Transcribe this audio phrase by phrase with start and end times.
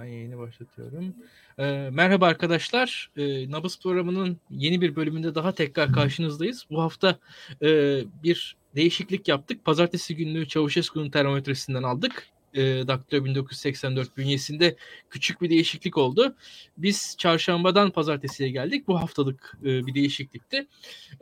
[0.00, 1.14] Ben yayını başlatıyorum.
[1.58, 3.10] Ee, merhaba arkadaşlar.
[3.16, 6.66] Ee, Nabız programının yeni bir bölümünde daha tekrar karşınızdayız.
[6.70, 7.18] Bu hafta
[7.62, 9.64] e, bir değişiklik yaptık.
[9.64, 12.28] Pazartesi günlüğü Çavuşescu'nun termometresinden aldık.
[12.54, 14.76] E, Daktilo 1984 bünyesinde
[15.10, 16.34] küçük bir değişiklik oldu.
[16.76, 18.88] Biz çarşambadan pazartesiye geldik.
[18.88, 20.66] Bu haftalık e, bir değişiklikti.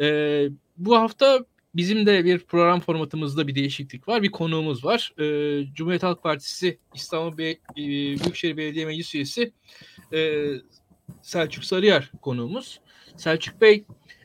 [0.00, 1.44] E, bu hafta
[1.76, 4.22] Bizim de bir program formatımızda bir değişiklik var.
[4.22, 5.12] Bir konuğumuz var.
[5.18, 9.52] Ee, Cumhuriyet Halk Partisi İstanbul Be- e, Büyükşehir Belediye Meclis Üyesi
[10.12, 10.44] e,
[11.22, 12.80] Selçuk Sarıyer konuğumuz.
[13.16, 13.84] Selçuk Bey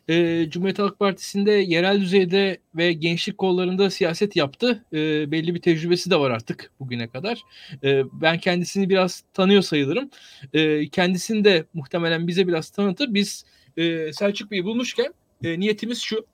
[0.09, 4.85] e, Cumhuriyet Halk Partisi'nde yerel düzeyde ve gençlik kollarında siyaset yaptı.
[4.93, 7.41] E, belli bir tecrübesi de var artık bugüne kadar.
[7.83, 10.09] E, ben kendisini biraz tanıyor sayılırım.
[10.53, 13.13] E, kendisini de muhtemelen bize biraz tanıtır.
[13.13, 13.45] Biz
[13.77, 15.13] e, Selçuk Bey'i bulmuşken
[15.43, 16.25] e, niyetimiz şu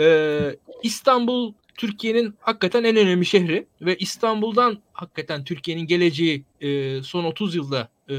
[0.00, 7.54] ee, İstanbul Türkiye'nin hakikaten en önemli şehri ve İstanbul'dan hakikaten Türkiye'nin geleceği e, son 30
[7.54, 8.14] yılda e,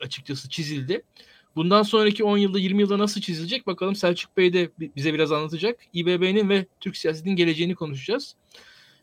[0.00, 1.02] açıkçası çizildi.
[1.56, 5.80] Bundan sonraki 10 yılda 20 yılda nasıl çizilecek bakalım Selçuk Bey de bize biraz anlatacak.
[5.92, 8.34] İBB'nin ve Türk siyasetinin geleceğini konuşacağız.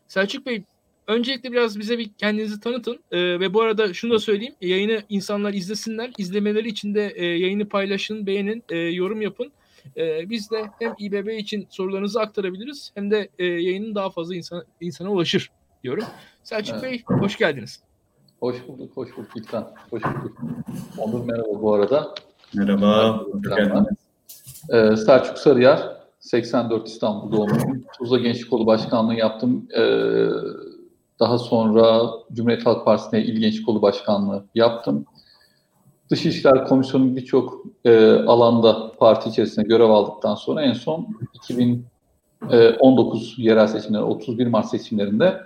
[0.08, 0.62] Selçuk Bey
[1.06, 5.52] öncelikle biraz bize bir kendinizi tanıtın ee, ve bu arada şunu da söyleyeyim yayını insanlar
[5.54, 9.52] izlesinler izlemeleri için de e, yayını paylaşın beğenin e, yorum yapın
[9.96, 14.64] e, biz de hem İBB için sorularınızı aktarabiliriz hem de e, yayının daha fazla insan,
[14.80, 15.50] insana ulaşır
[15.84, 16.04] diyorum.
[16.42, 16.82] Selçuk evet.
[16.82, 17.82] Bey hoş geldiniz.
[18.40, 19.72] Hoş bulduk, hoş bulduk İlkan.
[19.90, 20.38] Hoş bulduk.
[20.98, 22.14] Onur merhaba bu arada.
[22.54, 23.24] Merhaba.
[24.70, 27.84] Ee, Selçuk Sarıyer, 84 İstanbul doğumluyum.
[27.98, 29.68] Tuzla Gençlik Kolu Başkanlığı yaptım.
[29.76, 30.26] Ee,
[31.20, 35.06] daha sonra Cumhuriyet Halk Partisi'ne İl Gençlik Kolu Başkanlığı yaptım.
[36.12, 43.42] Dış İlişkiler Komisyonu birçok e, alanda parti içerisinde görev aldıktan sonra en son 2019 e,
[43.42, 45.40] yerel seçimleri, 31 Mart seçimlerinde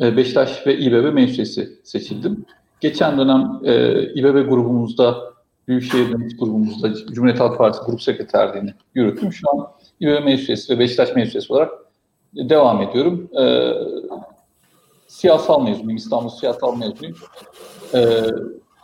[0.00, 2.44] e, Beşiktaş ve İBB meclisi seçildim.
[2.80, 5.16] Geçen dönem e, İBB grubumuzda,
[5.68, 9.32] Büyükşehir Meclis grubumuzda Cumhuriyet Halk Partisi grup sekreterliğini yürüttüm.
[9.32, 9.66] Şu an
[10.00, 11.70] İBB meclisi ve Beşiktaş meclisi olarak
[12.34, 13.28] devam ediyorum.
[13.40, 13.72] E,
[15.06, 17.16] siyasal mezunuyum, İstanbul siyasal mezunuyum.
[17.94, 18.22] E,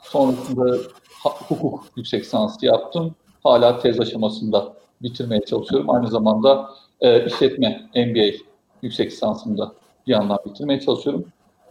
[0.03, 0.79] sonrasında
[1.25, 3.15] hukuk yüksek lisansı yaptım.
[3.43, 4.73] Hala tez aşamasında
[5.03, 5.91] bitirmeye çalışıyorum.
[5.91, 8.37] Aynı zamanda e, işletme MBA
[8.83, 9.73] yüksek lisansını da
[10.07, 11.25] bir yandan bitirmeye çalışıyorum.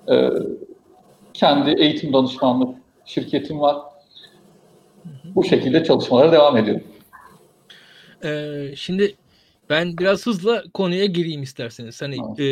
[0.10, 0.30] E,
[1.34, 3.78] kendi eğitim danışmanlık şirketim var.
[5.36, 6.84] Bu şekilde çalışmalara devam ediyorum.
[8.24, 9.16] Ee, şimdi
[9.72, 12.02] ben biraz hızla konuya gireyim isterseniz.
[12.02, 12.46] Hani e,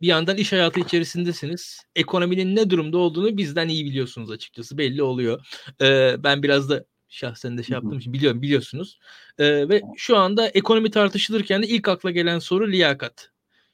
[0.00, 1.84] bir yandan iş hayatı içerisindesiniz.
[1.96, 4.78] Ekonominin ne durumda olduğunu bizden iyi biliyorsunuz açıkçası.
[4.78, 5.46] Belli oluyor.
[5.80, 8.98] E, ben biraz da şahsen de şey yaptığım için biliyorum biliyorsunuz.
[9.38, 13.30] E, ve şu anda ekonomi tartışılırken de ilk akla gelen soru liyakat.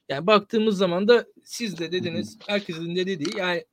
[0.09, 3.65] Yani baktığımız zaman da siz de dediniz, herkesin de dediği yani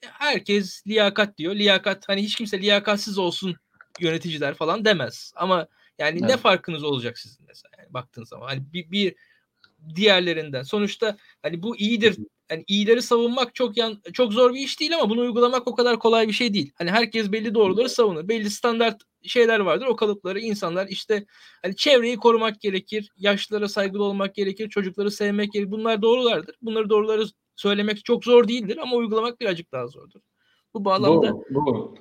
[0.00, 1.54] herkes liyakat diyor.
[1.54, 3.56] Liyakat hani hiç kimse liyakatsiz olsun
[4.00, 5.32] yöneticiler falan demez.
[5.36, 5.68] Ama
[5.98, 6.30] yani evet.
[6.30, 8.46] ne farkınız olacak sizin mesela baktığın zaman.
[8.46, 9.14] Hani bir, bir
[9.94, 10.62] diğerlerinden.
[10.62, 12.16] Sonuçta hani bu iyidir.
[12.50, 15.98] Yani iyileri savunmak çok yan, çok zor bir iş değil ama bunu uygulamak o kadar
[15.98, 16.72] kolay bir şey değil.
[16.74, 18.28] Hani herkes belli doğruları savunur.
[18.28, 19.86] Belli standart şeyler vardır.
[19.86, 21.26] O kalıpları insanlar işte
[21.62, 23.12] hani çevreyi korumak gerekir.
[23.16, 24.68] Yaşlılara saygılı olmak gerekir.
[24.68, 25.70] Çocukları sevmek gerekir.
[25.70, 26.56] Bunlar doğrulardır.
[26.62, 27.24] Bunları doğruları
[27.56, 30.20] söylemek çok zor değildir ama uygulamak birazcık daha zordur.
[30.74, 31.94] Bu bağlamda doğru, doğru.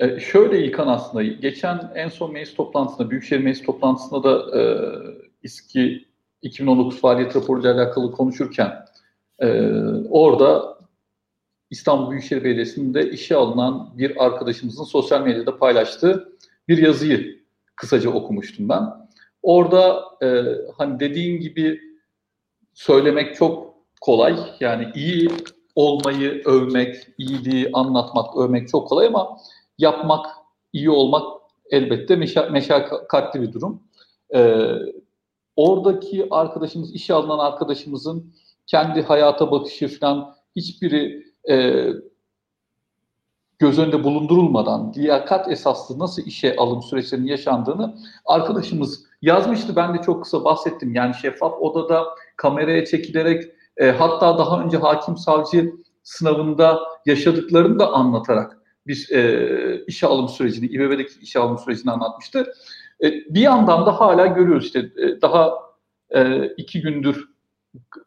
[0.00, 4.62] E, şöyle İlkan aslında, geçen en son meclis toplantısında, Büyükşehir Meclis toplantısında da e,
[5.42, 6.08] İSKİ
[6.42, 8.72] 2019 faaliyet raporuyla alakalı konuşurken
[9.38, 9.70] e,
[10.10, 10.78] orada
[11.70, 16.32] İstanbul Büyükşehir Belediyesi'nde işe alınan bir arkadaşımızın sosyal medyada paylaştığı
[16.68, 17.40] bir yazıyı
[17.76, 18.82] kısaca okumuştum ben.
[19.42, 20.44] Orada e,
[20.78, 21.80] hani dediğin gibi
[22.74, 24.36] söylemek çok kolay.
[24.60, 25.30] Yani iyi
[25.74, 29.38] olmayı övmek, iyiliği anlatmak, övmek çok kolay ama
[29.80, 30.26] yapmak,
[30.72, 33.82] iyi olmak elbette meşa meşakkatli bir durum.
[34.34, 34.72] Ee,
[35.56, 38.32] oradaki arkadaşımız, işe alınan arkadaşımızın
[38.66, 41.86] kendi hayata bakışı falan hiçbiri e,
[43.58, 49.76] göz önünde bulundurulmadan liyakat esaslı nasıl işe alım süreçlerinin yaşandığını arkadaşımız yazmıştı.
[49.76, 50.94] Ben de çok kısa bahsettim.
[50.94, 52.04] Yani şeffaf odada
[52.36, 53.44] kameraya çekilerek
[53.76, 55.72] e, hatta daha önce hakim savcı
[56.02, 62.52] sınavında yaşadıklarını da anlatarak bir e, işe alım sürecini, İBB'deki işe alım sürecini anlatmıştı.
[63.02, 65.54] E, bir yandan da hala görüyoruz işte e, daha
[66.10, 67.28] e, iki gündür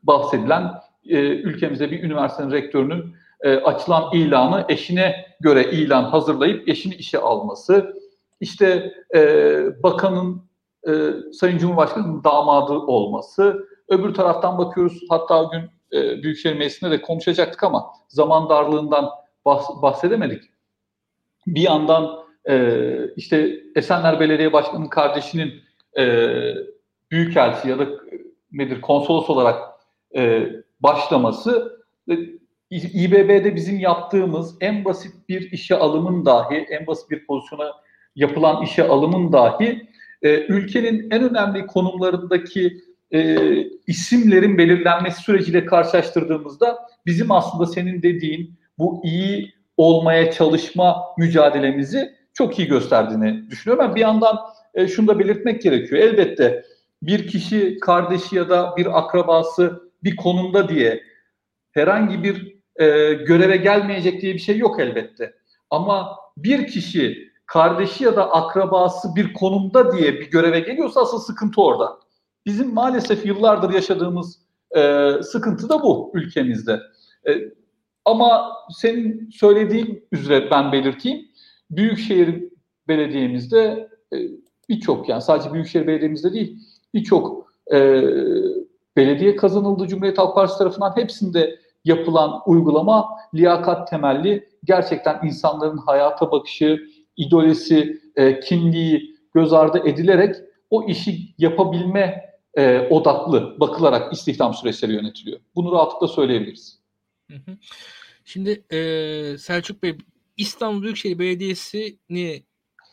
[0.04, 0.72] bahsedilen
[1.06, 7.94] e, ülkemizde bir üniversitenin rektörünün e, açılan ilanı eşine göre ilan hazırlayıp eşini işe alması,
[8.40, 10.42] işte e, bakanın
[10.88, 10.92] e,
[11.34, 15.62] Sayın Cumhurbaşkanı'nın damadı olması, öbür taraftan bakıyoruz hatta gün
[16.00, 19.10] e, Büyükşehir Meclisi'nde de konuşacaktık ama zaman darlığından
[19.46, 20.53] bahs- bahsedemedik
[21.48, 25.54] bir yandan e, işte Esenler Belediye Başkanı'nın kardeşinin
[26.00, 26.28] e,
[27.12, 27.88] büyükelçi ya da
[28.52, 29.62] nedir konsolos olarak
[30.16, 30.50] e,
[30.80, 32.18] başlaması ve
[32.72, 37.72] İBB'de bizim yaptığımız en basit bir işe alımın dahi, en basit bir pozisyona
[38.16, 39.88] yapılan işe alımın dahi
[40.22, 42.78] e, ülkenin en önemli konumlarındaki
[43.12, 43.38] e,
[43.88, 52.68] isimlerin belirlenmesi süreciyle karşılaştırdığımızda bizim aslında senin dediğin bu iyi olmaya çalışma mücadelemizi çok iyi
[52.68, 53.86] gösterdiğini düşünüyorum.
[53.88, 54.40] Ben bir yandan
[54.74, 56.02] e, şunu da belirtmek gerekiyor.
[56.02, 56.66] Elbette
[57.02, 61.04] bir kişi kardeşi ya da bir akrabası bir konumda diye
[61.72, 65.34] herhangi bir e, göreve gelmeyecek diye bir şey yok elbette.
[65.70, 71.62] Ama bir kişi kardeşi ya da akrabası bir konumda diye bir göreve geliyorsa asıl sıkıntı
[71.62, 72.00] orada.
[72.46, 74.40] Bizim maalesef yıllardır yaşadığımız
[74.78, 76.80] e, sıkıntı da bu ülkemizde.
[77.28, 77.32] E,
[78.06, 81.26] ama senin söylediğin üzere ben belirteyim.
[81.72, 82.44] Büyükşehir
[82.88, 84.18] Belediye'mizde e,
[84.70, 86.58] birçok yani sadece Büyükşehir Belediye'mizde değil
[86.94, 88.02] birçok e,
[88.98, 96.80] belediye kazanıldı Cumhuriyet Halk Partisi tarafından hepsinde yapılan uygulama liyakat temelli gerçekten insanların hayata bakışı,
[97.18, 100.36] idolesi, e, kimliği göz ardı edilerek
[100.70, 105.40] o işi yapabilme e, odaklı bakılarak istihdam süreçleri yönetiliyor.
[105.56, 106.83] Bunu rahatlıkla söyleyebiliriz.
[108.26, 109.98] Şimdi e, Selçuk Bey
[110.38, 112.44] İstanbul Büyükşehir Belediyesi'ni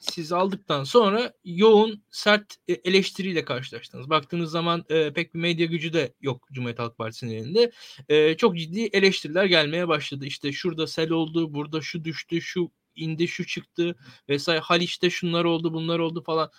[0.00, 4.10] siz aldıktan sonra yoğun sert e, eleştiriyle karşılaştınız.
[4.10, 7.72] Baktığınız zaman e, pek bir medya gücü de yok Cumhuriyet Halk Partisi'nin elinde.
[8.08, 10.26] E, çok ciddi eleştiriler gelmeye başladı.
[10.26, 13.96] İşte şurada sel oldu, burada şu düştü, şu indi, şu çıktı
[14.28, 14.60] vesaire.
[14.60, 16.50] Haliç'te şunlar oldu, bunlar oldu falan.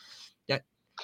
[0.48, 0.62] Yani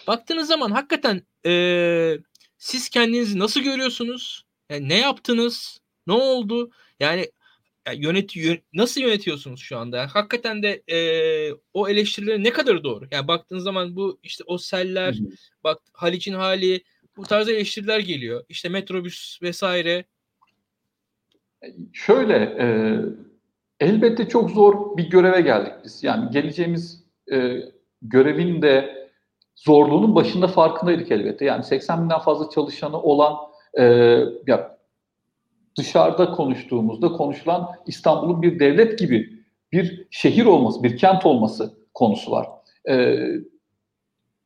[0.08, 2.18] baktığınız zaman hakikaten e,
[2.58, 4.46] siz kendinizi nasıl görüyorsunuz?
[4.70, 5.80] Yani ne yaptınız?
[6.08, 6.72] Ne oldu?
[7.00, 7.28] Yani
[7.96, 8.34] yönet
[8.74, 9.98] nasıl yönetiyorsunuz şu anda?
[9.98, 10.98] Yani hakikaten de e,
[11.74, 13.06] o eleştirileri ne kadar doğru?
[13.12, 15.30] Yani baktığınız zaman bu işte o seller, hı hı.
[15.64, 16.84] bak Haliç'in hali
[17.18, 18.44] bu tarz eleştiriler geliyor.
[18.50, 20.06] İşte metrobüs vesaire.
[21.94, 22.68] Şöyle e,
[23.80, 26.04] elbette çok zor bir göreve geldik biz.
[26.04, 27.62] Yani geleceğimiz e,
[28.02, 28.98] görevin de
[29.56, 31.46] zorluğunun başında farkındaydık elbette.
[31.46, 33.36] Yani 80 binden fazla çalışanı olan
[33.74, 33.84] e,
[34.48, 34.77] ya
[35.78, 39.38] dışarıda konuştuğumuzda konuşulan İstanbul'un bir devlet gibi
[39.72, 42.48] bir şehir olması, bir kent olması konusu var.
[42.90, 43.18] Ee,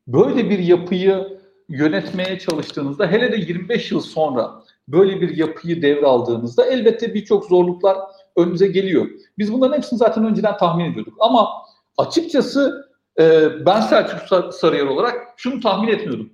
[0.08, 7.14] böyle bir yapıyı yönetmeye çalıştığınızda hele de 25 yıl sonra böyle bir yapıyı devraldığınızda elbette
[7.14, 7.98] birçok zorluklar
[8.36, 9.08] önümüze geliyor.
[9.38, 11.14] Biz bunların hepsini zaten önceden tahmin ediyorduk.
[11.20, 11.50] Ama
[11.98, 16.34] açıkçası e, ben Selçuk Sarıyer olarak şunu tahmin etmiyordum.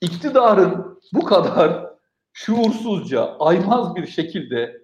[0.00, 1.87] İktidarın bu kadar
[2.32, 4.82] şuursuzca, aymaz bir şekilde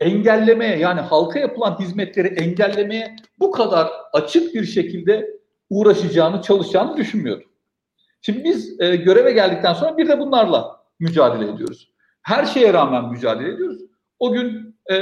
[0.00, 5.30] engellemeye yani halka yapılan hizmetleri engellemeye bu kadar açık bir şekilde
[5.70, 7.48] uğraşacağını, çalışacağını düşünmüyorum.
[8.20, 11.92] Şimdi biz e, göreve geldikten sonra bir de bunlarla mücadele ediyoruz.
[12.22, 13.82] Her şeye rağmen mücadele ediyoruz.
[14.18, 14.96] O gün e,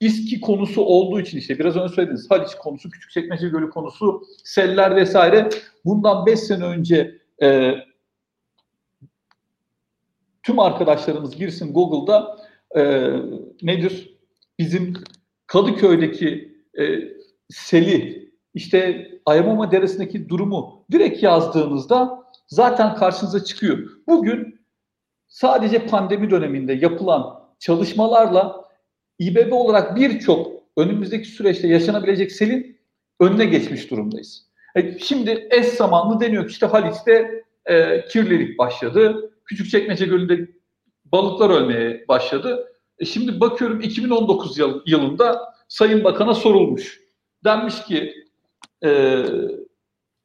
[0.00, 5.48] İSKİ konusu olduğu için işte biraz önce söylediniz Haliç konusu, Küçükçekmece Gölü konusu, seller vesaire
[5.84, 7.74] bundan 5 sene önce e,
[10.42, 12.36] tüm arkadaşlarımız girsin Google'da
[12.76, 12.82] e,
[13.62, 14.18] nedir?
[14.58, 14.94] Bizim
[15.46, 16.84] Kadıköy'deki e,
[17.48, 23.78] seli, işte Ayamama Deresi'ndeki durumu direkt yazdığınızda zaten karşınıza çıkıyor.
[24.06, 24.60] Bugün
[25.28, 28.64] sadece pandemi döneminde yapılan çalışmalarla
[29.18, 32.80] İBB olarak birçok önümüzdeki süreçte yaşanabilecek selin
[33.20, 34.46] önüne geçmiş durumdayız.
[34.76, 39.29] E, şimdi eş zamanlı deniyor ki işte Haliç'te e, kirlilik başladı.
[39.50, 40.48] Küçükçekmece Gölü'nde
[41.04, 42.72] balıklar ölmeye başladı.
[42.98, 47.00] E şimdi bakıyorum 2019 yıl, yılında Sayın Bakan'a sorulmuş.
[47.44, 48.14] Denmiş ki
[48.84, 49.22] e,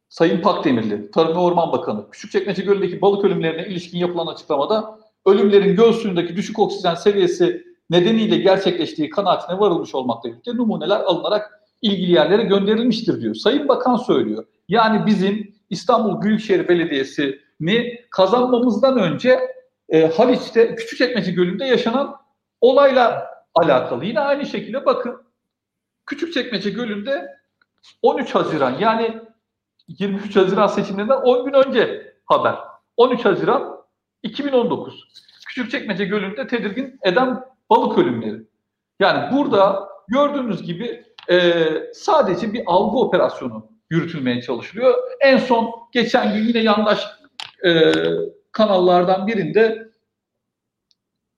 [0.10, 5.94] Sayın Pakdemirli, Tarım ve Orman Bakanı, Küçükçekmece Gölü'ndeki balık ölümlerine ilişkin yapılan açıklamada ölümlerin göl
[5.94, 13.22] suyundaki düşük oksijen seviyesi nedeniyle gerçekleştiği kanaatine varılmış olmakla birlikte numuneler alınarak ilgili yerlere gönderilmiştir
[13.22, 13.36] diyor.
[13.36, 14.46] Sayın Bakan söylüyor.
[14.70, 19.56] Yani bizim İstanbul Büyükşehir Belediyesi ni kazanmamızdan önce
[19.90, 22.18] e, Haliç'te Küçükçekmece Gölü'nde yaşanan
[22.62, 24.06] olayla alakalı.
[24.06, 25.24] Yine aynı şekilde bakın
[26.06, 27.36] Küçükçekmece Gölü'nde
[28.02, 29.22] 13 Haziran yani
[29.88, 32.56] 23 Haziran seçimlerinden 10 gün önce haber.
[32.98, 33.78] 13 Haziran
[34.24, 35.08] 2019.
[35.48, 38.42] Küçükçekmece Gölü'nde tedirgin eden balık ölümleri.
[39.00, 44.96] Yani burada gördüğünüz gibi e, sadece bir algı operasyonu yürütülmeye çalışılıyor.
[45.22, 47.08] En son geçen gün yine yandaş
[47.66, 47.92] e,
[48.52, 49.90] kanallardan birinde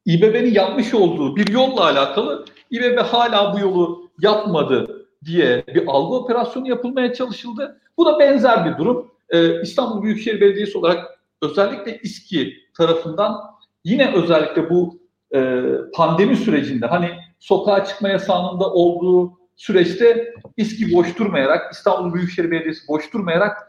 [0.06, 6.70] İBB'nin yapmış olduğu bir yolla alakalı İBB hala bu yolu yapmadı diye bir algı operasyonu
[6.70, 7.82] yapılmaya çalışıldı.
[7.98, 9.12] Bu da benzer bir durum.
[9.30, 13.42] Ee, İstanbul Büyükşehir Belediyesi olarak özellikle İSKİ tarafından
[13.84, 15.00] yine özellikle bu
[15.36, 15.62] e,
[15.94, 23.14] pandemi sürecinde hani sokağa çıkma yasağında olduğu süreçte İSKİ boş durmayarak, İstanbul Büyükşehir Belediyesi boş
[23.14, 23.67] durmayarak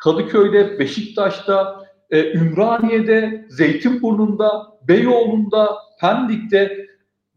[0.00, 6.86] Kadıköy'de, Beşiktaş'ta, e, Ümraniye'de, Zeytinburnu'nda, Beyoğlu'nda, Pendik'te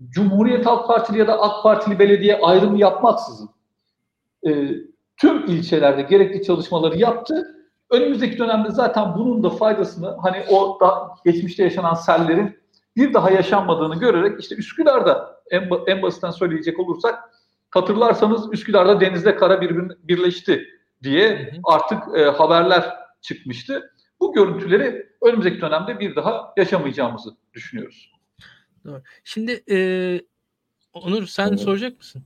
[0.10, 3.50] Cumhuriyet Halk Partili ya da AK Partili belediye ayrımı yapmaksızın
[4.48, 4.52] e,
[5.18, 7.48] tüm ilçelerde gerekli çalışmaları yaptı.
[7.92, 12.58] Önümüzdeki dönemde zaten bunun da faydasını hani o da geçmişte yaşanan sellerin
[12.96, 17.20] bir daha yaşanmadığını görerek işte Üsküdar'da en, en basitten söyleyecek olursak
[17.70, 20.68] hatırlarsanız Üsküdar'da denizle kara birbirine birleşti
[21.04, 22.84] diye artık e, haberler
[23.22, 23.92] çıkmıştı.
[24.20, 28.12] Bu görüntüleri önümüzdeki dönemde bir daha yaşamayacağımızı düşünüyoruz.
[28.86, 29.02] Doğru.
[29.24, 29.78] Şimdi e,
[30.94, 31.60] Onur sen evet.
[31.60, 32.24] soracak mısın?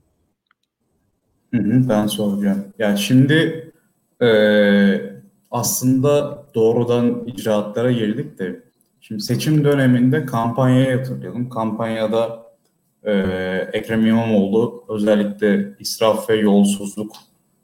[1.54, 2.64] Hı hı, ben soracağım.
[2.78, 3.72] Yani şimdi
[4.22, 4.28] e,
[5.50, 8.62] aslında doğrudan icraatlara girdik de
[9.00, 11.48] şimdi seçim döneminde kampanyaya yatırıyorum.
[11.48, 12.46] Kampanyada
[13.04, 13.12] e,
[13.72, 17.16] Ekrem İmamoğlu özellikle israf ve yolsuzluk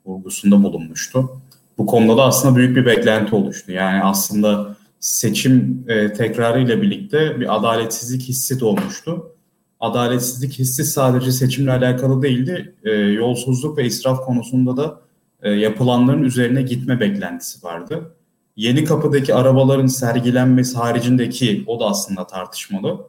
[0.05, 1.41] vurgusunda bulunmuştu.
[1.77, 3.71] Bu konuda da aslında büyük bir beklenti oluştu.
[3.71, 9.31] Yani aslında seçim e, tekrarı ile birlikte bir adaletsizlik hissi doğmuştu.
[9.79, 12.75] Adaletsizlik hissi sadece seçimle alakalı değildi.
[12.83, 15.01] E, yolsuzluk ve israf konusunda da
[15.41, 18.15] e, yapılanların üzerine gitme beklentisi vardı.
[18.55, 23.07] Yeni kapıdaki arabaların sergilenmesi haricindeki o da aslında tartışmalı.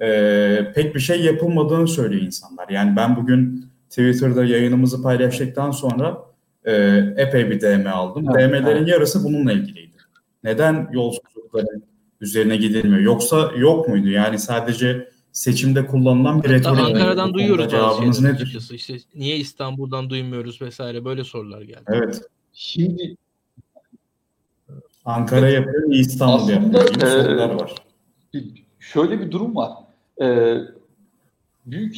[0.00, 2.68] E, pek bir şey yapılmadığını söylüyor insanlar.
[2.68, 6.26] Yani ben bugün Twitter'da yayınımızı paylaştıktan sonra
[6.66, 6.72] e,
[7.16, 8.26] epey bir DM aldım.
[8.30, 8.88] Evet, DM'lerin evet.
[8.88, 9.96] yarısı bununla ilgiliydi.
[10.44, 11.82] Neden yolsuzlukların
[12.20, 13.00] üzerine gidilmiyor?
[13.00, 14.08] Yoksa yok muydu?
[14.08, 16.80] Yani sadece seçimde kullanılan bir retorik.
[16.80, 18.34] Ankara'dan duyuyoruz cevabınız nedir?
[18.34, 18.74] Açıkçası.
[18.74, 21.84] İşte niye İstanbul'dan duymuyoruz vesaire böyle sorular geldi.
[21.88, 22.22] Evet.
[22.52, 23.16] Şimdi
[25.04, 26.84] Ankara yapıyor, İstanbul yapıyor.
[26.84, 27.74] Aslında, e, sorular var.
[28.80, 29.72] Şöyle bir durum var.
[30.22, 30.58] Ee,
[31.66, 31.96] büyük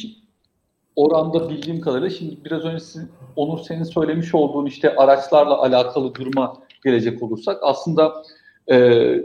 [0.95, 6.57] oranda bildiğim kadarıyla şimdi biraz önce sizin, Onur senin söylemiş olduğun işte araçlarla alakalı duruma
[6.83, 8.23] gelecek olursak aslında
[8.71, 9.15] e,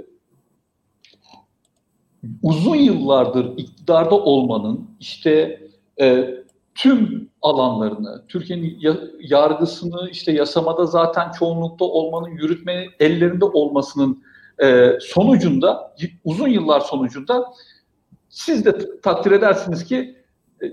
[2.42, 5.60] uzun yıllardır iktidarda olmanın işte
[6.00, 6.34] e,
[6.74, 8.78] tüm alanlarını, Türkiye'nin
[9.20, 14.22] yargısını işte yasamada zaten çoğunlukta olmanın, yürütme ellerinde olmasının
[14.62, 17.52] e, sonucunda, uzun yıllar sonucunda
[18.28, 20.23] siz de takdir edersiniz ki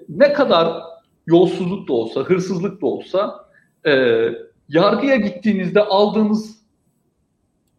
[0.09, 0.83] ne kadar
[1.27, 3.45] yolsuzluk da olsa, hırsızlık da olsa
[3.85, 4.23] e,
[4.69, 6.61] yargıya gittiğinizde aldığınız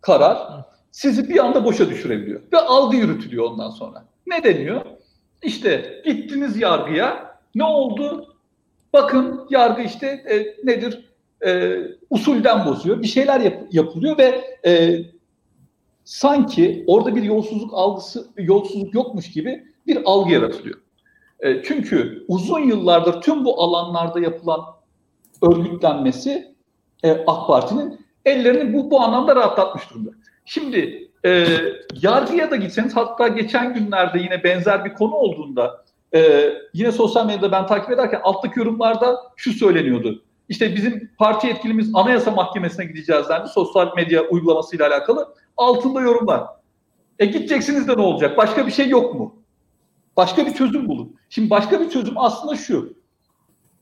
[0.00, 2.40] karar sizi bir anda boşa düşürebiliyor.
[2.52, 4.04] Ve algı yürütülüyor ondan sonra.
[4.26, 4.82] Ne deniyor?
[5.42, 8.36] İşte gittiniz yargıya ne oldu?
[8.92, 11.12] Bakın yargı işte e, nedir?
[11.46, 11.78] E,
[12.10, 13.02] usulden bozuyor.
[13.02, 15.00] Bir şeyler yap, yapılıyor ve e,
[16.04, 20.81] sanki orada bir yolsuzluk algısı, yolsuzluk yokmuş gibi bir algı yaratılıyor.
[21.42, 24.60] E, çünkü uzun yıllardır tüm bu alanlarda yapılan
[25.42, 26.54] örgütlenmesi
[27.04, 30.10] e, AK Parti'nin ellerini bu, bu anlamda rahatlatmış durumda.
[30.44, 31.46] Şimdi e,
[32.02, 35.84] yargıya da gitseniz hatta geçen günlerde yine benzer bir konu olduğunda
[36.14, 40.22] e, yine sosyal medyada ben takip ederken alttaki yorumlarda şu söyleniyordu.
[40.48, 45.34] İşte bizim parti yetkilimiz Anayasa Mahkemesi'ne gideceğiz dendi sosyal medya uygulamasıyla alakalı.
[45.56, 46.42] Altında yorumlar.
[47.18, 48.36] E gideceksiniz de ne olacak?
[48.36, 49.41] Başka bir şey yok mu?
[50.16, 51.16] Başka bir çözüm bulun.
[51.28, 52.94] Şimdi başka bir çözüm aslında şu.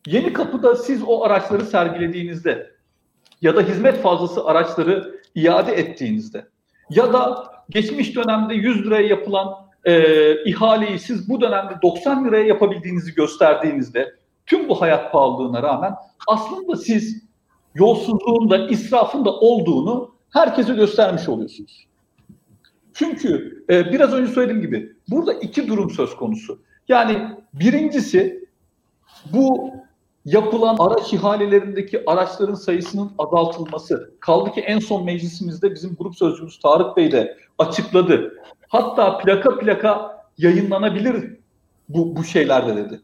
[0.06, 2.70] Yeni kapıda siz o araçları sergilediğinizde
[3.42, 6.49] ya da hizmet fazlası araçları iade ettiğinizde
[6.90, 13.14] ya da geçmiş dönemde 100 liraya yapılan e, ihaleyi siz bu dönemde 90 liraya yapabildiğinizi
[13.14, 14.14] gösterdiğinizde
[14.46, 15.94] tüm bu hayat pahalılığına rağmen
[16.28, 17.22] aslında siz
[17.75, 21.89] yolsuzluğun da israfın da olduğunu herkese göstermiş oluyorsunuz.
[22.94, 26.62] Çünkü e, biraz önce söylediğim gibi burada iki durum söz konusu.
[26.88, 27.18] Yani
[27.54, 28.49] birincisi
[29.32, 29.70] bu
[30.25, 34.14] yapılan araç ihalelerindeki araçların sayısının azaltılması.
[34.20, 38.35] Kaldı ki en son meclisimizde bizim grup sözcümüz Tarık Bey de açıkladı.
[38.68, 41.37] Hatta plaka plaka yayınlanabilir
[41.88, 43.00] bu, bu şeyler de dedi.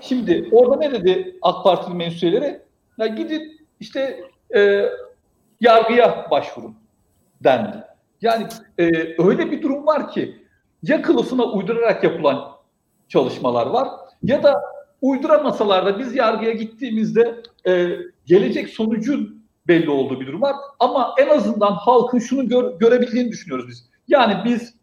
[0.00, 2.62] Şimdi orada ne dedi AK Partili mensupları?
[2.98, 4.20] Ya gidin işte
[4.56, 4.88] e,
[5.60, 6.74] yargıya başvurun
[7.44, 7.84] dendi.
[8.22, 8.46] Yani
[8.78, 8.84] e,
[9.22, 10.42] öyle bir durum var ki
[10.82, 12.52] ya kılıfına uydurarak yapılan
[13.08, 13.88] çalışmalar var
[14.22, 14.62] ya da
[15.02, 17.96] uyduramasalar da biz yargıya gittiğimizde e,
[18.26, 20.56] gelecek sonucun belli olduğu bir durum var.
[20.78, 23.88] Ama en azından halkın şunu gör, görebildiğini düşünüyoruz biz.
[24.08, 24.74] Yani biz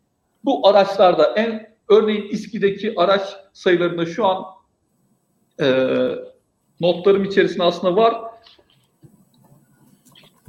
[0.46, 4.44] bu araçlarda en örneğin İSKİ'deki araç sayılarında şu an
[5.62, 5.68] e,
[6.80, 8.15] notlarım içerisinde aslında var.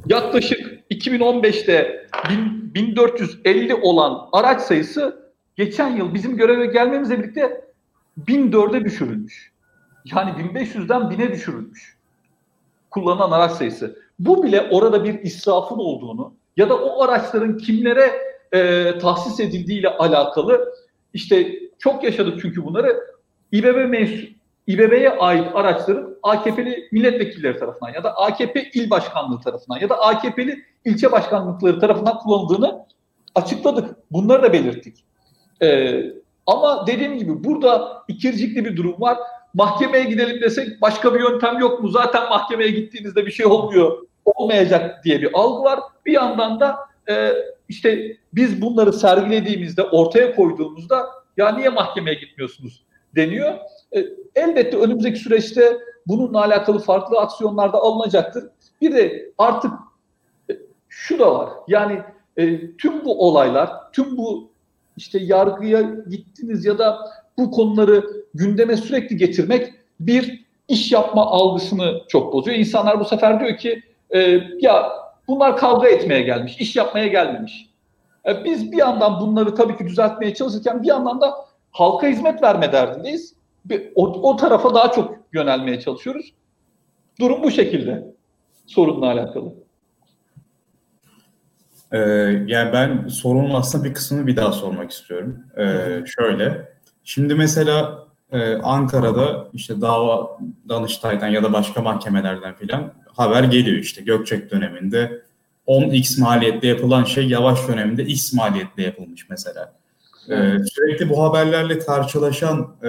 [0.08, 2.06] Yaklaşık 2015'te
[2.74, 7.64] 1450 olan araç sayısı geçen yıl bizim göreve gelmemizle birlikte
[8.26, 9.52] 1004'e düşürülmüş.
[10.04, 11.96] Yani 1500'den 1000'e düşürülmüş.
[12.90, 13.98] Kullanılan araç sayısı.
[14.18, 18.12] Bu bile orada bir israfın olduğunu ya da o araçların kimlere
[18.52, 20.74] e, tahsis edildiği ile alakalı
[21.14, 23.00] işte çok yaşadık çünkü bunları
[23.52, 29.88] İBB mensup İBB'ye ait araçların AKP'li milletvekilleri tarafından ya da AKP il başkanlığı tarafından ya
[29.88, 32.86] da AKP'li ilçe başkanlıkları tarafından kullanıldığını
[33.34, 33.96] açıkladık.
[34.10, 35.04] Bunları da belirttik.
[35.62, 36.02] Ee,
[36.46, 39.18] ama dediğim gibi burada ikircikli bir durum var.
[39.54, 41.88] Mahkemeye gidelim desek başka bir yöntem yok mu?
[41.88, 45.80] Zaten mahkemeye gittiğinizde bir şey olmuyor, olmayacak diye bir algı var.
[46.06, 47.32] Bir yandan da e,
[47.68, 51.06] işte biz bunları sergilediğimizde, ortaya koyduğumuzda
[51.36, 52.84] ya niye mahkemeye gitmiyorsunuz
[53.16, 53.54] deniyor.
[53.94, 58.44] E, elbette önümüzdeki süreçte bununla alakalı farklı aksiyonlar da alınacaktır.
[58.80, 59.72] Bir de artık
[60.50, 60.52] e,
[60.88, 61.48] şu da var.
[61.68, 62.00] Yani
[62.36, 64.50] e, tüm bu olaylar, tüm bu
[64.96, 66.98] işte yargıya gittiniz ya da
[67.38, 72.56] bu konuları gündeme sürekli getirmek bir iş yapma algısını çok bozuyor.
[72.56, 73.82] İnsanlar bu sefer diyor ki
[74.60, 74.92] ya
[75.28, 77.70] bunlar kavga etmeye gelmiş, iş yapmaya gelmemiş.
[78.44, 81.34] Biz bir yandan bunları tabii ki düzeltmeye çalışırken bir yandan da
[81.70, 83.35] halka hizmet verme derdindeyiz.
[83.94, 86.32] O, o tarafa daha çok yönelmeye çalışıyoruz.
[87.20, 88.14] Durum bu şekilde
[88.66, 89.54] sorunla alakalı.
[91.92, 91.98] Ee,
[92.46, 95.38] yani ben sorunun aslında bir kısmını bir daha sormak istiyorum.
[95.58, 96.68] Ee, şöyle,
[97.04, 104.02] şimdi mesela e, Ankara'da işte dava Danıştay'dan ya da başka mahkemelerden filan haber geliyor işte
[104.02, 105.22] Gökçek döneminde
[105.66, 109.72] 10x maliyetle yapılan şey Yavaş döneminde x maliyetle yapılmış mesela.
[110.30, 112.88] Ee, sürekli bu haberlerle karşılaşan e,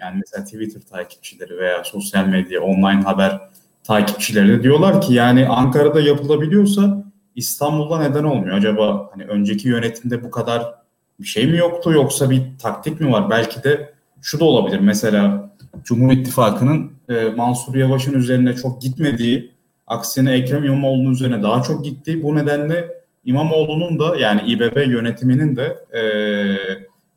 [0.00, 3.40] yani mesela Twitter takipçileri veya sosyal medya, online haber
[3.84, 7.04] takipçileri de diyorlar ki yani Ankara'da yapılabiliyorsa
[7.34, 8.56] İstanbul'da neden olmuyor?
[8.56, 10.74] Acaba hani önceki yönetimde bu kadar
[11.20, 13.30] bir şey mi yoktu yoksa bir taktik mi var?
[13.30, 14.80] Belki de şu da olabilir.
[14.80, 15.50] Mesela
[15.84, 19.50] Cumhur İttifakı'nın e, Mansur Yavaş'ın üzerine çok gitmediği,
[19.86, 25.84] aksine Ekrem İmamoğlu'nun üzerine daha çok gittiği bu nedenle İmamoğlu'nun da yani İBB yönetiminin de
[25.92, 26.02] e,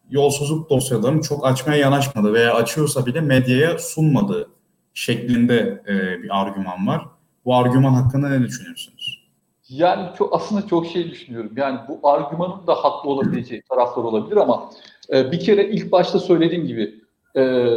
[0.10, 4.50] yolsuzluk dosyalarını çok açmaya yanaşmadı veya açıyorsa bile medyaya sunmadığı
[4.93, 7.06] şeklinde e, bir argüman var.
[7.46, 9.28] Bu argüman hakkında ne düşünüyorsunuz?
[9.70, 11.52] Yani çok aslında çok şey düşünüyorum.
[11.56, 14.70] Yani bu argümanın da haklı olabileceği taraflar olabilir ama
[15.13, 16.96] e, bir kere ilk başta söylediğim gibi
[17.38, 17.67] e,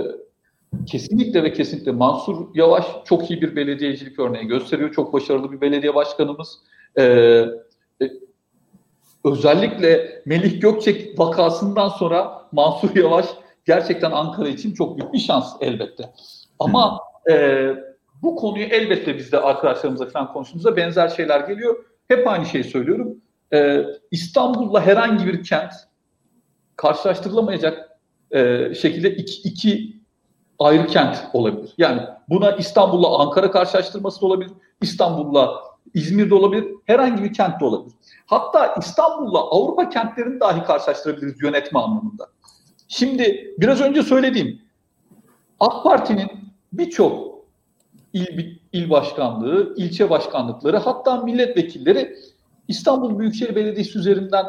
[0.86, 4.92] kesinlikle ve kesinlikle Mansur Yavaş çok iyi bir belediyecilik örneği gösteriyor.
[4.92, 6.58] Çok başarılı bir belediye başkanımız.
[6.98, 7.44] E,
[9.24, 13.26] özellikle Melih Gökçek vakasından sonra Mansur Yavaş
[13.64, 16.12] gerçekten Ankara için çok büyük bir şans elbette.
[16.58, 17.66] Ama e,
[18.22, 21.84] bu konuyu elbette biz de arkadaşlarımızla falan konuştuğumuzda benzer şeyler geliyor.
[22.08, 23.16] Hep aynı şeyi söylüyorum.
[23.52, 25.72] E, İstanbul'la herhangi bir kent
[26.76, 27.98] karşılaştırılamayacak
[28.30, 29.96] e, şekilde iki, iki
[30.58, 31.74] ayrı kent olabilir.
[31.78, 34.52] Yani buna İstanbul'la Ankara karşılaştırması da olabilir.
[34.82, 36.64] İstanbul'la İzmir'de olabilir.
[36.84, 37.94] Herhangi bir kent de olabilir.
[38.26, 42.26] Hatta İstanbul'la Avrupa kentlerini dahi karşılaştırabiliriz yönetme anlamında.
[42.88, 44.62] Şimdi biraz önce söylediğim
[45.60, 46.28] AK Parti'nin
[46.72, 47.30] birçok
[48.12, 52.16] il, il başkanlığı, ilçe başkanlıkları hatta milletvekilleri
[52.68, 54.46] İstanbul Büyükşehir Belediyesi üzerinden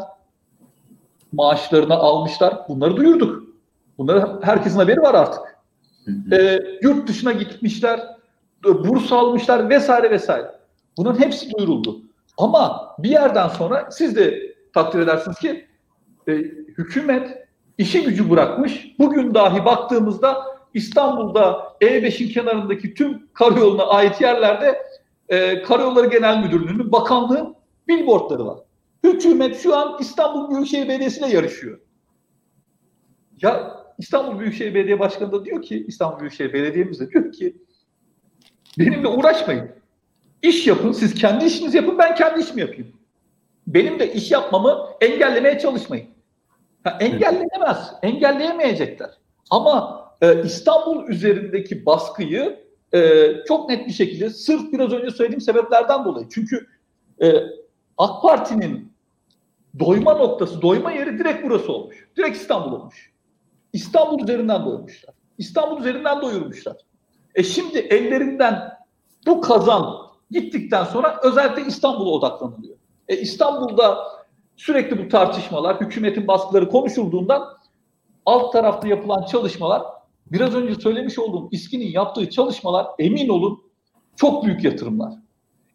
[1.32, 2.58] maaşlarını almışlar.
[2.68, 3.44] Bunları duyurduk.
[3.98, 5.42] Bunları herkesin haberi var artık.
[6.32, 8.02] Ee, yurt dışına gitmişler,
[8.64, 10.61] burs almışlar vesaire vesaire.
[10.98, 12.02] Bunun hepsi duyuruldu.
[12.38, 15.68] Ama bir yerden sonra siz de takdir edersiniz ki
[16.28, 16.32] e,
[16.78, 18.96] hükümet işi gücü bırakmış.
[19.00, 24.82] Bugün dahi baktığımızda İstanbul'da E5'in kenarındaki tüm karayoluna ait yerlerde
[25.30, 27.56] e, Karayolları Genel Müdürlüğü'nün, bakanlığın
[27.88, 28.60] billboardları var.
[29.04, 31.80] Hükümet şu an İstanbul Büyükşehir Belediyesi ile yarışıyor.
[33.42, 37.58] Ya İstanbul Büyükşehir Belediye Başkanı da diyor ki, İstanbul Büyükşehir Belediye'miz de diyor ki
[38.80, 39.81] benimle uğraşmayın.
[40.42, 42.94] İş yapın, siz kendi işinizi yapın, ben kendi işimi yapayım.
[43.68, 46.08] Benim de iş yapmamı engellemeye çalışmayın.
[46.84, 49.10] Ha, engellenemez, engelleyemeyecekler.
[49.50, 52.60] Ama e, İstanbul üzerindeki baskıyı
[52.94, 56.28] e, çok net bir şekilde sırf biraz önce söylediğim sebeplerden dolayı.
[56.32, 56.68] Çünkü
[57.22, 57.34] e,
[57.98, 58.94] AK Parti'nin
[59.80, 62.08] doyma noktası, doyma yeri direkt burası olmuş.
[62.18, 63.12] Direkt İstanbul olmuş.
[63.74, 65.16] İstanbul üzerinden doymuşlar.
[65.38, 66.78] İstanbul üzerinden doyurmuşlar.
[67.36, 68.78] E şimdi ellerinden
[69.28, 72.76] bu kazan Gittikten sonra özellikle İstanbul'a odaklanılıyor.
[73.08, 73.98] E, İstanbul'da
[74.56, 77.48] sürekli bu tartışmalar, hükümetin baskıları konuşulduğundan
[78.26, 79.84] alt tarafta yapılan çalışmalar
[80.32, 83.62] biraz önce söylemiş olduğum İSKİ'nin yaptığı çalışmalar emin olun
[84.16, 85.14] çok büyük yatırımlar.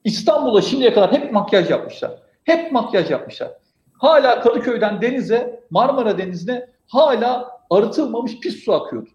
[0.04, 2.22] İstanbul'a şimdiye kadar hep makyaj yapmışlar.
[2.44, 3.52] Hep makyaj yapmışlar.
[3.92, 9.10] Hala Kadıköy'den denize, Marmara Denizi'ne hala arıtılmamış pis su akıyordu.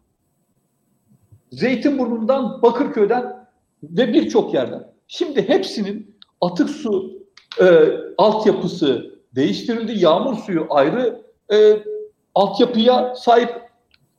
[1.52, 3.48] Zeytinburnu'ndan, Bakırköy'den
[3.84, 4.92] ve birçok yerden.
[5.14, 7.14] Şimdi hepsinin atık su
[7.62, 7.66] e,
[8.18, 10.04] altyapısı değiştirildi.
[10.04, 11.22] Yağmur suyu ayrı
[11.54, 11.84] e,
[12.36, 13.50] altyapıya sahip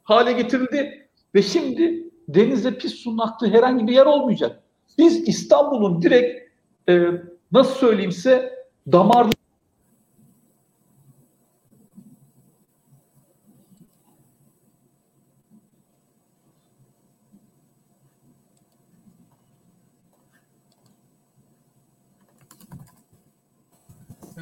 [0.02, 1.08] hale getirildi.
[1.34, 4.62] Ve şimdi denizde pis suyun aktığı herhangi bir yer olmayacak.
[4.98, 6.50] Biz İstanbul'un direkt
[6.88, 7.06] e,
[7.52, 8.52] nasıl söyleyeyim size
[8.92, 9.32] damarlı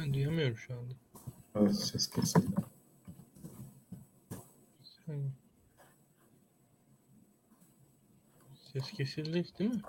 [0.13, 0.93] duyamıyorum şu anda.
[1.55, 2.55] Evet ses kesildi.
[8.73, 9.81] Ses kesildi değil mi?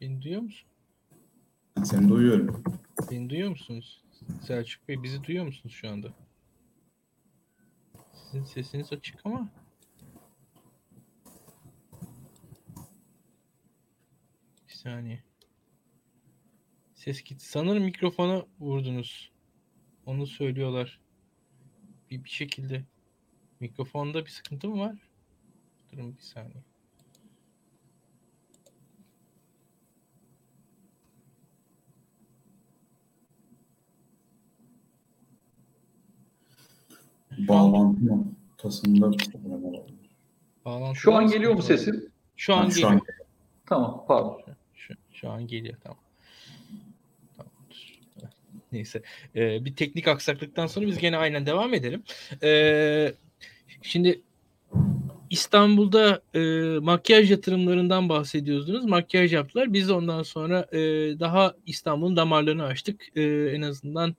[0.00, 0.68] Beni duyuyor musun?
[1.84, 2.64] Seni duyuyorum.
[3.10, 4.04] Beni duyuyor musunuz?
[4.42, 6.08] Selçuk Bey bizi duyuyor musunuz şu anda?
[8.12, 9.48] Sizin sesiniz açık ama
[14.68, 15.25] bir saniye.
[17.06, 17.48] Ses gitti.
[17.48, 19.30] Sanırım mikrofona vurdunuz.
[20.06, 21.00] Onu söylüyorlar.
[22.10, 22.84] Bir, bir şekilde.
[23.60, 24.96] Mikrofonda bir sıkıntı mı var?
[25.92, 26.62] Durun bir saniye.
[37.48, 39.10] Bağlantı noktasında
[40.64, 42.12] bağlantıda şu an geliyor mu sesim?
[42.36, 42.92] Şu an Ha, şu geliyor.
[42.92, 43.00] an
[43.66, 44.42] Tamam pardon.
[44.74, 46.05] Şu, şu an geliyor tamam.
[48.76, 49.02] Neyse.
[49.36, 52.02] Ee, bir teknik aksaklıktan sonra biz gene aynen devam edelim.
[52.42, 53.14] Ee,
[53.82, 54.20] şimdi
[55.30, 56.40] İstanbul'da e,
[56.78, 58.84] makyaj yatırımlarından bahsediyordunuz.
[58.84, 59.72] Makyaj yaptılar.
[59.72, 60.78] Biz de ondan sonra e,
[61.20, 63.06] daha İstanbul'un damarlarını açtık.
[63.16, 63.22] E,
[63.54, 64.16] en azından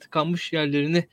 [0.00, 1.04] tıkanmış yerlerini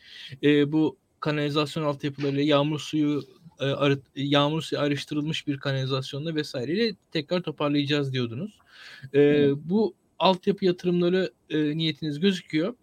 [0.43, 3.23] e, bu kanalizasyon altyapılarıyla yağmur suyu
[3.59, 8.59] e, arıt, yağmur suyu ayrıştırılmış bir kanalizasyonla vesaireyle tekrar toparlayacağız diyordunuz.
[9.13, 12.73] E, bu altyapı yatırımları e, niyetiniz gözüküyor.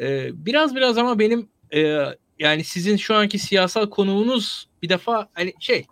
[0.00, 2.04] E, biraz biraz ama benim e,
[2.38, 5.86] yani sizin şu anki siyasal konumunuz bir defa hani şey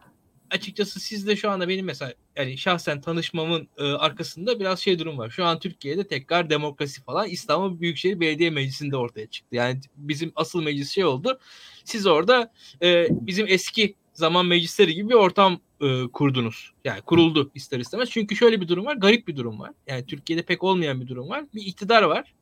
[0.51, 5.31] açıkçası sizde şu anda benim mesela yani şahsen tanışmamın e, arkasında biraz şey durum var.
[5.31, 9.57] Şu an Türkiye'de tekrar demokrasi falan İstanbul Büyükşehir Belediye Meclisi'nde ortaya çıktı.
[9.57, 11.39] Yani bizim asıl meclis şey oldu.
[11.85, 16.73] Siz orada e, bizim eski zaman meclisleri gibi bir ortam e, kurdunuz.
[16.85, 18.11] Yani kuruldu ister istemez.
[18.11, 18.97] Çünkü şöyle bir durum var.
[18.97, 19.71] Garip bir durum var.
[19.87, 21.45] Yani Türkiye'de pek olmayan bir durum var.
[21.55, 22.35] Bir iktidar var.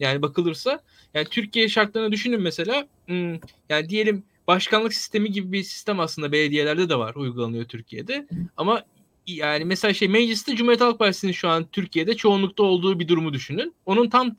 [0.00, 0.80] Yani bakılırsa
[1.14, 2.88] yani Türkiye şartlarını düşünün mesela.
[3.06, 3.32] Hmm,
[3.68, 8.26] yani diyelim başkanlık sistemi gibi bir sistem aslında belediyelerde de var uygulanıyor Türkiye'de.
[8.56, 8.82] Ama
[9.26, 13.74] yani mesela şey mecliste Cumhuriyet Halk Partisi'nin şu an Türkiye'de çoğunlukta olduğu bir durumu düşünün.
[13.86, 14.36] Onun tam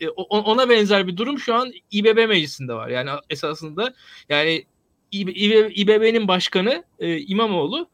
[0.00, 2.88] e, ona benzer bir durum şu an İBB meclisinde var.
[2.88, 3.94] Yani esasında
[4.28, 4.64] yani
[5.12, 7.88] İB- İB- İBB'nin başkanı e, İmamoğlu.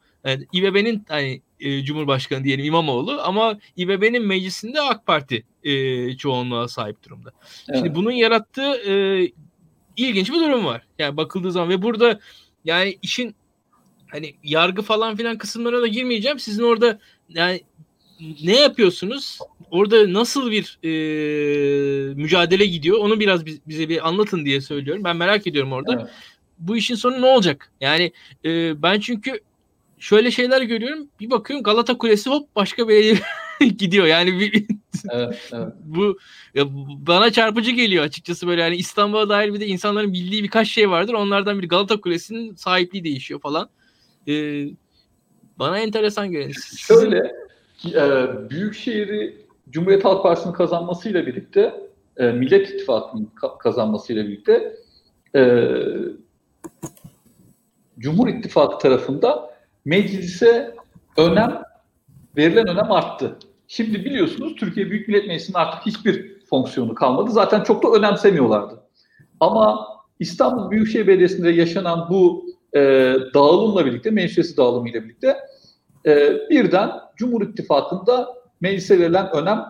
[0.53, 7.33] İBB'nin hani e, Cumhurbaşkanı diyelim İmamoğlu ama İBB'nin meclisinde AK Parti e, çoğunluğa sahip durumda.
[7.67, 7.95] Şimdi Evet.
[7.97, 8.95] bunun yarattığı e,
[9.97, 10.87] ilginç bir durum var.
[10.99, 12.21] Yani bakıldığı zaman ve burada
[12.65, 13.35] yani işin
[14.07, 16.39] hani yargı falan filan kısımlarına da girmeyeceğim.
[16.39, 16.99] Sizin orada
[17.29, 17.61] yani
[18.43, 19.39] ne yapıyorsunuz?
[19.71, 20.89] Orada nasıl bir e,
[22.15, 22.99] mücadele gidiyor?
[22.99, 25.05] Onu biraz biz- bize bir anlatın diye söylüyorum.
[25.05, 25.95] Ben merak ediyorum orada.
[26.01, 26.11] Evet.
[26.59, 27.73] Bu işin sonu ne olacak?
[27.81, 28.13] Yani
[28.45, 29.41] e, ben çünkü
[29.99, 31.09] şöyle şeyler görüyorum.
[31.21, 33.19] Bir bakıyorum Galata Kulesi hop başka bir yere
[33.79, 34.07] gidiyor.
[34.07, 34.67] Yani bir,
[35.11, 35.73] Evet, evet.
[35.85, 36.19] bu
[36.55, 36.65] ya
[37.07, 41.13] bana çarpıcı geliyor açıkçası böyle yani İstanbul'a dair bir de insanların bildiği birkaç şey vardır.
[41.15, 43.69] Onlardan biri Galata Kulesi'nin sahipliği değişiyor falan.
[44.29, 44.65] Ee,
[45.59, 46.55] bana enteresan geliyor.
[46.55, 47.19] Sizin- Şöyle,
[47.87, 48.01] e,
[48.51, 49.37] Büyükşehir'i
[49.71, 51.75] Cumhuriyet Halk Partisi'nin kazanmasıyla birlikte,
[52.17, 54.77] e, Millet İttifakı'nın ka- kazanmasıyla birlikte
[55.37, 55.69] e,
[57.99, 59.54] Cumhur İttifakı tarafında
[59.85, 60.75] meclise
[61.17, 61.63] önem,
[62.37, 63.37] verilen önem arttı.
[63.69, 67.31] Şimdi biliyorsunuz Türkiye Büyük Millet Meclisi'nin artık hiçbir fonksiyonu kalmadı.
[67.31, 68.83] Zaten çok da önemsemiyorlardı.
[69.41, 69.87] Ama
[70.19, 72.81] İstanbul Büyükşehir Belediyesi'nde yaşanan bu e,
[73.35, 75.37] dağılımla birlikte, meclis üyesi dağılımıyla birlikte
[76.07, 79.65] e, birden Cumhur İttifakı'nda meclise verilen önem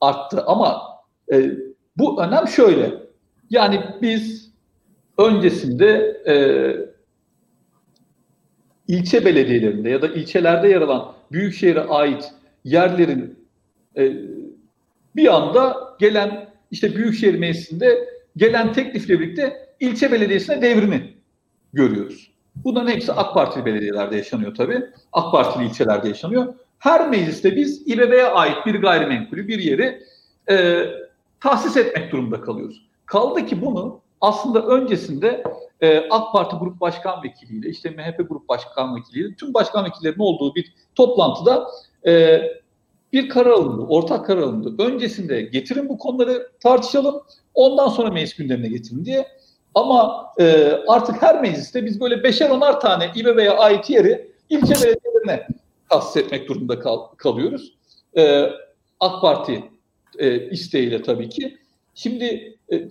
[0.00, 0.44] arttı.
[0.46, 0.82] Ama
[1.32, 1.50] e,
[1.96, 2.94] bu önem şöyle.
[3.50, 4.52] Yani biz
[5.18, 6.34] öncesinde e,
[8.88, 12.30] ilçe belediyelerinde ya da ilçelerde yer alan büyükşehire ait
[12.64, 13.46] yerlerin
[13.96, 14.12] e,
[15.16, 21.14] bir anda gelen işte büyükşehir meclisinde gelen teklifle birlikte ilçe belediyesine devrini
[21.72, 22.30] görüyoruz.
[22.64, 24.82] Bunların hepsi AK Partili belediyelerde yaşanıyor tabii.
[25.12, 26.54] AK Partili ilçelerde yaşanıyor.
[26.78, 30.02] Her mecliste biz İBB'ye ait bir gayrimenkulü, bir yeri
[30.50, 30.84] e,
[31.40, 32.88] tahsis etmek durumunda kalıyoruz.
[33.06, 35.42] Kaldı ki bunu aslında öncesinde
[35.80, 40.54] e, AK Parti Grup Başkan Vekiliyle, işte MHP Grup Başkan Vekiliyle, tüm başkan vekillerinin olduğu
[40.54, 41.68] bir toplantıda
[42.06, 42.42] e,
[43.12, 44.82] bir karar alındı, ortak karar alındı.
[44.82, 47.22] Öncesinde getirin bu konuları tartışalım,
[47.54, 49.26] ondan sonra meclis gündemine getirin diye.
[49.74, 55.46] Ama e, artık her mecliste biz böyle beşer onar tane İBB'ye ait yeri ilçe belediyelerine
[55.90, 57.74] tahsis etmek durumunda kal, kalıyoruz.
[58.16, 58.50] E,
[59.00, 59.64] AK Parti
[60.18, 61.58] e, isteğiyle tabii ki.
[61.94, 62.88] Şimdi e,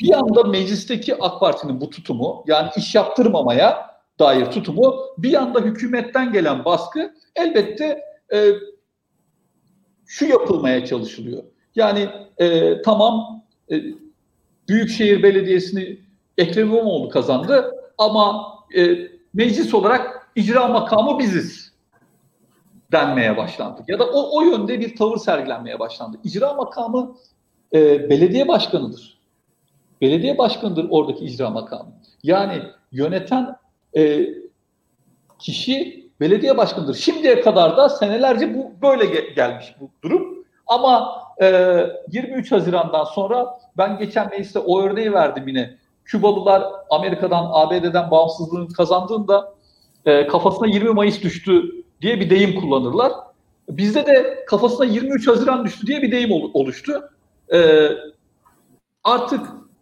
[0.00, 6.32] bir anda meclisteki AK Parti'nin bu tutumu yani iş yaptırmamaya dair tutumu bir anda hükümetten
[6.32, 8.02] gelen baskı elbette
[8.32, 8.52] e,
[10.06, 11.42] şu yapılmaya çalışılıyor.
[11.74, 13.82] Yani e, tamam e,
[14.68, 15.98] Büyükşehir Belediyesi'ni
[16.38, 18.96] Ekrem İmamoğlu kazandı ama e,
[19.34, 21.72] meclis olarak icra makamı biziz
[22.92, 23.80] denmeye başlandı.
[23.88, 26.16] Ya da o, o yönde bir tavır sergilenmeye başlandı.
[26.24, 27.16] İcra makamı
[27.74, 29.17] e, belediye başkanıdır.
[30.00, 31.92] Belediye başkanıdır oradaki icra makamı.
[32.22, 33.56] Yani yöneten
[33.96, 34.28] e,
[35.38, 36.94] kişi belediye başkanıdır.
[36.94, 40.44] Şimdiye kadar da senelerce bu böyle ge- gelmiş bu durum.
[40.66, 41.46] Ama e,
[42.12, 45.78] 23 Haziran'dan sonra ben geçen mecliste o örneği verdim yine.
[46.04, 49.54] Kübalılar Amerika'dan, ABD'den bağımsızlığını kazandığında
[50.06, 51.62] e, kafasına 20 Mayıs düştü
[52.00, 53.12] diye bir deyim kullanırlar.
[53.70, 57.10] Bizde de kafasına 23 Haziran düştü diye bir deyim oluştu.
[57.52, 57.88] E,
[59.04, 59.40] artık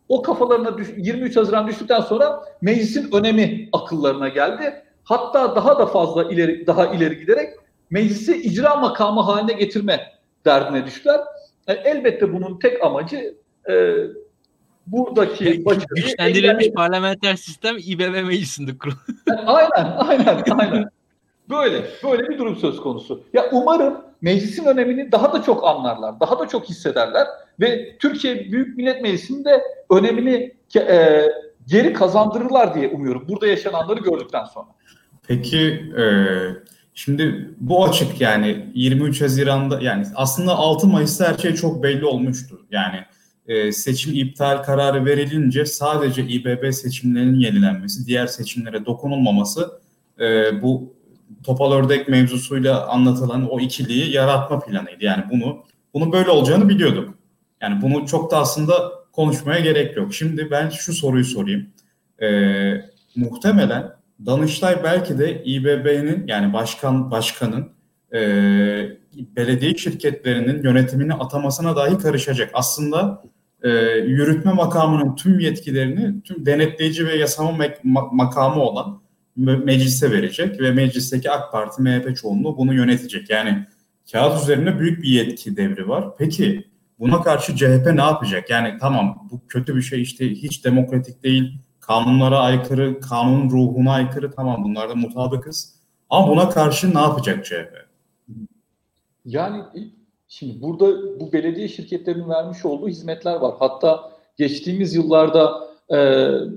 [0.08, 4.82] o kafalarına düş, 23 Haziran düştükten sonra meclisin önemi akıllarına geldi.
[5.04, 7.50] Hatta daha da fazla ileri daha ileri giderek
[7.90, 10.12] meclisi icra makamı haline getirme
[10.44, 11.20] derdine düştüler.
[11.66, 13.34] E, elbette bunun tek amacı
[13.68, 13.94] e,
[14.86, 18.96] buradaki başarıyı güçlendirilmiş parlamenter sistem İBB meclisinde kurulu.
[19.46, 20.88] aynen, aynen, aynen.
[21.50, 23.22] Böyle, böyle bir durum söz konusu.
[23.32, 27.26] Ya umarım meclisin önemini daha da çok anlarlar, daha da çok hissederler
[27.60, 31.22] ve Türkiye Büyük Millet Meclisi'nde önemini e,
[31.66, 33.24] geri kazandırırlar diye umuyorum.
[33.28, 34.66] Burada yaşananları gördükten sonra.
[35.28, 35.58] Peki
[35.98, 36.04] e,
[36.94, 42.60] şimdi bu açık yani 23 Haziran'da yani aslında 6 Mayıs'ta her şey çok belli olmuştu.
[42.70, 42.98] Yani
[43.46, 49.80] e, seçim iptal kararı verilince sadece İBB seçimlerinin yenilenmesi, diğer seçimlere dokunulmaması
[50.20, 50.95] e, bu
[51.44, 55.04] topal ördek mevzusuyla anlatılan o ikiliyi yaratma planıydı.
[55.04, 57.14] Yani bunu bunu böyle olacağını biliyorduk.
[57.60, 60.14] Yani bunu çok da aslında konuşmaya gerek yok.
[60.14, 61.66] Şimdi ben şu soruyu sorayım.
[62.22, 62.74] Ee,
[63.16, 67.72] muhtemelen Danıştay belki de İBB'nin yani başkan başkanın
[68.12, 68.18] e,
[69.36, 72.50] belediye şirketlerinin yönetimini atamasına dahi karışacak.
[72.54, 73.22] Aslında
[73.62, 73.70] e,
[74.06, 77.66] yürütme makamının tüm yetkilerini tüm denetleyici ve yasama
[78.12, 79.00] makamı olan
[79.36, 83.30] meclise verecek ve meclisteki AK Parti MHP çoğunluğu bunu yönetecek.
[83.30, 83.66] Yani
[84.12, 86.16] kağıt üzerinde büyük bir yetki devri var.
[86.18, 86.64] Peki
[86.98, 88.50] buna karşı CHP ne yapacak?
[88.50, 94.30] Yani tamam bu kötü bir şey işte hiç demokratik değil, kanunlara aykırı, kanun ruhuna aykırı
[94.30, 95.76] tamam bunlarda mutabıkız.
[96.10, 97.86] Ama buna karşı ne yapacak CHP?
[99.24, 99.62] Yani
[100.28, 100.86] şimdi burada
[101.20, 103.54] bu belediye şirketlerinin vermiş olduğu hizmetler var.
[103.58, 105.96] Hatta geçtiğimiz yıllarda e,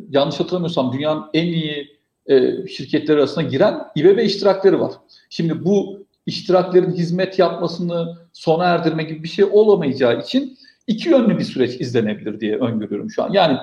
[0.09, 1.98] yanlış hatırlamıyorsam dünyanın en iyi
[2.29, 4.91] e, şirketler arasına giren İBB iştirakleri var.
[5.29, 11.43] Şimdi bu iştiraklerin hizmet yapmasını sona erdirme gibi bir şey olamayacağı için iki yönlü bir
[11.43, 13.33] süreç izlenebilir diye öngörüyorum şu an.
[13.33, 13.57] Yani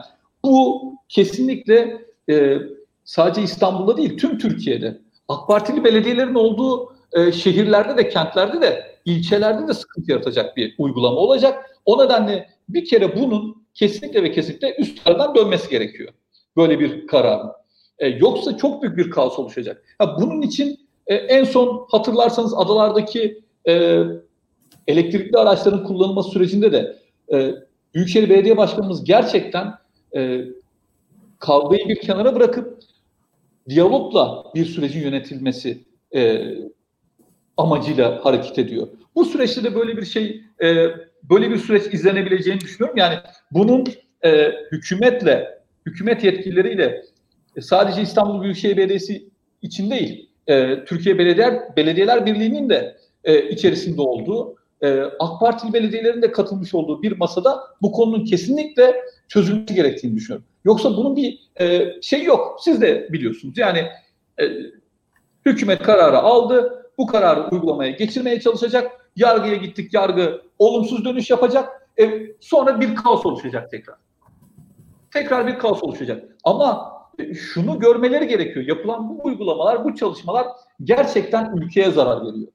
[0.44, 2.58] bu kesinlikle e,
[3.04, 4.98] sadece İstanbul'da değil tüm Türkiye'de
[5.28, 11.16] AK Partili belediyelerin olduğu e, şehirlerde de kentlerde de ilçelerde de sıkıntı yaratacak bir uygulama
[11.16, 11.70] olacak.
[11.84, 16.12] O nedenle bir kere bunun kesinlikle ve kesinlikle üstlerden dönmesi gerekiyor.
[16.56, 17.50] Böyle bir kararın.
[17.98, 19.84] E, yoksa çok büyük bir kaos oluşacak.
[19.98, 24.02] Ha, bunun için e, en son hatırlarsanız adalardaki e,
[24.86, 26.96] elektrikli araçların kullanılması sürecinde de
[27.32, 27.54] e,
[27.94, 29.74] Büyükşehir Belediye Başkanımız gerçekten
[30.16, 30.44] e,
[31.38, 32.78] kavgayı bir kenara bırakıp
[33.68, 36.42] diyalogla bir sürecin yönetilmesi e,
[37.56, 38.88] amacıyla hareket ediyor.
[39.14, 40.88] Bu süreçte de böyle bir şey, e,
[41.22, 42.96] böyle bir süreç izlenebileceğini düşünüyorum.
[42.98, 43.18] Yani
[43.50, 43.84] bunun
[44.24, 47.02] e, hükümetle, hükümet yetkilileriyle
[47.60, 49.28] sadece İstanbul Büyükşehir Belediyesi
[49.62, 56.22] için değil, e, Türkiye Belediyeler, Belediyeler Birliği'nin de e, içerisinde olduğu, e, AK Partili belediyelerin
[56.22, 58.96] de katılmış olduğu bir masada bu konunun kesinlikle
[59.28, 60.46] çözülmesi gerektiğini düşünüyorum.
[60.64, 62.56] Yoksa bunun bir e, şey yok.
[62.60, 63.58] Siz de biliyorsunuz.
[63.58, 63.78] Yani
[64.40, 64.44] e,
[65.46, 66.82] hükümet kararı aldı.
[66.98, 69.10] Bu kararı uygulamaya geçirmeye çalışacak.
[69.16, 69.94] Yargıya gittik.
[69.94, 71.88] Yargı olumsuz dönüş yapacak.
[71.98, 73.96] E, sonra bir kaos oluşacak tekrar.
[75.12, 76.24] Tekrar bir kaos oluşacak.
[76.44, 76.95] Ama
[77.34, 78.66] şunu görmeleri gerekiyor.
[78.66, 80.46] Yapılan bu uygulamalar, bu çalışmalar
[80.84, 82.48] gerçekten ülkeye zarar veriyor.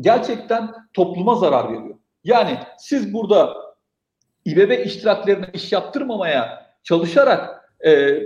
[0.00, 1.96] Gerçekten topluma zarar veriyor.
[2.24, 3.56] Yani siz burada
[4.44, 8.20] İBB iştiraklerine iş yaptırmamaya çalışarak e,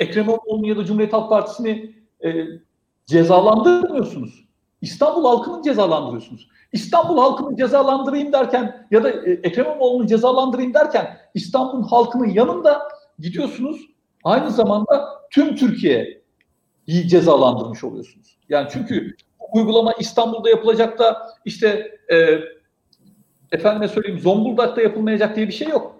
[0.00, 2.46] Ekrem İmamoğlu'nu ya da Cumhuriyet Halk Partisi'ni e,
[3.06, 4.44] cezalandırmıyorsunuz.
[4.80, 6.48] İstanbul halkını cezalandırıyorsunuz.
[6.72, 13.91] İstanbul halkını cezalandırayım derken ya da e, Ekrem İmamoğlu'nu cezalandırayım derken İstanbul halkının yanında gidiyorsunuz
[14.24, 18.38] aynı zamanda tüm Türkiye'yi cezalandırmış oluyorsunuz.
[18.48, 19.16] Yani çünkü
[19.52, 22.38] uygulama İstanbul'da yapılacak da işte e,
[23.52, 25.96] efendime söyleyeyim Zonguldak'ta yapılmayacak diye bir şey yok.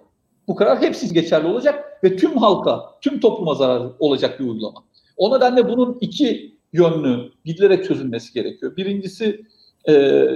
[0.48, 4.84] Bu karar hepsiz geçerli olacak ve tüm halka, tüm topluma zarar olacak bir uygulama.
[5.16, 8.76] O nedenle bunun iki yönlü gidilerek çözülmesi gerekiyor.
[8.76, 9.44] Birincisi
[9.88, 10.26] e,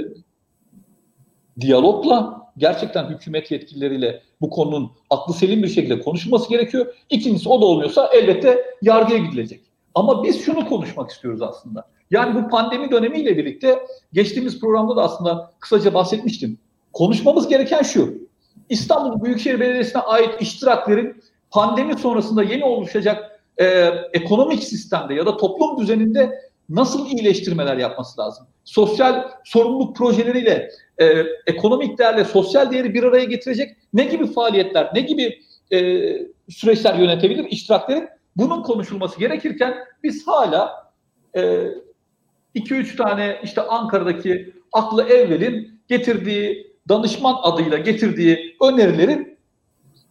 [1.61, 6.95] diyalogla gerçekten hükümet yetkilileriyle bu konunun aklı selim bir şekilde konuşulması gerekiyor.
[7.11, 9.61] İkincisi o da olmuyorsa elbette yargıya gidilecek.
[9.95, 11.89] Ama biz şunu konuşmak istiyoruz aslında.
[12.11, 13.79] Yani bu pandemi dönemiyle birlikte
[14.13, 16.59] geçtiğimiz programda da aslında kısaca bahsetmiştim.
[16.93, 18.15] Konuşmamız gereken şu.
[18.69, 25.79] İstanbul Büyükşehir Belediyesi'ne ait iştiraklerin pandemi sonrasında yeni oluşacak e, ekonomik sistemde ya da toplum
[25.79, 28.47] düzeninde nasıl iyileştirmeler yapması lazım?
[28.65, 35.01] Sosyal sorumluluk projeleriyle e, ekonomik değerle sosyal değeri bir araya getirecek ne gibi faaliyetler, ne
[35.01, 35.79] gibi e,
[36.49, 38.09] süreçler yönetebilir iştiraklerin?
[38.37, 40.93] Bunun konuşulması gerekirken biz hala
[41.35, 41.73] 2-3
[42.55, 49.39] e, tane işte Ankara'daki aklı evvelin getirdiği danışman adıyla getirdiği önerilerin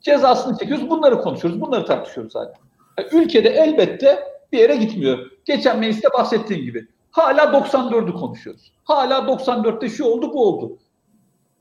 [0.01, 0.89] cezasını çekiyoruz.
[0.89, 2.53] Bunları konuşuyoruz, bunları tartışıyoruz hala.
[2.97, 5.31] Yani ülkede elbette bir yere gitmiyor.
[5.45, 6.87] Geçen mecliste bahsettiğim gibi.
[7.11, 8.71] Hala 94'ü konuşuyoruz.
[8.83, 10.77] Hala 94'te şu oldu bu oldu.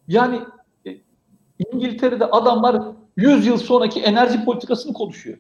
[0.08, 0.40] Yani e,
[1.72, 2.82] İngiltere'de adamlar
[3.16, 5.38] 100 yıl sonraki enerji politikasını konuşuyor.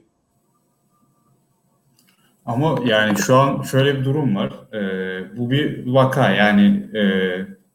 [2.46, 4.52] Ama yani şu an şöyle bir durum var.
[4.72, 7.02] Ee, bu bir vaka yani e,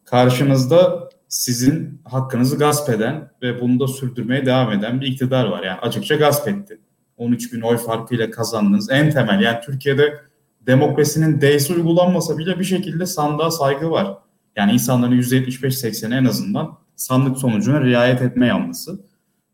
[0.06, 5.64] karşınızda sizin hakkınızı gasp eden ve bunu da sürdürmeye devam eden bir iktidar var.
[5.64, 6.80] Yani açıkça gasp etti.
[7.18, 8.92] 13 bin oy farkıyla kazandınız.
[8.92, 10.20] En temel yani Türkiye'de
[10.68, 14.18] demokrasinin D'si uygulanmasa bile bir şekilde sandığa saygı var.
[14.56, 19.00] Yani insanların %75-80'i en azından sandık sonucuna riayet etme yanlısı.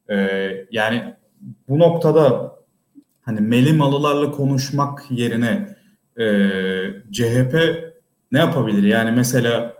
[0.10, 1.14] Ee, yani
[1.70, 2.56] bu noktada
[3.22, 5.76] hani melimalılarla konuşmak yerine
[6.20, 6.26] e,
[7.12, 7.56] CHP
[8.32, 8.84] ne yapabilir?
[8.84, 9.76] Yani mesela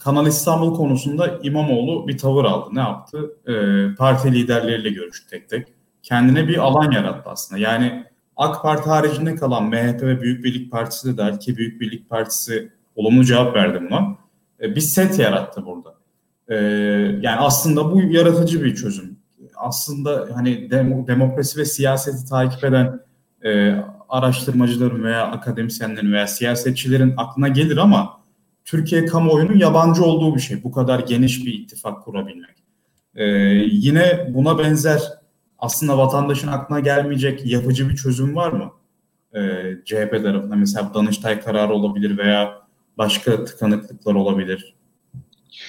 [0.00, 2.70] Kanal İstanbul konusunda İmamoğlu bir tavır aldı.
[2.72, 3.36] Ne yaptı?
[3.46, 3.54] E,
[3.94, 5.68] parti liderleriyle görüştü tek tek.
[6.02, 7.60] Kendine bir alan yarattı aslında.
[7.60, 8.04] Yani
[8.36, 12.72] AK Parti haricinde kalan MHP ve Büyük Birlik Partisi de der ki Büyük Birlik Partisi
[12.96, 14.16] olumlu cevap verdi buna.
[14.60, 15.99] E, bir set yarattı burada.
[16.50, 16.54] E,
[17.20, 19.16] yani aslında bu yaratıcı bir çözüm.
[19.56, 23.00] Aslında hani dem- demokrasi ve siyaseti takip eden
[23.44, 23.74] e,
[24.08, 28.20] araştırmacıların veya akademisyenlerin veya siyasetçilerin aklına gelir ama
[28.64, 30.64] Türkiye kamuoyunun yabancı olduğu bir şey.
[30.64, 32.64] Bu kadar geniş bir ittifak kurabilmek.
[33.14, 33.24] Ee,
[33.70, 35.02] yine buna benzer
[35.58, 38.70] aslında vatandaşın aklına gelmeyecek yapıcı bir çözüm var mı?
[39.34, 42.52] Ee, CHP tarafında mesela Danıştay kararı olabilir veya
[42.98, 44.74] başka tıkanıklıklar olabilir.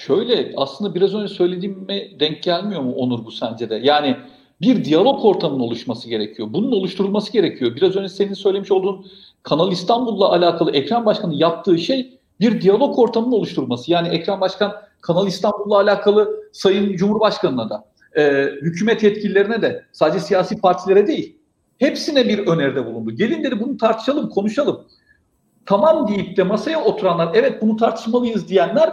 [0.06, 3.74] Şöyle aslında biraz önce söylediğime denk gelmiyor mu Onur bu sence de?
[3.74, 4.16] Yani
[4.60, 6.48] bir diyalog ortamının oluşması gerekiyor.
[6.52, 7.76] Bunun oluşturulması gerekiyor.
[7.76, 9.06] Biraz önce senin söylemiş olduğun
[9.42, 13.90] Kanal İstanbul'la alakalı Ekrem Başkan'ın yaptığı şey bir diyalog ortamının oluşturulması.
[13.90, 17.84] Yani Ekrem Başkan Kanal İstanbul'la alakalı Sayın Cumhurbaşkanı'na da
[18.16, 21.36] e, hükümet yetkililerine de sadece siyasi partilere değil
[21.78, 23.10] hepsine bir öneride bulundu.
[23.10, 24.84] Gelin dedi bunu tartışalım, konuşalım.
[25.66, 28.90] Tamam deyip de masaya oturanlar evet bunu tartışmalıyız diyenler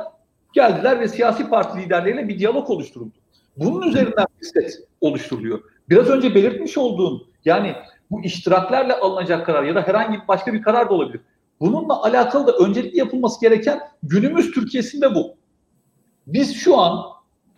[0.54, 3.14] geldiler ve siyasi parti liderleriyle bir diyalog oluşturuldu.
[3.58, 5.60] Bunun üzerinden bir set oluşturuluyor.
[5.90, 7.76] Biraz önce belirtmiş olduğum yani
[8.12, 11.22] bu iştiraklerle alınacak karar ya da herhangi başka bir karar da olabilir.
[11.60, 15.36] Bununla alakalı da öncelikli yapılması gereken günümüz Türkiye'sinde bu.
[16.28, 17.06] Biz şu an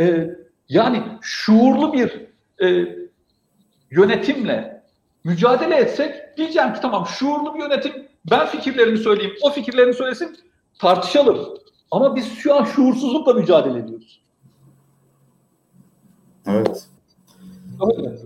[0.01, 0.29] e,
[0.69, 2.27] yani şuurlu bir
[2.63, 2.95] e,
[3.91, 4.83] yönetimle
[5.23, 10.37] mücadele etsek diyeceğim ki tamam şuurlu bir yönetim ben fikirlerimi söyleyeyim o fikirlerini söylesin
[10.79, 11.61] tartışalım.
[11.91, 14.21] Ama biz şu an şuursuzlukla mücadele ediyoruz.
[16.45, 16.87] Evet.
[17.81, 18.17] Öyle.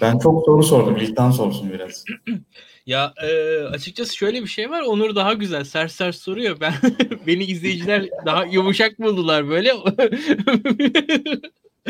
[0.00, 0.96] Ben çok soru sordum.
[0.96, 2.04] İlkten sorsun biraz.
[2.86, 4.80] Ya e, açıkçası şöyle bir şey var.
[4.82, 5.64] Onur daha güzel.
[5.64, 6.56] Sers sers soruyor.
[6.60, 6.72] Ben
[7.26, 9.68] beni izleyiciler daha yumuşak buldular böyle.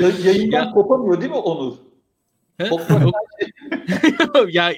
[0.01, 0.71] ya, yayından ya.
[0.71, 1.75] kopamıyor değil mi Onur?
[4.51, 4.73] ya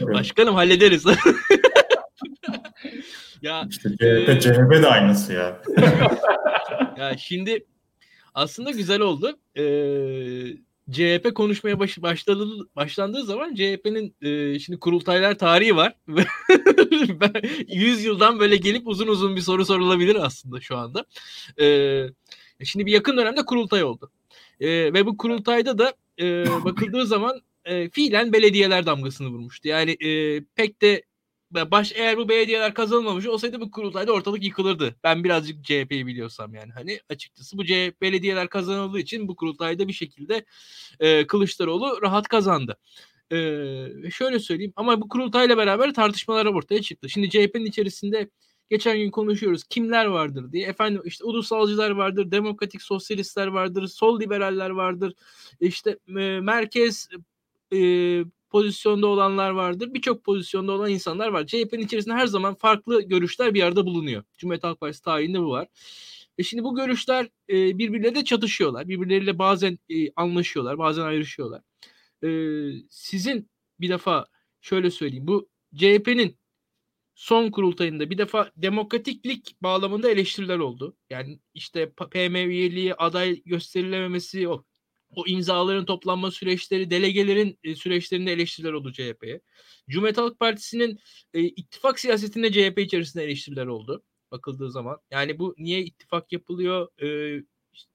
[0.00, 1.04] başkanım hallederiz.
[3.44, 5.62] Ya işte CHP, CHP de aynısı ya.
[6.98, 7.64] ya şimdi
[8.34, 9.38] aslında güzel oldu.
[9.56, 10.56] Ee,
[10.90, 15.94] CHP konuşmaya baş, başladı, başlandığı zaman CHP'nin e, şimdi kurultaylar tarihi var.
[17.68, 21.04] 100 yıldan böyle gelip uzun uzun bir soru sorulabilir aslında şu anda.
[21.60, 22.06] E,
[22.64, 24.10] şimdi bir yakın dönemde kurultay oldu.
[24.60, 29.68] E, ve bu kurultayda da e, bakıldığı zaman e, fiilen belediyeler damgasını vurmuştu.
[29.68, 31.02] Yani e, pek de
[31.54, 34.96] baş eğer bu belediyeler kazanılmamış olsaydı bu kurultayda ortalık yıkılırdı.
[35.04, 39.92] Ben birazcık CHP'yi biliyorsam yani hani açıkçası bu CHP belediyeler kazanıldığı için bu kurultayda bir
[39.92, 40.44] şekilde
[41.00, 42.76] e, Kılıçdaroğlu rahat kazandı.
[43.32, 43.36] E,
[44.10, 47.08] şöyle söyleyeyim ama bu kurultayla beraber tartışmalar ortaya çıktı.
[47.08, 48.28] Şimdi CHP'nin içerisinde
[48.70, 50.66] geçen gün konuşuyoruz kimler vardır diye.
[50.66, 55.14] Efendim işte ulusalcılar vardır, demokratik sosyalistler vardır, sol liberaller vardır.
[55.60, 57.08] İşte e, merkez
[57.72, 57.78] e,
[58.54, 59.94] pozisyonda olanlar vardır.
[59.94, 61.46] Birçok pozisyonda olan insanlar var.
[61.46, 64.22] CHP'nin içerisinde her zaman farklı görüşler bir yerde bulunuyor.
[64.38, 65.68] Cumhuriyet Halk Partisi tarihinde bu var.
[66.38, 68.88] E şimdi bu görüşler e, birbirleriyle de çatışıyorlar.
[68.88, 71.62] Birbirleriyle bazen e, anlaşıyorlar, bazen ayrışıyorlar.
[72.24, 72.28] E,
[72.90, 73.50] sizin
[73.80, 74.26] bir defa
[74.60, 75.26] şöyle söyleyeyim.
[75.26, 76.36] Bu CHP'nin
[77.14, 80.96] son kurultayında bir defa demokratiklik bağlamında eleştiriler oldu.
[81.10, 84.64] Yani işte PM üyeliği, aday gösterilememesi, o
[85.16, 89.40] o imzaların toplanma süreçleri, delegelerin e, süreçlerinde eleştiriler oldu CHP'ye.
[89.88, 90.98] Cumhuriyet Halk Partisi'nin
[91.34, 94.98] e, ittifak siyasetinde CHP içerisinde eleştiriler oldu bakıldığı zaman.
[95.10, 96.88] Yani bu niye ittifak yapılıyor?
[97.02, 97.40] E,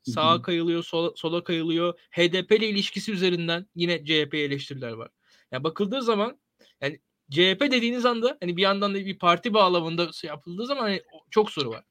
[0.04, 2.00] sağa kayılıyor, sola, sola kayılıyor.
[2.12, 5.10] HDP ile ilişkisi üzerinden yine CHP eleştiriler var.
[5.52, 6.40] Yani bakıldığı zaman
[6.82, 7.00] yani
[7.32, 11.02] CHP dediğiniz anda hani bir yandan da bir parti bağlamında yapıldığı zaman hani
[11.32, 11.84] çok soru var.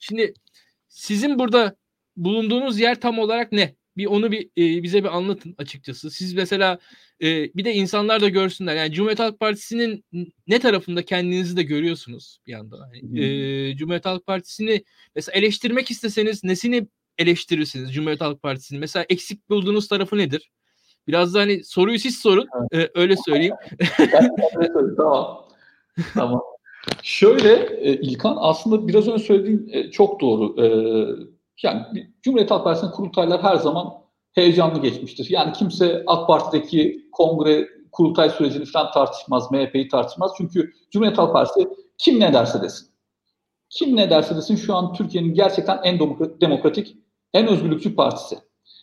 [0.00, 0.34] Şimdi
[0.88, 1.76] sizin burada
[2.16, 3.76] bulunduğunuz yer tam olarak ne?
[3.96, 6.10] Bir onu bir e, bize bir anlatın açıkçası.
[6.10, 6.78] Siz mesela
[7.22, 8.76] e, bir de insanlar da görsünler.
[8.76, 10.04] Yani Cumhuriyet Halk Partisi'nin
[10.46, 12.78] ne tarafında kendinizi de görüyorsunuz bir yandan.
[12.94, 14.84] Yani, e, Cumhuriyet Halk Partisi'ni
[15.14, 16.86] mesela eleştirmek isteseniz nesini
[17.18, 18.78] eleştirirsiniz Cumhuriyet Halk Partisi'ni?
[18.78, 20.50] Mesela eksik bulduğunuz tarafı nedir?
[21.08, 22.48] Biraz da hani soruyu siz sorun.
[22.72, 22.90] Evet.
[22.96, 23.54] E, öyle söyleyeyim.
[24.96, 25.48] tamam.
[26.14, 26.42] tamam.
[27.02, 30.54] Şöyle e, İlkan aslında biraz önce söylediğin e, çok doğru.
[31.62, 33.92] Yani Cumhuriyet Halk Partisi'nin kurultaylar her zaman
[34.32, 35.30] heyecanlı geçmiştir.
[35.30, 40.32] Yani kimse AK Parti'deki kongre kurultay sürecini falan tartışmaz, MHP'yi tartışmaz.
[40.36, 42.88] Çünkü Cumhuriyet Halk Partisi kim ne derse desin.
[43.70, 45.98] Kim ne derse desin şu an Türkiye'nin gerçekten en
[46.40, 46.96] demokratik,
[47.34, 48.38] en özgürlükçü partisi.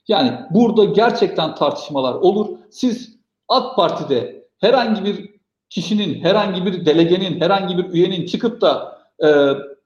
[0.07, 2.57] Yani burada gerçekten tartışmalar olur.
[2.69, 5.31] Siz AK Parti'de herhangi bir
[5.69, 9.27] kişinin, herhangi bir delegenin, herhangi bir üyenin çıkıp da e,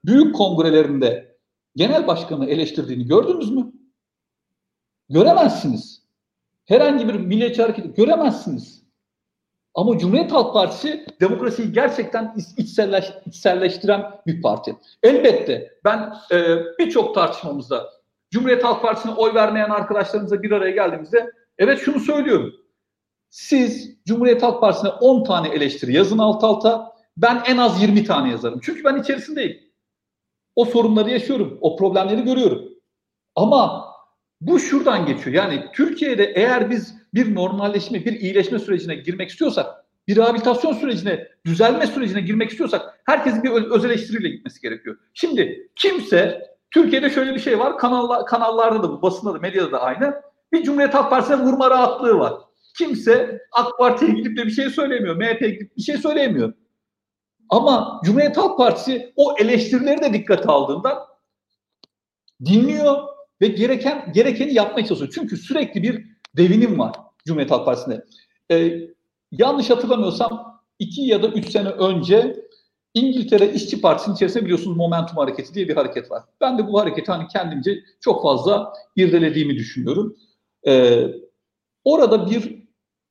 [0.04, 1.35] büyük kongrelerinde
[1.76, 3.72] genel başkanı eleştirdiğini gördünüz mü?
[5.08, 6.02] Göremezsiniz.
[6.64, 8.82] Herhangi bir milliyetçi hareketi göremezsiniz.
[9.74, 14.76] Ama Cumhuriyet Halk Partisi demokrasiyi gerçekten içselleş, içselleştiren bir parti.
[15.02, 17.90] Elbette ben e, birçok tartışmamızda
[18.30, 22.54] Cumhuriyet Halk Partisi'ne oy vermeyen arkadaşlarımızla bir araya geldiğimizde evet şunu söylüyorum.
[23.30, 26.96] Siz Cumhuriyet Halk Partisi'ne 10 tane eleştiri yazın alt alta.
[27.16, 28.60] Ben en az 20 tane yazarım.
[28.62, 29.65] Çünkü ben içerisindeyim.
[30.56, 31.58] O sorunları yaşıyorum.
[31.60, 32.62] O problemleri görüyorum.
[33.34, 33.86] Ama
[34.40, 35.36] bu şuradan geçiyor.
[35.36, 39.66] Yani Türkiye'de eğer biz bir normalleşme, bir iyileşme sürecine girmek istiyorsak,
[40.08, 44.96] bir rehabilitasyon sürecine, düzelme sürecine girmek istiyorsak herkesin bir öz eleştiriyle gitmesi gerekiyor.
[45.14, 47.78] Şimdi kimse Türkiye'de şöyle bir şey var.
[47.78, 50.14] Kanallar, kanallarda da basında da, medyada da aynı.
[50.52, 52.32] Bir Cumhuriyet Halk Partisi'ne vurma rahatlığı var.
[52.78, 55.16] Kimse AK Parti'ye gidip de bir şey söylemiyor.
[55.16, 56.52] MHP'ye gidip bir şey söyleyemiyor.
[57.48, 60.98] Ama Cumhuriyet Halk Partisi o eleştirileri de dikkate aldığından
[62.44, 63.02] dinliyor
[63.40, 65.12] ve gereken gerekeni yapmaya çalışıyor.
[65.14, 66.92] Çünkü sürekli bir devinim var
[67.26, 68.04] Cumhuriyet Halk Partisi'nde.
[68.50, 68.80] Ee,
[69.32, 72.46] yanlış hatırlamıyorsam iki ya da üç sene önce
[72.94, 76.22] İngiltere İşçi Partisi'nin içerisinde biliyorsunuz Momentum Hareketi diye bir hareket var.
[76.40, 80.16] Ben de bu hareketi hani kendimce çok fazla irdelediğimi düşünüyorum.
[80.66, 81.06] Ee,
[81.84, 82.62] orada bir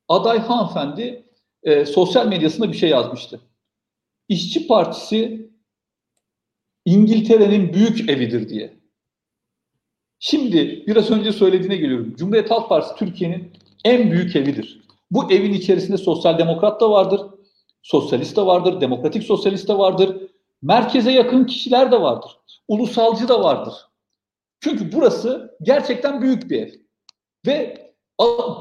[0.08, 1.26] aday hanımefendi
[1.64, 3.40] e, sosyal medyasında bir şey yazmıştı.
[4.30, 5.52] İşçi Partisi
[6.86, 8.80] İngiltere'nin büyük evidir diye.
[10.20, 12.16] Şimdi biraz önce söylediğine geliyorum.
[12.16, 13.54] Cumhuriyet Halk Partisi Türkiye'nin
[13.86, 14.82] en büyük evidir.
[15.12, 17.22] Bu evin içerisinde sosyal demokrat da vardır,
[17.82, 20.22] sosyalist de vardır, demokratik sosyalist de vardır,
[20.62, 22.32] merkeze yakın kişiler de vardır,
[22.68, 23.74] ulusalcı da vardır.
[24.60, 26.72] Çünkü burası gerçekten büyük bir ev.
[27.48, 27.86] Ve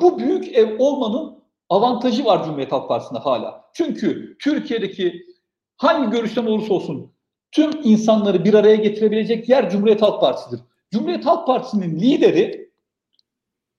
[0.03, 1.39] bu büyük ev olmanın
[1.69, 3.65] avantajı var Cumhuriyet Halk Partisi'nde hala.
[3.75, 5.34] Çünkü Türkiye'deki
[5.77, 7.13] hangi görüşten olursa olsun
[7.53, 10.61] tüm insanları bir araya getirebilecek yer Cumhuriyet Halk Partisi'dir.
[10.93, 12.71] Cumhuriyet Halk Partisi'nin lideri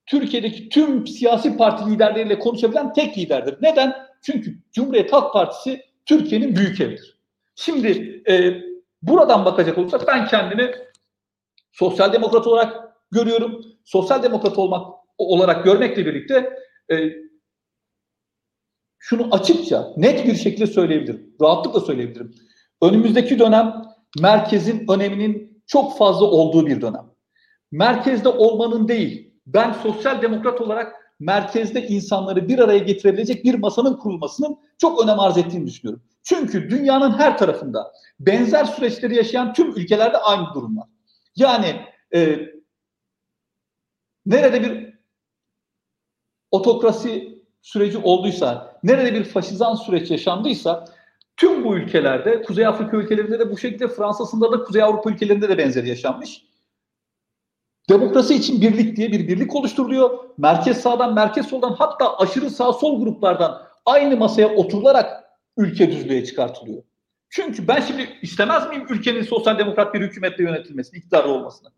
[0.06, 3.58] Türkiye'deki tüm siyasi parti liderleriyle konuşabilen tek liderdir.
[3.62, 3.96] Neden?
[4.22, 7.20] Çünkü Cumhuriyet Halk Partisi Türkiye'nin büyük evidir.
[7.56, 8.62] Şimdi e,
[9.02, 10.72] buradan bakacak olursak ben kendimi
[11.72, 13.62] sosyal demokrat olarak görüyorum.
[13.86, 16.50] Sosyal demokrat olmak olarak görmekle birlikte
[16.92, 17.25] e,
[19.06, 21.36] şunu açıkça, net bir şekilde söyleyebilirim.
[21.42, 22.36] Rahatlıkla söyleyebilirim.
[22.82, 23.82] Önümüzdeki dönem
[24.20, 27.06] merkezin öneminin çok fazla olduğu bir dönem.
[27.72, 34.58] Merkezde olmanın değil, ben sosyal demokrat olarak merkezde insanları bir araya getirebilecek bir masanın kurulmasının
[34.78, 36.04] çok önem arz ettiğini düşünüyorum.
[36.24, 40.88] Çünkü dünyanın her tarafında benzer süreçleri yaşayan tüm ülkelerde aynı durum var.
[41.36, 41.82] Yani
[42.16, 42.40] e,
[44.26, 45.00] nerede bir
[46.52, 47.36] otokrasi
[47.66, 50.86] süreci olduysa, nerede bir faşizan süreç yaşandıysa
[51.38, 55.58] tüm bu ülkelerde, Kuzey Afrika ülkelerinde de bu şekilde, Fransa'sında da Kuzey Avrupa ülkelerinde de
[55.58, 56.46] benzeri yaşanmış.
[57.90, 60.20] Demokrasi için birlik diye bir birlik oluşturuluyor.
[60.38, 65.24] Merkez sağdan, merkez soldan hatta aşırı sağ sol gruplardan aynı masaya oturularak
[65.58, 66.84] ülke düzlüğe çıkartılıyor.
[67.30, 71.70] Çünkü ben şimdi istemez miyim ülkenin sosyal demokrat bir hükümetle yönetilmesini, iktidarı olmasını?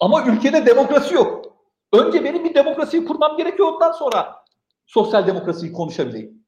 [0.00, 1.56] Ama ülkede demokrasi yok.
[1.92, 4.34] Önce benim bir demokrasiyi kurmam gerekiyor ondan sonra
[4.86, 6.43] sosyal demokrasiyi konuşabileyim.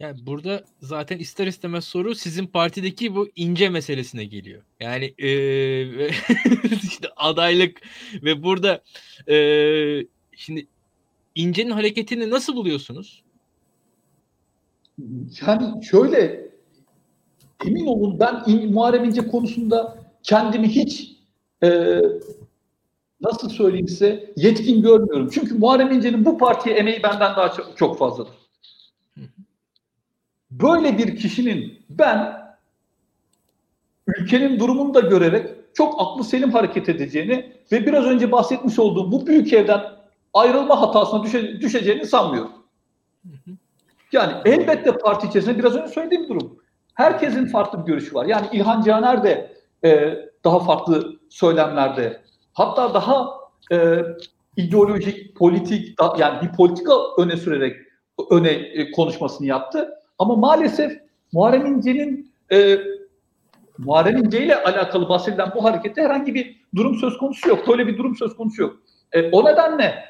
[0.00, 4.62] Yani burada zaten ister istemez soru sizin partideki bu ince meselesine geliyor.
[4.80, 6.08] Yani ee,
[6.82, 7.80] işte adaylık
[8.22, 8.82] ve burada
[9.28, 10.66] ee, şimdi
[11.34, 13.22] incenin hareketini nasıl buluyorsunuz?
[15.46, 16.48] Yani şöyle
[17.66, 21.12] emin olun ben Muharrem İnce konusunda kendimi hiç
[21.62, 22.00] e,
[23.20, 25.30] nasıl söyleyeyim size yetkin görmüyorum.
[25.32, 28.32] Çünkü Muharrem İnce'nin bu partiye emeği benden daha çok, fazladır.
[30.50, 32.38] Böyle bir kişinin ben
[34.06, 39.26] ülkenin durumunu da görerek çok aklı selim hareket edeceğini ve biraz önce bahsetmiş olduğum bu
[39.26, 39.82] büyük evden
[40.34, 42.52] ayrılma hatasına düşe, düşeceğini sanmıyorum.
[44.12, 46.58] Yani elbette parti içerisinde biraz önce söylediğim durum.
[46.94, 48.26] Herkesin farklı bir görüşü var.
[48.26, 52.22] Yani İlhan Caner de e, daha farklı söylemlerde
[52.58, 53.30] hatta daha
[53.72, 54.02] e,
[54.56, 57.76] ideolojik, politik yani bir politika öne sürerek
[58.30, 59.88] öne e, konuşmasını yaptı.
[60.18, 60.92] Ama maalesef
[61.32, 62.78] Muharrem İnce'nin e,
[63.78, 67.68] Muharrem İnce ile alakalı bahsedilen bu harekette herhangi bir durum söz konusu yok.
[67.68, 68.76] Böyle bir durum söz konusu yok.
[69.12, 70.04] E, o nedenle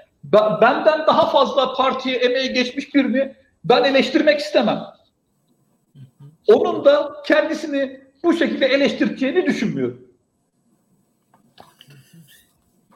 [0.60, 3.34] benden daha fazla partiye emeği geçmiş birini
[3.64, 4.82] ben eleştirmek istemem.
[6.46, 10.07] Onun da kendisini bu şekilde eleştireceğini düşünmüyorum.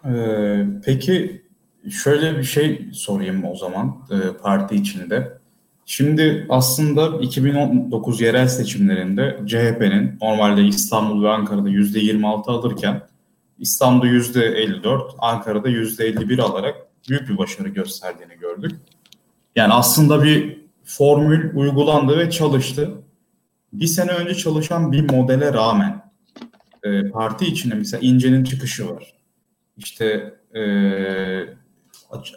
[0.07, 1.43] Ee, peki
[1.91, 5.39] şöyle bir şey sorayım o zaman e, parti içinde.
[5.87, 13.03] Şimdi aslında 2019 yerel seçimlerinde CHP'nin normalde İstanbul ve Ankara'da %26 alırken
[13.59, 16.77] İstanbul'da %54, Ankara'da %51 alarak
[17.09, 18.73] büyük bir başarı gösterdiğini gördük.
[19.57, 22.91] Yani aslında bir formül uygulandı ve çalıştı.
[23.73, 26.03] Bir sene önce çalışan bir modele rağmen
[26.85, 29.22] e, parti içinde mesela İnce'nin çıkışı var.
[29.77, 30.63] İşte e,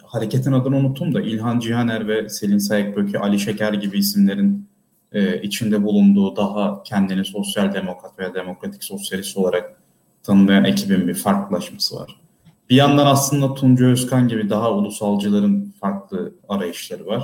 [0.04, 4.68] hareketin adını unuttum da İlhan Cihaner ve Selin Sayıkböke, Ali Şeker gibi isimlerin
[5.12, 9.76] e, içinde bulunduğu daha kendini sosyal demokrat veya demokratik sosyalist olarak
[10.22, 12.20] tanımlayan ekibin bir farklılaşması var.
[12.70, 17.22] Bir yandan aslında Tunca Özkan gibi daha ulusalcıların farklı arayışları var.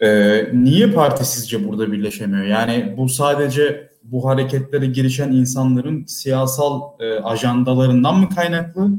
[0.00, 2.44] Ee, niye parti sizce burada birleşemiyor?
[2.44, 8.90] Yani bu sadece bu hareketlere girişen insanların siyasal e, ajandalarından mı kaynaklı?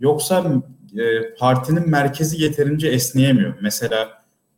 [0.00, 0.62] Yoksa
[0.98, 3.54] e, partinin merkezi yeterince esneyemiyor.
[3.60, 4.08] Mesela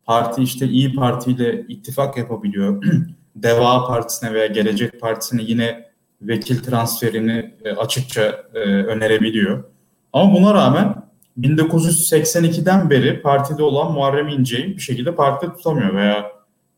[0.04, 2.84] parti işte İyi Parti ile ittifak yapabiliyor.
[3.36, 5.86] Deva Partisi'ne veya Gelecek Partisi'ne yine
[6.22, 8.22] vekil transferini e, açıkça
[8.54, 9.64] e, önerebiliyor.
[10.12, 10.94] Ama buna rağmen
[11.40, 16.32] 1982'den beri partide olan Muharrem İnce'yi bir şekilde partide tutamıyor veya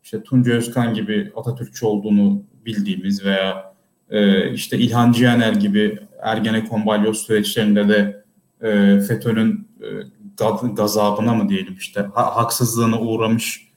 [0.05, 3.75] işte Tunca Özkan gibi Atatürkçü olduğunu bildiğimiz veya
[4.11, 8.25] e, işte İlhan Cihaner gibi Ergenekon balyoz süreçlerinde de
[8.63, 13.69] e, FETÖ'nün e, gazabına mı diyelim işte ha, haksızlığına uğramış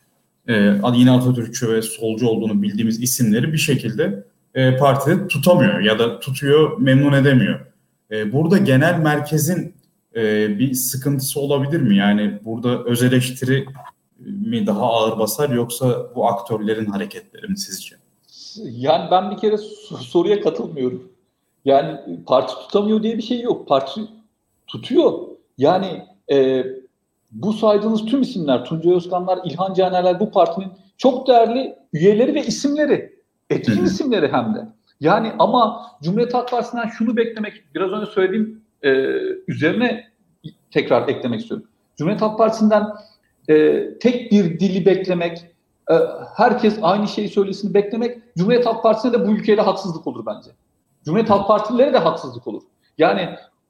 [0.48, 0.54] e,
[0.94, 4.24] yine Atatürkçü ve solcu olduğunu bildiğimiz isimleri bir şekilde
[4.56, 7.60] e, partide tutamıyor ya da tutuyor memnun edemiyor.
[8.12, 9.76] E, burada genel merkezin
[10.16, 11.98] e, bir sıkıntısı olabilir mi?
[11.98, 13.66] Yani burada öz eleştiri
[14.20, 18.01] mi daha ağır basar yoksa bu aktörlerin hareketleri mi sizce?
[18.58, 19.58] Yani ben bir kere
[20.00, 21.12] soruya katılmıyorum.
[21.66, 23.68] Yani parti tutamıyor diye bir şey yok.
[23.68, 24.02] Parti
[24.68, 25.20] tutuyor.
[25.58, 26.66] Yani e,
[27.32, 33.22] bu saydığınız tüm isimler, Tunca Özkanlar, İlhan Canerler bu partinin çok değerli üyeleri ve isimleri.
[33.50, 34.68] Etkin isimleri hem de.
[35.00, 38.90] Yani ama Cumhuriyet Halk Partisi'nden şunu beklemek, biraz önce söylediğim e,
[39.48, 40.12] üzerine
[40.72, 41.68] tekrar eklemek istiyorum.
[41.98, 42.88] Cumhuriyet Halk Partisi'nden
[43.50, 45.51] e, tek bir dili beklemek,
[46.36, 50.52] herkes aynı şeyi söylesin beklemek, Cumhuriyet Halk Partisi'ne de bu ülkede haksızlık olur bence.
[51.06, 52.62] Cumhuriyet Halk Partililere de haksızlık olur.
[52.98, 53.22] Yani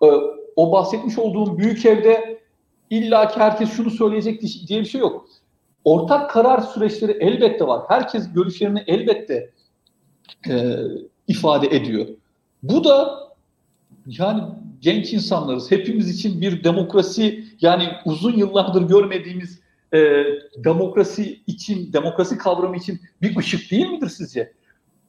[0.04, 0.08] e,
[0.56, 2.42] o bahsetmiş olduğum büyük evde
[2.90, 5.26] illa herkes şunu söyleyecek diye bir şey yok.
[5.84, 7.82] Ortak karar süreçleri elbette var.
[7.88, 9.52] Herkes görüşlerini elbette
[10.50, 10.76] e,
[11.28, 12.08] ifade ediyor.
[12.64, 13.22] Bu da
[14.06, 14.44] yani
[14.80, 15.72] genç insanlarız.
[15.72, 19.61] Hepimiz için bir demokrasi yani uzun yıllardır görmediğimiz
[19.94, 20.26] e,
[20.58, 24.54] demokrasi için, demokrasi kavramı için bir ışık değil midir sizce?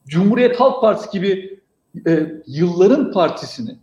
[0.07, 1.59] Cumhuriyet Halk Partisi gibi
[2.07, 3.75] e, yılların partisini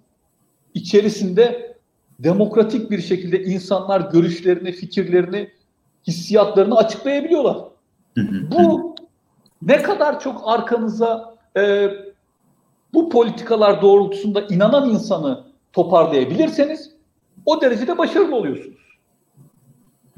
[0.74, 1.76] içerisinde
[2.18, 5.50] demokratik bir şekilde insanlar görüşlerini, fikirlerini,
[6.06, 7.56] hissiyatlarını açıklayabiliyorlar.
[8.56, 8.94] Bu
[9.62, 11.90] ne kadar çok arkanıza e,
[12.94, 16.90] bu politikalar doğrultusunda inanan insanı toparlayabilirseniz
[17.46, 18.89] o derecede başarılı oluyorsunuz.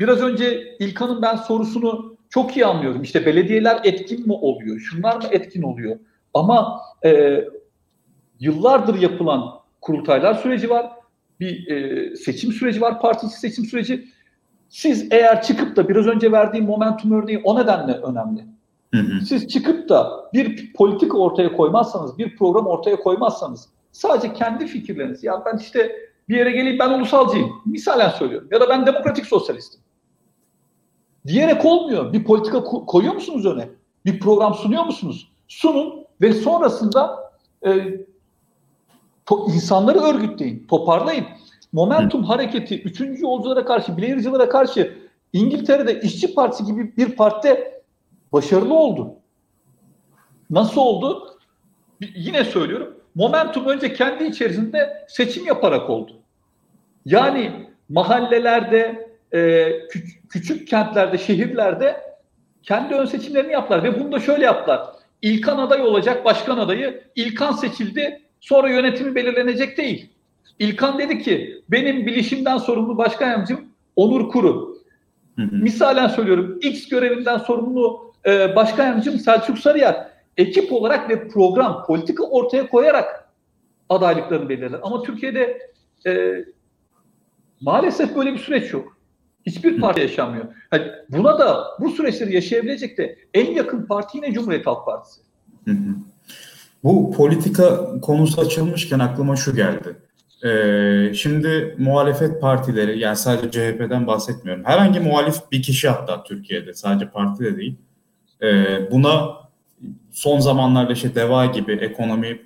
[0.03, 3.03] Biraz önce İlkan'ın ben sorusunu çok iyi anlıyorum.
[3.03, 4.79] İşte belediyeler etkin mi oluyor?
[4.79, 5.99] Şunlar mı etkin oluyor?
[6.35, 7.45] Ama e,
[8.41, 9.43] yıllardır yapılan
[9.81, 10.91] kurultaylar süreci var.
[11.41, 14.09] Bir e, seçim süreci var, parti seçim süreci.
[14.69, 18.45] Siz eğer çıkıp da biraz önce verdiğim momentum örneği o nedenle önemli.
[19.25, 25.43] Siz çıkıp da bir politika ortaya koymazsanız, bir program ortaya koymazsanız sadece kendi fikirleriniz, ya
[25.47, 25.97] ben işte
[26.29, 29.82] bir yere geleyim ben ulusalcıyım, misalen söylüyorum ya da ben demokratik sosyalistim.
[31.27, 32.13] Diyerek olmuyor.
[32.13, 33.69] Bir politika ko- koyuyor musunuz öne?
[34.05, 35.33] Bir program sunuyor musunuz?
[35.49, 37.33] Sunun ve sonrasında
[37.67, 37.69] e,
[39.27, 41.27] to- insanları örgütleyin, toparlayın.
[41.73, 44.99] Momentum hareketi, üçüncü yolculara karşı, Blair'cılara karşı
[45.33, 47.83] İngiltere'de işçi partisi gibi bir partide
[48.33, 49.15] başarılı oldu.
[50.51, 51.39] Nasıl oldu?
[52.15, 52.97] Yine söylüyorum.
[53.15, 56.13] Momentum önce kendi içerisinde seçim yaparak oldu.
[57.05, 61.97] Yani mahallelerde, e, küçük, küçük kentlerde, şehirlerde
[62.63, 64.81] kendi ön seçimlerini yaptılar ve bunu da şöyle yaptılar.
[65.23, 67.03] İlkan aday olacak başkan adayı.
[67.17, 68.23] İlkan seçildi.
[68.41, 70.11] Sonra yönetimi belirlenecek değil.
[70.59, 73.61] İlkan dedi ki benim bilişimden sorumlu başkan yardımcım
[73.97, 74.79] Onur Kuru.
[75.37, 75.57] Hı hı.
[75.57, 82.25] Misalen söylüyorum X görevinden sorumlu e, başkan yardımcım Selçuk Sarıyer ekip olarak ve program, politika
[82.25, 83.29] ortaya koyarak
[83.89, 84.81] adaylıklarını belirler.
[84.83, 85.71] Ama Türkiye'de
[86.07, 86.45] e,
[87.61, 88.92] maalesef böyle bir süreç yok.
[89.47, 90.45] Hiçbir parti yaşamıyor.
[90.73, 95.21] Yani buna da bu süreçleri yaşayabilecek de en yakın parti yine Cumhuriyet Halk Partisi.
[96.85, 99.97] Bu politika konusu açılmışken aklıma şu geldi.
[100.45, 104.65] Ee, şimdi muhalefet partileri yani sadece CHP'den bahsetmiyorum.
[104.65, 107.75] Herhangi muhalif bir kişi hatta Türkiye'de sadece parti de değil.
[108.43, 109.29] Ee, buna
[110.13, 112.41] son zamanlarda işte DEVA gibi ekonomi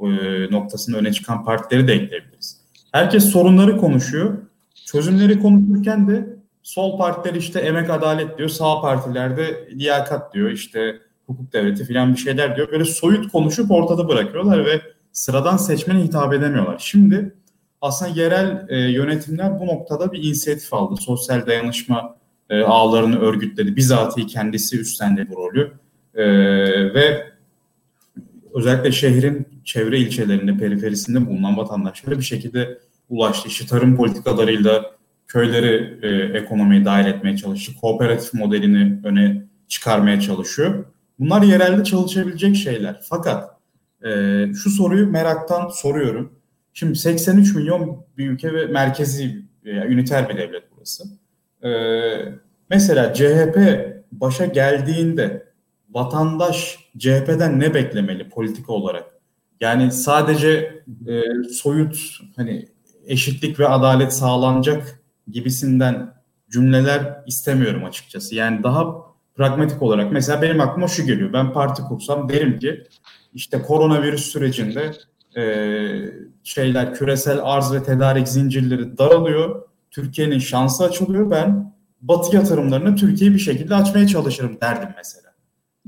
[0.00, 0.06] e,
[0.50, 2.60] noktasında öne çıkan partileri de ekleyebiliriz.
[2.92, 4.38] Herkes sorunları konuşuyor.
[4.86, 6.37] Çözümleri konuşurken de
[6.68, 12.18] sol partiler işte emek adalet diyor, sağ partilerde liyakat diyor, işte hukuk devleti filan bir
[12.18, 12.72] şeyler diyor.
[12.72, 14.80] Böyle soyut konuşup ortada bırakıyorlar ve
[15.12, 16.78] sıradan seçmene hitap edemiyorlar.
[16.78, 17.34] Şimdi
[17.80, 21.00] aslında yerel e, yönetimler bu noktada bir inisiyatif aldı.
[21.00, 22.16] Sosyal dayanışma
[22.50, 23.76] e, ağlarını örgütledi.
[23.76, 25.72] Bizatihi kendisi üstlendi bu rolü.
[26.14, 26.24] E,
[26.94, 27.26] ve
[28.54, 33.48] özellikle şehrin çevre ilçelerinde, periferisinde bulunan vatandaşlara bir şekilde ulaştı.
[33.48, 34.97] İşte tarım politikalarıyla
[35.28, 37.72] köyleri e, ekonomiye dahil etmeye çalıştı.
[37.80, 40.84] Kooperatif modelini öne çıkarmaya çalışıyor.
[41.18, 43.00] Bunlar yerelde çalışabilecek şeyler.
[43.02, 43.50] Fakat
[44.04, 44.08] e,
[44.54, 46.32] şu soruyu meraktan soruyorum.
[46.72, 51.04] Şimdi 83 milyon bir ülke ve merkezi, yani üniter bir devlet burası.
[51.64, 51.70] E,
[52.70, 53.58] mesela CHP
[54.12, 55.48] başa geldiğinde
[55.90, 59.04] vatandaş CHP'den ne beklemeli politika olarak?
[59.60, 61.22] Yani sadece e,
[61.52, 62.68] soyut hani
[63.06, 64.97] eşitlik ve adalet sağlanacak
[65.30, 66.14] gibisinden
[66.50, 68.34] cümleler istemiyorum açıkçası.
[68.34, 68.94] Yani daha
[69.36, 71.32] pragmatik olarak mesela benim aklıma şu geliyor.
[71.32, 72.84] Ben parti kursam derim ki
[73.34, 74.92] işte koronavirüs sürecinde
[75.36, 75.42] e,
[76.42, 79.62] şeyler küresel arz ve tedarik zincirleri daralıyor.
[79.90, 81.30] Türkiye'nin şansı açılıyor.
[81.30, 85.28] Ben batı yatırımlarını Türkiye'yi bir şekilde açmaya çalışırım derdim mesela.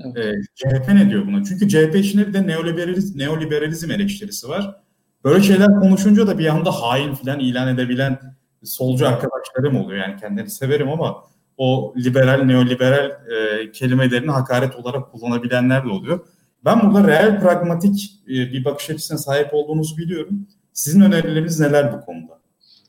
[0.04, 0.16] Evet.
[0.16, 1.44] E, CHP ne diyor buna?
[1.44, 4.76] Çünkü CHP içinde bir de neoliberalizm, neoliberalizm eleştirisi var.
[5.24, 8.18] Böyle şeyler konuşunca da bir anda hain falan ilan edebilen
[8.64, 10.08] solcu arkadaşlarım oluyor.
[10.08, 11.24] Yani kendilerini severim ama
[11.56, 16.20] o liberal, neoliberal e, kelimelerini hakaret olarak kullanabilenler de oluyor.
[16.64, 20.46] Ben burada reel, pragmatik e, bir bakış açısına sahip olduğunuzu biliyorum.
[20.72, 22.40] Sizin önerileriniz neler bu konuda?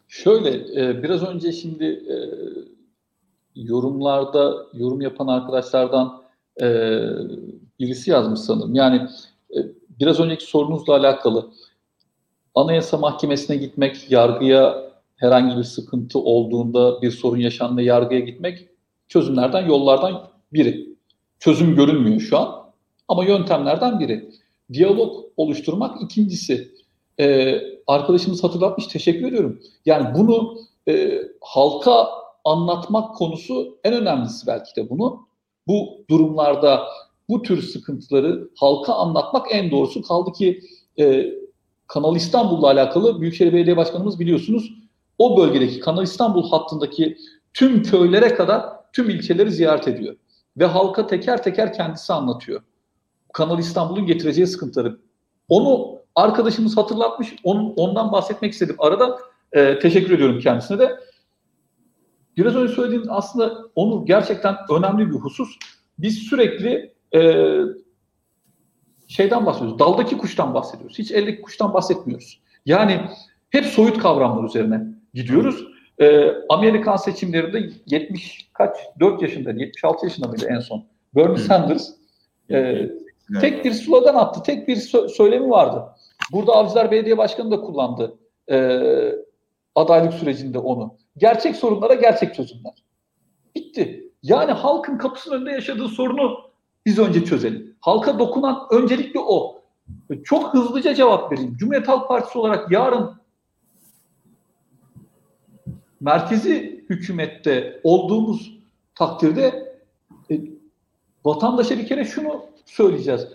[0.07, 0.49] Şöyle,
[0.81, 2.15] e, biraz önce şimdi e,
[3.55, 6.23] yorumlarda yorum yapan arkadaşlardan
[6.61, 6.65] e,
[7.79, 8.75] birisi yazmış sanırım.
[8.75, 9.07] Yani
[9.55, 9.57] e,
[9.99, 11.51] biraz önceki sorunuzla alakalı
[12.55, 14.90] Anayasa Mahkemesi'ne gitmek, yargıya
[15.21, 18.67] herhangi bir sıkıntı olduğunda bir sorun yaşandığında yargıya gitmek
[19.07, 20.87] çözümlerden, yollardan biri.
[21.39, 22.71] Çözüm görünmüyor şu an
[23.07, 24.29] ama yöntemlerden biri.
[24.73, 26.71] Diyalog oluşturmak ikincisi.
[27.19, 27.57] e,
[27.87, 28.87] arkadaşımız hatırlatmış.
[28.87, 29.59] Teşekkür ediyorum.
[29.85, 30.57] Yani bunu
[30.87, 32.07] e, halka
[32.45, 35.27] anlatmak konusu en önemlisi belki de bunu.
[35.67, 36.83] Bu durumlarda
[37.29, 40.01] bu tür sıkıntıları halka anlatmak en doğrusu.
[40.01, 40.61] Kaldı ki
[40.99, 41.25] e,
[41.87, 44.80] Kanal İstanbul'la alakalı Büyükşehir Belediye Başkanımız biliyorsunuz
[45.21, 47.17] o bölgedeki Kanal İstanbul hattındaki
[47.53, 50.15] tüm köylere kadar tüm ilçeleri ziyaret ediyor.
[50.57, 52.61] Ve halka teker teker kendisi anlatıyor.
[53.33, 54.97] Kanal İstanbul'un getireceği sıkıntıları.
[55.49, 57.35] Onu arkadaşımız hatırlatmış.
[57.43, 58.75] Onun, ondan bahsetmek istedim.
[58.79, 59.17] Arada
[59.51, 60.99] e, teşekkür ediyorum kendisine de.
[62.37, 65.57] Biraz önce söylediğin aslında onu gerçekten önemli bir husus.
[65.99, 67.21] Biz sürekli e,
[69.07, 69.79] şeyden bahsediyoruz.
[69.79, 70.99] Daldaki kuştan bahsediyoruz.
[70.99, 72.41] Hiç eldeki kuştan bahsetmiyoruz.
[72.65, 73.01] Yani
[73.49, 75.67] hep soyut kavramlar üzerine gidiyoruz.
[76.01, 80.83] E, Amerikan seçimlerinde 70 kaç 4 yaşında 76 yaşında mıydı en son?
[81.15, 81.89] Bernie Sanders
[82.51, 82.89] e,
[83.41, 84.43] tek bir slogan attı.
[84.43, 85.83] Tek bir sö- söylemi vardı.
[86.31, 88.17] Burada Avcılar Belediye Başkanı da kullandı.
[88.51, 88.79] E,
[89.75, 90.95] adaylık sürecinde onu.
[91.17, 92.73] Gerçek sorunlara gerçek çözümler.
[93.55, 94.11] Bitti.
[94.23, 96.37] Yani halkın kapısının önünde yaşadığı sorunu
[96.85, 97.75] biz önce çözelim.
[97.79, 99.61] Halka dokunan öncelikle o.
[100.23, 101.57] Çok hızlıca cevap vereyim.
[101.57, 103.20] Cumhuriyet Halk Partisi olarak yarın
[106.01, 108.53] merkezi hükümette olduğumuz
[108.95, 109.75] takdirde
[110.31, 110.41] e,
[111.25, 113.27] vatandaşa bir kere şunu söyleyeceğiz.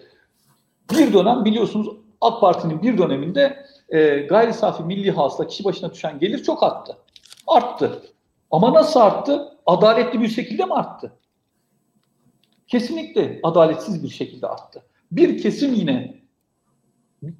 [0.90, 1.88] Bir dönem biliyorsunuz
[2.20, 6.96] AK Parti'nin bir döneminde e, gayri safi milli hasıla kişi başına düşen gelir çok arttı.
[7.46, 8.02] Arttı.
[8.50, 9.58] Ama nasıl arttı?
[9.66, 11.12] Adaletli bir şekilde mi arttı?
[12.68, 14.82] Kesinlikle adaletsiz bir şekilde arttı.
[15.12, 16.20] Bir kesim yine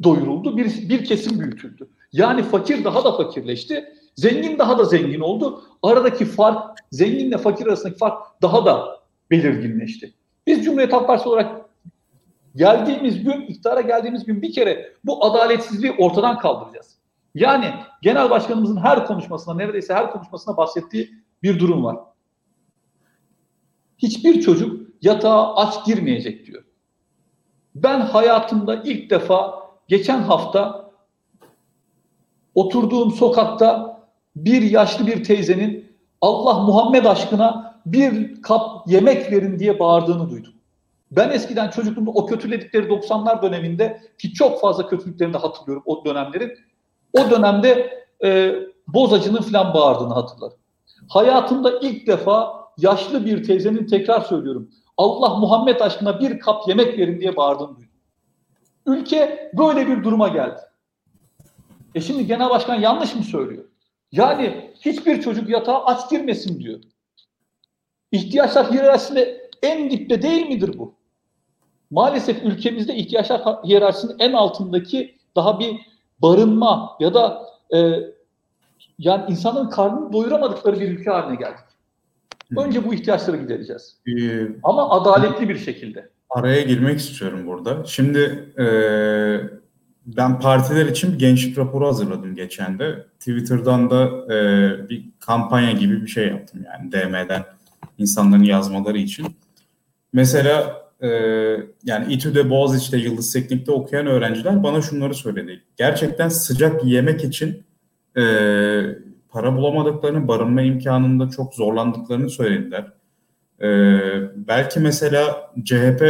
[0.03, 1.89] doyuruldu, bir, bir kesim büyütüldü.
[2.13, 5.63] Yani fakir daha da fakirleşti, zengin daha da zengin oldu.
[5.83, 9.01] Aradaki fark, zenginle fakir arasındaki fark daha da
[9.31, 10.15] belirginleşti.
[10.47, 11.67] Biz Cumhuriyet Halk Partisi olarak
[12.57, 16.97] geldiğimiz gün, iktidara geldiğimiz gün bir kere bu adaletsizliği ortadan kaldıracağız.
[17.35, 21.11] Yani genel başkanımızın her konuşmasında, neredeyse her konuşmasında bahsettiği
[21.43, 21.97] bir durum var.
[23.99, 26.65] Hiçbir çocuk yatağa aç girmeyecek diyor.
[27.75, 29.55] Ben hayatımda ilk defa
[29.89, 30.91] geçen hafta
[32.55, 33.96] oturduğum sokakta
[34.37, 40.53] bir yaşlı bir teyzenin Allah Muhammed aşkına bir kap yemek verin diye bağırdığını duydum.
[41.11, 46.53] Ben eskiden çocukluğumda o kötüledikleri 90'lar döneminde ki çok fazla kötülüklerini de hatırlıyorum o dönemlerin.
[47.13, 48.55] O dönemde e,
[48.89, 50.57] bozacının falan bağırdığını hatırlarım.
[51.09, 54.71] Hayatımda ilk defa yaşlı bir teyzenin tekrar söylüyorum.
[54.97, 57.93] Allah Muhammed aşkına bir kap yemek verin diye bağırdığını duydum.
[58.87, 60.61] Ülke böyle bir duruma geldi.
[61.95, 63.65] E şimdi genel başkan yanlış mı söylüyor?
[64.17, 66.81] Yani hiçbir çocuk yatağa aç girmesin diyor.
[68.13, 70.95] İhtiyaçlar hiyerarşisinde en dipte değil midir bu?
[71.91, 75.77] Maalesef ülkemizde ihtiyaçlar hiyerarşisinin en altındaki daha bir
[76.23, 77.43] barınma ya da
[77.75, 77.79] e,
[78.99, 81.65] yani insanların karnını doyuramadıkları bir ülke haline geldik.
[82.57, 83.97] Önce bu ihtiyaçları gidereceğiz.
[84.09, 86.11] Ee, Ama adaletli bir şekilde.
[86.31, 87.85] Araya girmek istiyorum burada.
[87.85, 88.67] Şimdi e,
[90.07, 93.07] ben partiler için bir gençlik raporu hazırladım geçen de.
[93.19, 94.39] Twitter'dan da e,
[94.89, 97.45] bir kampanya gibi bir şey yaptım yani DM'den
[97.99, 99.27] insanların yazmaları için.
[100.13, 101.09] Mesela e,
[101.85, 105.63] yani İTÜ'de Boğaziçi'de Yıldız Teknik'te okuyan öğrenciler bana şunları söyledi.
[105.77, 107.65] Gerçekten sıcak yemek için
[108.17, 108.23] e,
[109.29, 112.93] para bulamadıklarını, barınma imkanında çok zorlandıklarını söylediler.
[113.63, 113.69] E,
[114.49, 116.03] belki mesela CHP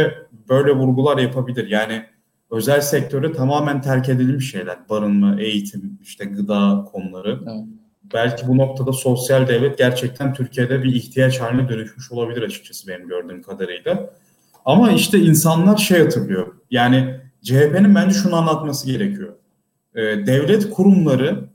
[0.49, 1.67] böyle vurgular yapabilir.
[1.67, 2.05] Yani
[2.51, 4.77] özel sektöre tamamen terk edilmiş şeyler.
[4.89, 7.39] Barınma, eğitim, işte gıda konuları.
[7.43, 7.63] Evet.
[8.13, 13.41] Belki bu noktada sosyal devlet gerçekten Türkiye'de bir ihtiyaç haline dönüşmüş olabilir açıkçası benim gördüğüm
[13.41, 14.13] kadarıyla.
[14.65, 16.47] Ama işte insanlar şey hatırlıyor.
[16.71, 19.33] Yani CHP'nin bence şunu anlatması gerekiyor.
[19.95, 21.49] Ee, devlet kurumları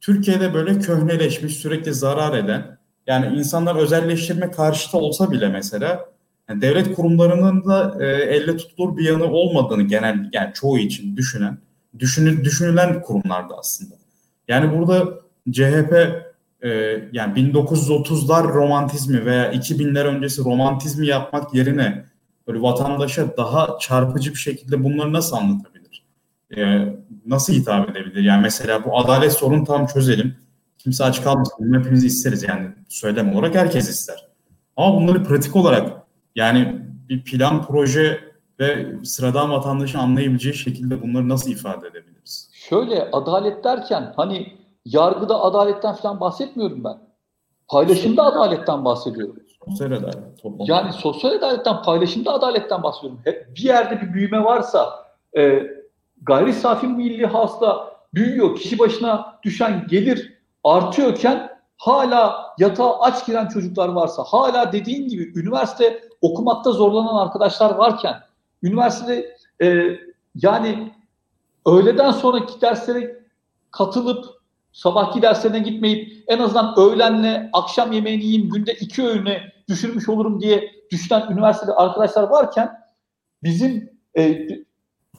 [0.00, 6.15] Türkiye'de böyle köhneleşmiş, sürekli zarar eden, yani insanlar özelleştirme karşıtı olsa bile mesela
[6.48, 11.58] yani devlet kurumlarının da e, elle tutulur bir yanı olmadığını genel yani çoğu için düşünen,
[11.98, 13.94] düşünü, düşünülen kurumlarda aslında.
[14.48, 15.20] Yani burada
[15.50, 15.92] CHP
[16.62, 16.68] e,
[17.12, 22.04] yani 1930'lar romantizmi veya 2000'ler öncesi romantizmi yapmak yerine
[22.46, 26.06] böyle vatandaşa daha çarpıcı bir şekilde bunları nasıl anlatabilir?
[26.56, 26.94] Ee,
[27.26, 28.22] nasıl hitap edebilir?
[28.22, 30.36] Yani mesela bu adalet sorunu tam çözelim.
[30.78, 31.78] Kimse aç kalmasın.
[31.78, 34.28] Hepimiz isteriz yani söylem olarak herkes ister.
[34.76, 36.05] Ama bunları pratik olarak
[36.36, 38.20] yani bir plan, proje
[38.60, 42.50] ve sıradan vatandaşın anlayabileceği şekilde bunları nasıl ifade edebiliriz?
[42.52, 44.52] Şöyle adalet derken hani
[44.84, 46.98] yargıda adaletten falan bahsetmiyorum ben.
[47.68, 49.36] Paylaşımda adaletten bahsediyorum.
[49.68, 50.42] Sosyal adalet.
[50.42, 50.66] Toplum.
[50.68, 53.20] Yani sosyal adaletten, paylaşımda adaletten bahsediyorum.
[53.24, 55.06] Hep bir yerde bir büyüme varsa,
[55.36, 55.62] e,
[56.22, 60.32] gayri safi milli hasla büyüyor, kişi başına düşen gelir
[60.64, 68.14] artıyorken hala yatağa aç giren çocuklar varsa, hala dediğin gibi üniversite okumakta zorlanan arkadaşlar varken,
[68.62, 69.98] üniversitede e,
[70.34, 70.92] yani
[71.66, 73.22] öğleden sonraki derslere
[73.70, 74.24] katılıp
[74.72, 80.72] sabahki derslerine gitmeyip en azından öğlenle akşam yemeğini yiyeyim günde iki öğüne düşürmüş olurum diye
[80.90, 82.72] düşünen üniversitede arkadaşlar varken
[83.42, 84.48] bizim e,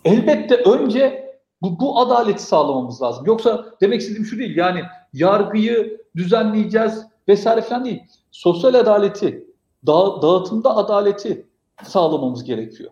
[0.05, 1.27] elbette önce
[1.61, 3.25] bu, bu adaleti sağlamamız lazım.
[3.25, 4.81] Yoksa demek istediğim şu değil yani
[5.13, 8.03] yargıyı düzenleyeceğiz vesaire falan değil.
[8.31, 9.46] Sosyal adaleti,
[9.87, 11.47] da, dağıtımda adaleti
[11.83, 12.91] sağlamamız gerekiyor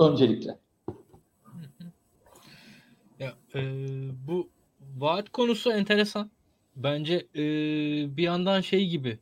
[0.00, 0.58] öncelikle.
[3.18, 3.60] Ya e,
[4.28, 4.50] bu
[4.96, 6.30] vaat konusu enteresan.
[6.76, 7.42] Bence e,
[8.16, 9.18] bir yandan şey gibi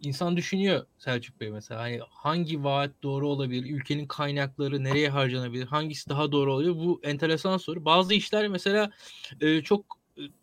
[0.00, 3.70] insan düşünüyor Selçuk Bey mesela hani hangi vaat doğru olabilir?
[3.70, 5.66] Ülkenin kaynakları nereye harcanabilir?
[5.66, 6.74] Hangisi daha doğru oluyor?
[6.74, 7.84] Bu enteresan soru.
[7.84, 8.90] Bazı işler mesela
[9.40, 9.98] e, çok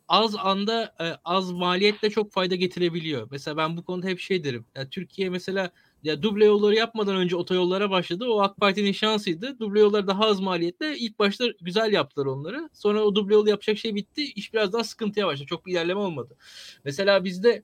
[0.07, 3.27] az anda e, az maliyetle çok fayda getirebiliyor.
[3.31, 4.65] Mesela ben bu konuda hep şey derim.
[4.75, 5.71] Ya Türkiye mesela
[6.05, 8.25] ya duble yolları yapmadan önce otoyollara başladı.
[8.25, 9.59] O AK Parti'nin şansıydı.
[9.59, 12.69] Duble yollar daha az maliyetle ilk başta güzel yaptılar onları.
[12.73, 14.23] Sonra o duble yolu yapacak şey bitti.
[14.23, 15.47] İş biraz daha sıkıntıya başladı.
[15.47, 16.35] Çok bir ilerleme olmadı.
[16.83, 17.63] Mesela bizde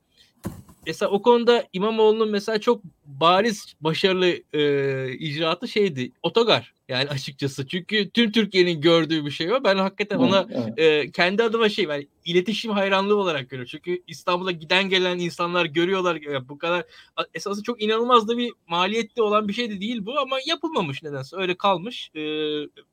[0.87, 6.11] mesela o konuda İmamoğlu'nun mesela çok bariz başarılı e, icraatı şeydi.
[6.23, 7.67] Otogar yani açıkçası.
[7.67, 9.63] Çünkü tüm Türkiye'nin gördüğü bir şey o.
[9.63, 10.79] Ben hakikaten ona evet.
[10.79, 13.69] e, kendi adıma şey yani iletişim hayranlığı olarak görüyorum.
[13.71, 16.83] Çünkü İstanbul'a giden gelen insanlar görüyorlar yani bu kadar
[17.33, 21.37] esası çok inanılmaz da bir maliyetli olan bir şey de değil bu ama yapılmamış nedense.
[21.37, 22.11] Öyle kalmış.
[22.15, 22.21] E,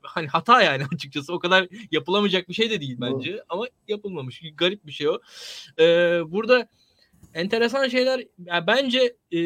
[0.02, 1.32] hani hata yani açıkçası.
[1.32, 3.30] O kadar yapılamayacak bir şey de değil bence.
[3.30, 3.42] Evet.
[3.48, 4.42] Ama yapılmamış.
[4.56, 5.18] Garip bir şey o.
[5.78, 5.84] E,
[6.26, 6.68] burada
[7.34, 9.38] enteresan şeyler yani bence e,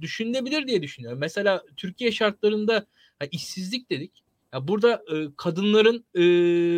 [0.00, 1.18] düşünülebilir diye düşünüyorum.
[1.18, 2.86] Mesela Türkiye şartlarında
[3.20, 4.22] yani işsizlik dedik.
[4.52, 6.22] Ya burada e, kadınların e,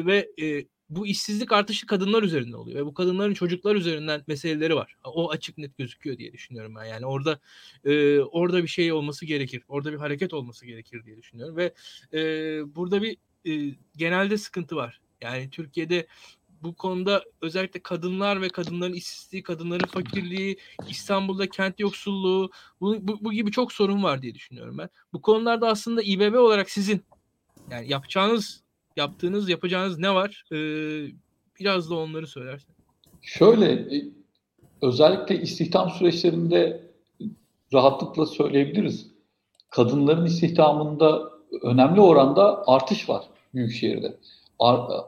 [0.06, 4.96] ve e, bu işsizlik artışı kadınlar üzerinde oluyor ve bu kadınların çocuklar üzerinden meseleleri var.
[5.04, 6.84] O açık net gözüküyor diye düşünüyorum ben.
[6.84, 7.40] Yani orada
[7.84, 9.62] e, orada bir şey olması gerekir.
[9.68, 11.74] Orada bir hareket olması gerekir diye düşünüyorum ve
[12.12, 12.20] e,
[12.76, 13.16] burada bir
[13.46, 15.00] e, genelde sıkıntı var.
[15.20, 16.06] Yani Türkiye'de
[16.62, 20.56] bu konuda özellikle kadınlar ve kadınların işsizliği, kadınların fakirliği,
[20.88, 22.50] İstanbul'da kent yoksulluğu
[22.80, 24.88] bu, bu, bu gibi çok sorun var diye düşünüyorum ben.
[25.12, 27.02] Bu konularda aslında İBB olarak sizin
[27.70, 28.62] yani yapacağınız,
[28.96, 30.44] yaptığınız, yapacağınız ne var?
[30.52, 30.56] Ee,
[31.60, 32.74] biraz da onları söylersen.
[33.22, 34.04] Şöyle e,
[34.82, 36.88] özellikle istihdam süreçlerinde
[37.72, 39.06] rahatlıkla söyleyebiliriz.
[39.70, 41.30] Kadınların istihdamında
[41.62, 44.16] önemli oranda artış var Büyükşehir'de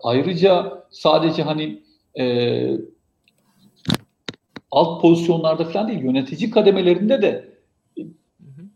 [0.03, 1.82] ayrıca sadece hani
[2.18, 2.76] e,
[4.70, 7.51] alt pozisyonlarda falan değil yönetici kademelerinde de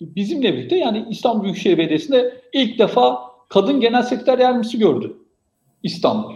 [0.01, 3.18] bizimle birlikte yani İstanbul Büyükşehir Belediyesi'nde ilk defa
[3.49, 5.16] kadın genel sekreter yardımcısı gördü
[5.83, 6.35] İstanbul.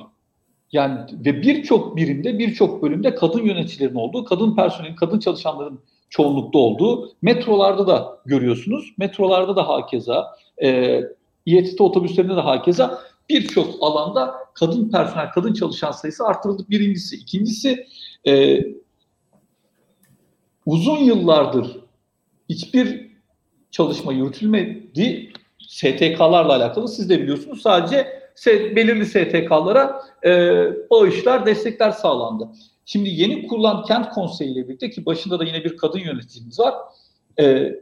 [0.72, 5.80] Yani ve birçok birimde, birçok bölümde kadın yöneticilerin olduğu, kadın personelin, kadın çalışanların
[6.10, 8.94] çoğunlukta olduğu metrolarda da görüyorsunuz.
[8.98, 11.00] Metrolarda da hakeza, e,
[11.46, 12.98] İETT otobüslerinde de hakeza
[13.28, 16.64] birçok alanda kadın personel, kadın çalışan sayısı artırıldı.
[16.70, 17.16] Birincisi.
[17.16, 17.86] ikincisi
[18.26, 18.60] e,
[20.66, 21.80] uzun yıllardır
[22.48, 23.08] hiçbir
[23.70, 25.32] çalışma yürütülmedi.
[25.68, 27.62] STK'larla alakalı siz de biliyorsunuz.
[27.62, 28.06] Sadece
[28.46, 30.30] belirli STK'lara e,
[30.90, 32.48] bağışlar, destekler sağlandı.
[32.84, 36.74] Şimdi yeni kurulan kent konseyi ile birlikte ki başında da yine bir kadın yöneticimiz var.
[37.40, 37.74] E,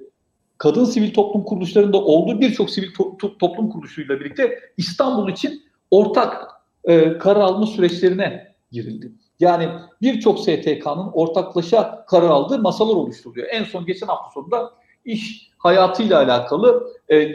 [0.59, 6.47] kadın sivil toplum kuruluşlarında olduğu birçok sivil to- to- toplum kuruluşuyla birlikte İstanbul için ortak
[6.85, 9.13] e, karar alma süreçlerine girildi.
[9.41, 9.69] Yani
[10.03, 13.47] birçok STK'nın ortaklaşa karar aldığı masalar oluşturuluyor.
[13.51, 14.73] En son geçen hafta sonunda
[15.05, 17.29] iş hayatıyla alakalı e,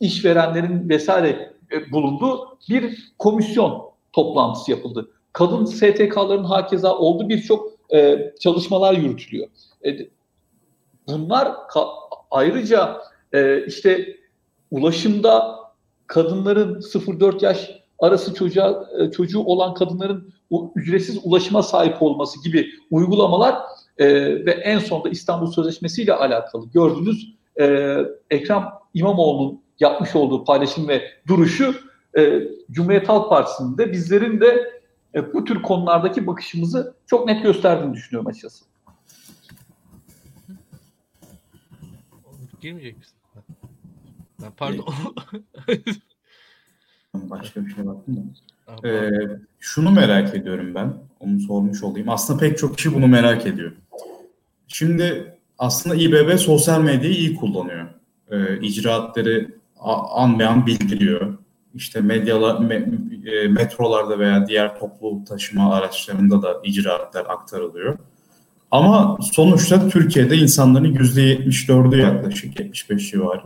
[0.00, 5.10] işverenlerin vesaire e, bulunduğu bir komisyon toplantısı yapıldı.
[5.32, 9.48] Kadın STK'ların hakeza olduğu birçok e, çalışmalar yürütülüyor.
[9.84, 9.98] E,
[11.08, 11.52] bunlar
[12.36, 13.00] Ayrıca
[13.32, 14.16] e, işte
[14.70, 15.56] ulaşımda
[16.06, 20.32] kadınların 0-4 yaş arası çocuğa, e, çocuğu olan kadınların
[20.76, 23.56] ücretsiz ulaşıma sahip olması gibi uygulamalar
[23.98, 24.06] e,
[24.46, 27.96] ve en sonunda İstanbul Sözleşmesi ile alakalı gördüğünüz e,
[28.30, 28.64] Ekrem
[28.94, 31.74] İmamoğlu'nun yapmış olduğu paylaşım ve duruşu
[32.18, 34.80] e, Cumhuriyet Halk Partisi'nin de bizlerin de
[35.14, 38.64] e, bu tür konulardaki bakışımızı çok net gösterdiğini düşünüyorum açıkçası.
[42.66, 43.16] Girmeyecek misin?
[44.42, 44.86] Ben pardon.
[47.14, 48.88] Başka bir şey baktım da.
[48.88, 49.10] Ee,
[49.60, 50.94] şunu merak ediyorum ben.
[51.20, 52.08] Onu sormuş olayım.
[52.08, 53.72] Aslında pek çok kişi bunu merak ediyor.
[54.68, 57.86] Şimdi aslında İBB sosyal medyayı iyi kullanıyor.
[58.30, 59.54] Ee, icraatları
[60.14, 61.38] an be an bildiriyor.
[61.74, 62.74] İşte medyala, me,
[63.26, 67.98] e, metrolarda veya diğer toplu taşıma araçlarında da icraatlar aktarılıyor.
[68.70, 73.42] Ama sonuçta Türkiye'de insanların %74'ü yaklaşık 75 civarı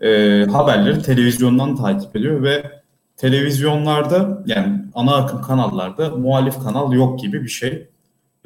[0.00, 2.70] e, haberleri televizyondan takip ediyor ve
[3.16, 7.88] televizyonlarda yani ana akım kanallarda muhalif kanal yok gibi bir şey.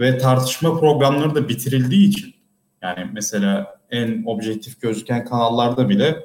[0.00, 2.34] Ve tartışma programları da bitirildiği için
[2.82, 6.16] yani mesela en objektif gözüken kanallarda bile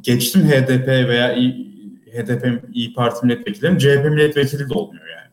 [0.00, 1.36] geçtim HDP veya
[2.12, 5.23] HDP İyi Parti milletvekillerinin CHP milletvekili de olmuyor yani.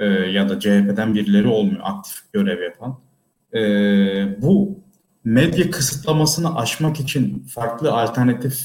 [0.00, 2.98] Ee, ya da CHP'den birileri olmuyor aktif görev yapan.
[3.54, 4.80] Ee, bu
[5.24, 8.60] medya kısıtlamasını aşmak için farklı alternatif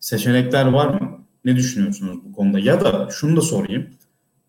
[0.00, 1.26] seçenekler var mı?
[1.44, 2.58] Ne düşünüyorsunuz bu konuda?
[2.58, 3.86] Ya da şunu da sorayım.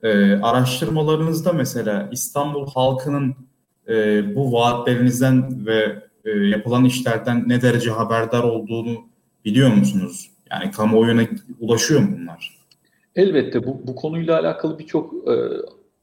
[0.03, 3.35] Ee, araştırmalarınızda mesela İstanbul halkının
[3.89, 8.97] e, bu vaatlerinizden ve e, yapılan işlerden ne derece haberdar olduğunu
[9.45, 10.31] biliyor musunuz?
[10.51, 11.21] Yani kamuoyuna
[11.59, 12.57] ulaşıyor mu bunlar?
[13.15, 15.33] Elbette bu, bu konuyla alakalı birçok e,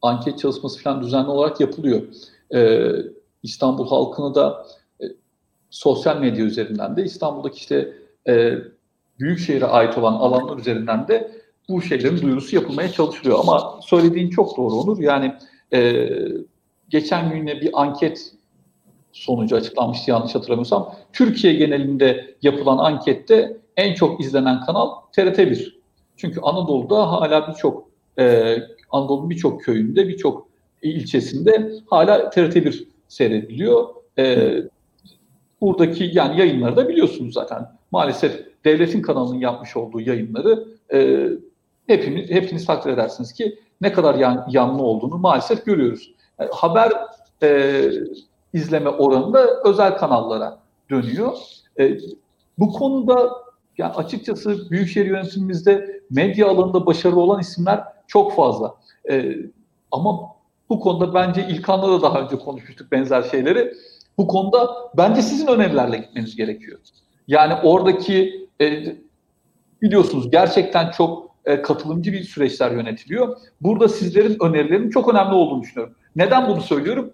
[0.05, 2.02] anket çalışması falan düzenli olarak yapılıyor.
[2.55, 2.90] E,
[3.42, 4.66] İstanbul halkını da
[5.00, 5.05] e,
[5.70, 7.92] sosyal medya üzerinden de İstanbul'daki işte
[8.28, 8.55] e,
[9.20, 11.30] büyük şehre ait olan alanlar üzerinden de
[11.68, 13.38] bu şeylerin duyurusu yapılmaya çalışılıyor.
[13.40, 14.98] Ama söylediğin çok doğru Onur.
[14.98, 15.34] Yani
[15.72, 16.09] e,
[16.88, 18.32] geçen gün bir anket
[19.12, 20.94] sonucu açıklanmıştı yanlış hatırlamıyorsam.
[21.12, 25.74] Türkiye genelinde yapılan ankette en çok izlenen kanal TRT1.
[26.16, 27.88] Çünkü Anadolu'da hala birçok
[28.18, 28.57] e,
[28.95, 30.49] Anadolu'nun birçok köyünde, birçok
[30.82, 33.88] ilçesinde hala TRT1 seyrediliyor.
[34.18, 34.55] E,
[35.61, 37.68] buradaki yani yayınları da biliyorsunuz zaten.
[37.92, 41.28] Maalesef devletin kanalının yapmış olduğu yayınları e,
[41.86, 46.14] hepimiz hepiniz takdir edersiniz ki ne kadar yan, yanlı olduğunu maalesef görüyoruz.
[46.40, 46.92] Yani haber
[47.42, 47.82] e,
[48.53, 50.59] izleme oranı da özel kanallara
[50.90, 51.38] dönüyor.
[51.80, 51.99] E,
[52.59, 53.32] bu konuda
[53.78, 58.74] yani açıkçası Büyükşehir yönetimimizde medya alanında başarılı olan isimler çok fazla.
[59.11, 59.36] E,
[59.92, 60.20] ama
[60.68, 63.74] bu konuda bence İlkan'la da daha önce konuşmuştuk benzer şeyleri.
[64.18, 66.78] Bu konuda bence sizin önerilerle gitmeniz gerekiyor.
[67.28, 68.96] Yani oradaki e,
[69.82, 73.36] biliyorsunuz gerçekten çok e, katılımcı bir süreçler yönetiliyor.
[73.61, 75.94] Burada sizlerin önerilerinin çok önemli olduğunu düşünüyorum.
[76.16, 77.12] Neden bunu söylüyorum?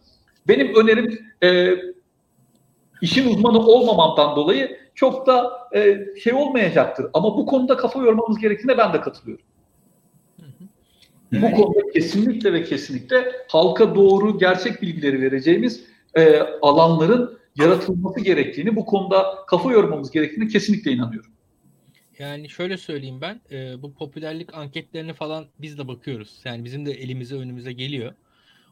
[0.48, 1.74] Benim önerim e,
[3.02, 7.06] işin uzmanı olmamamdan dolayı çok da e, şey olmayacaktır.
[7.14, 9.44] Ama bu konuda kafa yormamız gerektiğine ben de katılıyorum.
[11.32, 18.86] Bu konuda kesinlikle ve kesinlikle halka doğru gerçek bilgileri vereceğimiz e, alanların yaratılması gerektiğini, bu
[18.86, 21.30] konuda kafa yormamız gerektiğini kesinlikle inanıyorum.
[22.18, 26.40] Yani şöyle söyleyeyim ben, e, bu popülerlik anketlerine falan biz de bakıyoruz.
[26.44, 28.12] Yani bizim de elimize önümüze geliyor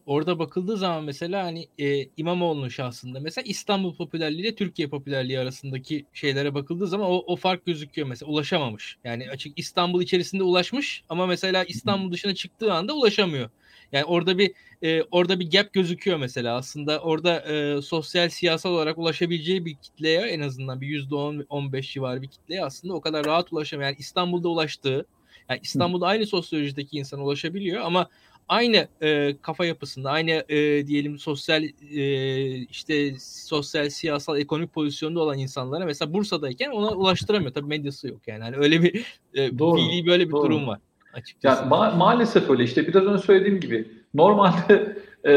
[0.08, 6.04] orada bakıldığı zaman mesela hani e, İmamoğlu'nun şahsında mesela İstanbul popülerliği ile Türkiye popülerliği arasındaki
[6.12, 8.96] şeylere bakıldığı zaman o, o fark gözüküyor mesela ulaşamamış.
[9.04, 13.50] Yani açık İstanbul içerisinde ulaşmış ama mesela İstanbul dışına çıktığı anda ulaşamıyor.
[13.92, 14.52] Yani orada bir
[14.82, 16.56] e, orada bir gap gözüküyor mesela.
[16.56, 21.72] Aslında orada e, sosyal siyasal olarak ulaşabileceği bir kitleye en azından bir yüzde on, on
[21.72, 23.88] beş civarı bir kitleye aslında o kadar rahat ulaşamıyor.
[23.88, 25.06] Yani İstanbul'da ulaştığı
[25.48, 28.08] yani İstanbul'da aynı sosyolojideki insan ulaşabiliyor ama
[28.48, 35.38] aynı e, kafa yapısında, aynı e, diyelim sosyal e, işte sosyal, siyasal, ekonomik pozisyonda olan
[35.38, 37.52] insanlara mesela Bursa'dayken ona ulaştıramıyor.
[37.52, 38.44] Tabii medyası yok yani.
[38.44, 40.44] yani öyle bir e, doğru, fiili böyle bir doğru.
[40.44, 40.78] durum var
[41.12, 41.62] açıkçası.
[41.62, 42.64] Yani ma- maalesef öyle.
[42.64, 45.32] İşte biraz önce söylediğim gibi normalde e,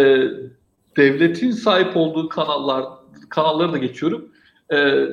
[0.98, 2.86] devletin sahip olduğu kanallar
[3.30, 4.32] kanalları da geçiyorum.
[4.74, 5.06] E,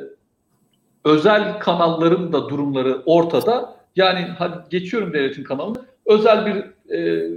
[1.05, 3.79] özel kanalların da durumları ortada.
[3.97, 5.79] Yani hadi geçiyorum devletin kanalını.
[6.07, 7.31] Özel bir e,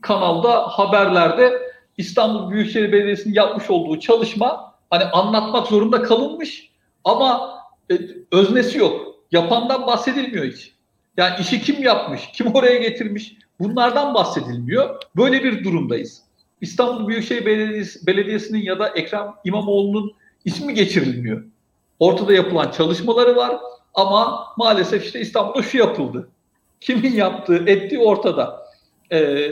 [0.00, 6.70] kanalda haberlerde İstanbul Büyükşehir Belediyesi'nin yapmış olduğu çalışma hani anlatmak zorunda kalınmış
[7.04, 7.58] ama
[7.90, 7.94] e,
[8.32, 9.14] öznesi yok.
[9.32, 10.72] Yapandan bahsedilmiyor hiç.
[11.16, 15.02] Yani işi kim yapmış, kim oraya getirmiş bunlardan bahsedilmiyor.
[15.16, 16.22] Böyle bir durumdayız.
[16.60, 20.12] İstanbul Büyükşehir Belediyesi, Belediyesi'nin ya da Ekrem İmamoğlu'nun
[20.44, 21.44] ismi geçirilmiyor.
[21.98, 23.56] Ortada yapılan çalışmaları var
[23.94, 26.28] ama maalesef işte İstanbul'da şu yapıldı.
[26.80, 28.66] Kimin yaptığı, ettiği ortada.
[29.12, 29.50] Ee,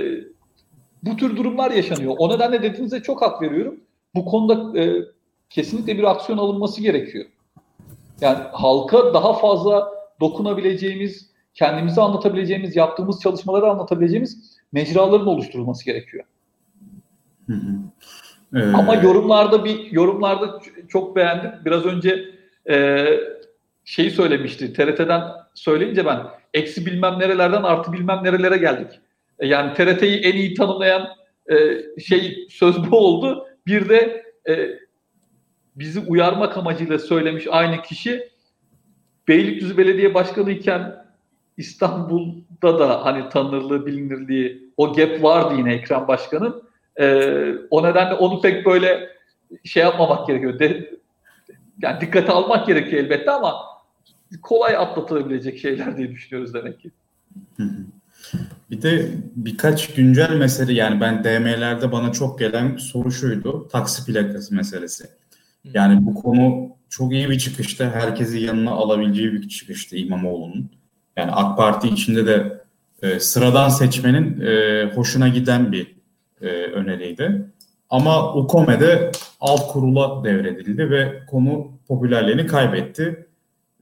[1.07, 2.14] bu tür durumlar yaşanıyor.
[2.18, 3.80] O nedenle dediğinize çok hak veriyorum.
[4.14, 5.04] Bu konuda e,
[5.50, 7.24] kesinlikle bir aksiyon alınması gerekiyor.
[8.20, 9.88] Yani halka daha fazla
[10.20, 16.24] dokunabileceğimiz, kendimizi anlatabileceğimiz, yaptığımız çalışmaları anlatabileceğimiz mecraların oluşturulması gerekiyor.
[17.46, 17.76] Hı hı.
[18.54, 18.72] Ee...
[18.72, 21.50] Ama yorumlarda bir yorumlarda çok beğendim.
[21.64, 22.24] Biraz önce
[22.70, 23.07] e,
[23.84, 24.72] şeyi söylemişti.
[24.72, 25.22] TRT'den
[25.54, 26.22] söyleyince ben
[26.54, 29.00] eksi bilmem nerelerden artı bilmem nerelere geldik.
[29.39, 31.09] E, yani TRT'yi en iyi tanımlayan
[31.51, 31.55] e,
[32.01, 33.47] şey söz bu oldu.
[33.66, 34.70] Bir de e,
[35.76, 38.28] bizi uyarmak amacıyla söylemiş aynı kişi
[39.28, 41.07] Beylikdüzü Belediye Başkanı iken
[41.57, 46.62] İstanbul'da da hani tanınırlığı, bilinirliği, o gap vardı yine Ekrem Başkan'ın.
[47.01, 49.09] Ee, o nedenle onu pek böyle
[49.64, 50.59] şey yapmamak gerekiyor.
[50.59, 50.91] De,
[51.82, 53.55] yani dikkate almak gerekiyor elbette ama
[54.43, 56.91] kolay atlatılabilecek şeyler diye düşünüyoruz demek ki.
[58.70, 63.68] Bir de birkaç güncel mesele yani ben DM'lerde bana çok gelen soru şuydu.
[63.68, 65.04] Taksi plakası meselesi.
[65.64, 67.90] Yani bu konu çok iyi bir çıkıştı.
[67.90, 70.70] Herkesi yanına alabileceği bir çıkıştı İmamoğlu'nun.
[71.16, 72.64] Yani AK Parti içinde de
[73.02, 75.96] e, sıradan seçmenin e, hoşuna giden bir
[76.40, 77.46] e, öneriydi.
[77.90, 83.26] Ama UKOME'de alt kurula devredildi ve konu popülerliğini kaybetti.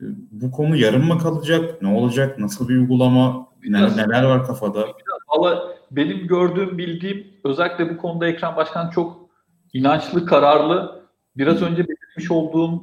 [0.01, 1.83] E, bu konu yarım mı kalacak?
[1.83, 2.39] Ne olacak?
[2.39, 3.49] Nasıl bir uygulama?
[3.65, 4.87] Ne, neler var kafada?
[5.29, 9.29] Valla benim gördüğüm, bildiğim özellikle bu konuda Ekrem Başkan çok
[9.73, 11.05] inançlı, kararlı.
[11.37, 12.83] Biraz önce belirtmiş olduğum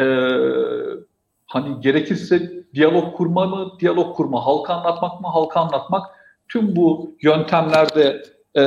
[0.00, 0.06] e,
[1.46, 6.06] hani gerekirse diyalog kurma mı, diyalog kurma, halka anlatmak mı, halka anlatmak
[6.48, 8.22] tüm bu yöntemlerde
[8.56, 8.64] e,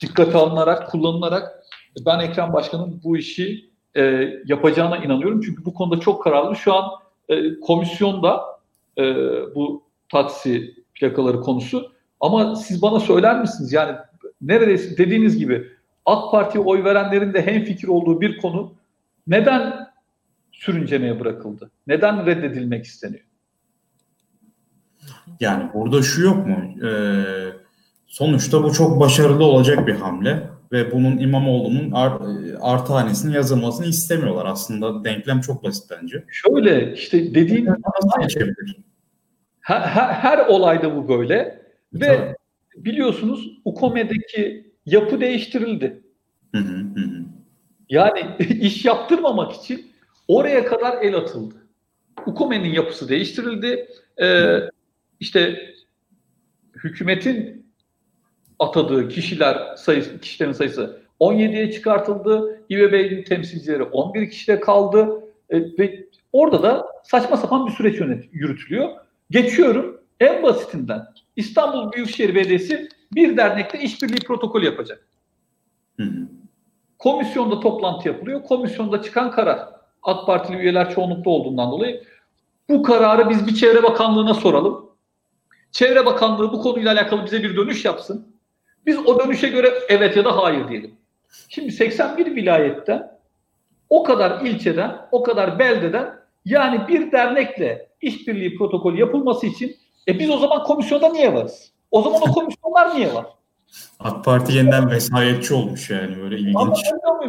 [0.00, 1.64] dikkate alınarak, kullanılarak
[2.06, 4.02] ben Ekrem Başkan'ın bu işi e,
[4.46, 5.40] yapacağına inanıyorum.
[5.40, 6.56] Çünkü bu konuda çok kararlı.
[6.56, 6.90] Şu an
[7.28, 8.44] e, komisyonda
[8.98, 9.04] e,
[9.54, 11.92] bu taksi plakaları konusu.
[12.20, 13.72] Ama siz bana söyler misiniz?
[13.72, 13.96] Yani
[14.40, 15.66] neredeyse dediğiniz gibi
[16.06, 18.74] AK Parti'ye oy verenlerin de hem fikir olduğu bir konu
[19.26, 19.88] neden
[20.52, 21.70] sürüncemeye bırakıldı?
[21.86, 23.24] Neden reddedilmek isteniyor?
[25.40, 26.86] Yani burada şu yok mu?
[26.88, 27.24] Ee,
[28.06, 32.22] sonuçta bu çok başarılı olacak bir hamle ve bunun İmamoğlu'nun art,
[32.60, 34.46] artı hanesinin yazılmasını istemiyorlar.
[34.46, 36.24] Aslında denklem çok basit bence.
[36.28, 37.68] Şöyle işte dediğin
[39.68, 41.62] her, her, her olayda bu böyle
[41.92, 42.84] ve Tabii.
[42.84, 46.02] biliyorsunuz UKOME'deki yapı değiştirildi.
[46.54, 47.24] Hı hı hı.
[47.88, 49.86] Yani iş yaptırmamak için
[50.28, 51.54] oraya kadar el atıldı.
[52.26, 53.88] UKOME'nin yapısı değiştirildi.
[54.22, 54.58] Ee,
[55.20, 55.72] işte
[56.84, 57.66] hükümetin
[58.58, 62.62] atadığı kişiler sayısı, kişilerin sayısı 17'ye çıkartıldı.
[62.68, 65.24] İBB'nin temsilcileri 11 kişide kaldı.
[65.50, 68.00] E, ve orada da saçma sapan bir süreç
[68.32, 69.07] yürütülüyor.
[69.30, 71.06] Geçiyorum en basitinden.
[71.36, 75.06] İstanbul Büyükşehir Belediyesi bir dernekte işbirliği protokolü yapacak.
[75.96, 76.28] Hı hı.
[76.98, 78.42] Komisyonda toplantı yapılıyor.
[78.42, 79.68] Komisyonda çıkan karar
[80.02, 82.04] AK Partili üyeler çoğunlukta olduğundan dolayı
[82.68, 84.90] bu kararı biz bir Çevre Bakanlığı'na soralım.
[85.72, 88.36] Çevre Bakanlığı bu konuyla alakalı bize bir dönüş yapsın.
[88.86, 90.94] Biz o dönüşe göre evet ya da hayır diyelim.
[91.48, 93.18] Şimdi 81 vilayetten
[93.90, 96.17] o kadar ilçeden, o kadar beldeden
[96.48, 99.76] yani bir dernekle işbirliği protokolü yapılması için
[100.08, 101.72] e biz o zaman komisyonda niye varız?
[101.90, 103.26] O zaman o komisyonlar niye var?
[104.00, 106.78] AK Parti yeniden vesayetçi olmuş yani böyle ilginç.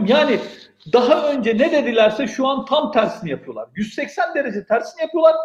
[0.08, 0.40] Yani
[0.94, 3.68] daha önce ne dedilerse şu an tam tersini yapıyorlar.
[3.76, 5.36] 180 derece tersini yapıyorlar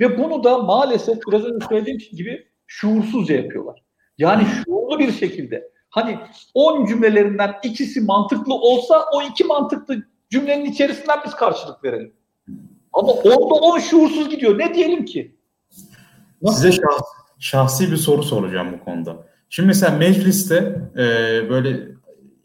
[0.00, 3.82] ve bunu da maalesef biraz önce söylediğim gibi şuursuzca yapıyorlar.
[4.18, 5.70] Yani şuurlu bir şekilde.
[5.90, 6.18] Hani
[6.54, 9.96] 10 cümlelerinden ikisi mantıklı olsa o iki mantıklı
[10.30, 12.14] cümlenin içerisinden biz karşılık verelim.
[12.94, 14.58] Ama onda 10 şuursuz gidiyor.
[14.58, 15.36] Ne diyelim ki?
[16.42, 16.56] Nasıl?
[16.56, 17.04] Size şahsi,
[17.38, 19.16] şahsi bir soru soracağım bu konuda.
[19.48, 21.00] Şimdi mesela mecliste e,
[21.50, 21.88] böyle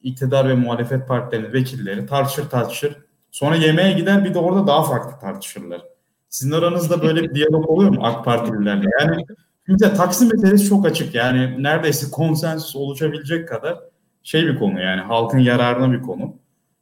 [0.04, 2.97] iktidar ve muhalefet partilerinin vekilleri tartışır tartışır.
[3.32, 5.82] Sonra yemeğe gider bir de orada daha farklı tartışırlar.
[6.30, 8.86] Sizin aranızda böyle bir diyalog oluyor mu AK Partililerle?
[9.00, 9.26] Yani
[9.68, 11.16] mesela Taksim meselesi çok açık.
[11.16, 13.80] Yani neredeyse konsensus oluşabilecek kadar
[14.24, 16.36] şey bir konu yani halkın yararına bir konu.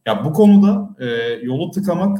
[0.06, 1.06] Ya bu konuda e,
[1.41, 2.18] yolu tıkamak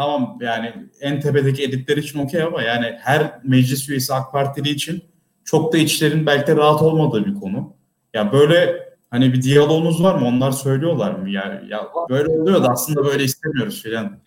[0.00, 5.02] tamam yani en tepedeki editler için okey ama yani her meclis üyesi AK Partili için
[5.44, 7.72] çok da içlerin belki de rahat olmadığı bir konu.
[8.14, 10.26] Ya böyle hani bir diyaloğunuz var mı?
[10.26, 11.30] Onlar söylüyorlar mı?
[11.30, 14.18] Ya, ya böyle oluyor da aslında böyle istemiyoruz filan.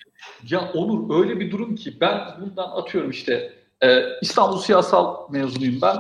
[0.50, 5.98] Ya olur öyle bir durum ki ben bundan atıyorum işte e, İstanbul Siyasal mezunuyum ben.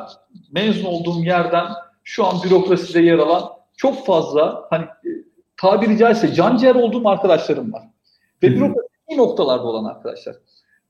[0.52, 1.66] Mezun olduğum yerden
[2.04, 5.10] şu an bürokraside yer alan çok fazla hani e,
[5.58, 7.84] tabiri caizse canciğer olduğum arkadaşlarım var.
[8.44, 10.36] Ve bürokrasi noktalarda olan arkadaşlar.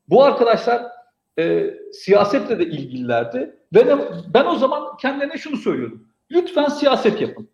[0.09, 0.85] Bu arkadaşlar
[1.39, 3.55] e, siyasetle de ilgililerdi.
[3.73, 3.97] Ve
[4.33, 6.07] ben o zaman kendilerine şunu söylüyordum.
[6.31, 7.49] Lütfen siyaset yapın.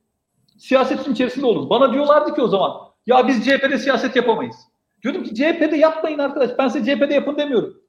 [0.57, 1.69] Siyasetin içerisinde olun.
[1.69, 2.71] Bana diyorlardı ki o zaman
[3.05, 4.55] ya biz CHP'de siyaset yapamayız.
[5.03, 6.49] Diyordum ki CHP'de yapmayın arkadaş.
[6.59, 7.81] Ben size CHP'de yapın demiyorum.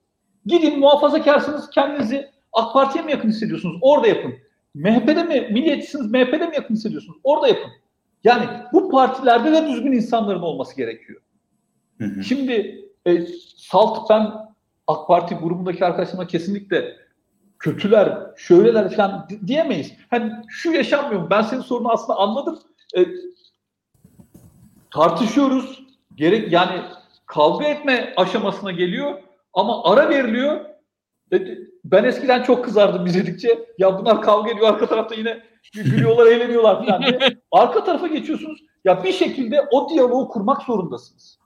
[0.47, 3.79] Gidin muhafazakarsınız kendinizi AK Parti'ye mi yakın hissediyorsunuz?
[3.81, 4.35] Orada yapın.
[4.75, 6.11] MHP'de mi milliyetçisiniz?
[6.11, 7.19] MHP'de mi yakın hissediyorsunuz?
[7.25, 7.71] Orada yapın.
[8.25, 11.21] Yani bu partilerde de düzgün insanların olması gerekiyor.
[12.01, 12.25] Hı hı.
[12.25, 14.33] Şimdi e, salt ben
[14.87, 16.97] AK Parti grubundaki arkadaşlarıma kesinlikle
[17.59, 19.93] kötüler, şöyleler falan diyemeyiz.
[20.11, 21.31] Hani şu yaşanmıyor?
[21.31, 22.59] Ben senin sorunu aslında anladım.
[22.97, 23.07] E,
[24.91, 25.83] tartışıyoruz.
[26.15, 26.83] Gerek yani
[27.27, 29.19] kavga etme aşamasına geliyor
[29.53, 30.61] ama ara veriliyor.
[31.85, 33.67] Ben eskiden çok kızardım izledikçe.
[33.79, 37.19] Ya bunlar kavga ediyor arka tarafta yine gülüyorlar, eğleniyorlar falan diye.
[37.53, 38.61] Arka tarafa geçiyorsunuz.
[38.85, 41.40] Ya bir şekilde o diyaloğu kurmak zorundasınız.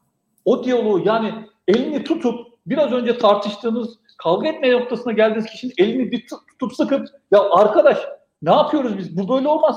[0.44, 1.34] O diyaloğu yani
[1.68, 7.50] elini tutup biraz önce tartıştığınız kavga etme noktasına geldiğiniz kişinin elini bir tutup sıkıp ya
[7.50, 7.98] arkadaş
[8.42, 9.16] ne yapıyoruz biz?
[9.16, 9.76] Bu böyle olmaz.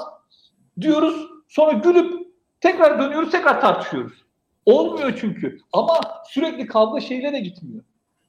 [0.81, 2.27] Diyoruz sonra gülüp
[2.61, 4.13] tekrar dönüyoruz tekrar tartışıyoruz.
[4.65, 5.59] Olmuyor çünkü.
[5.73, 5.99] Ama
[6.29, 7.83] sürekli kavga şeyle de gitmiyor.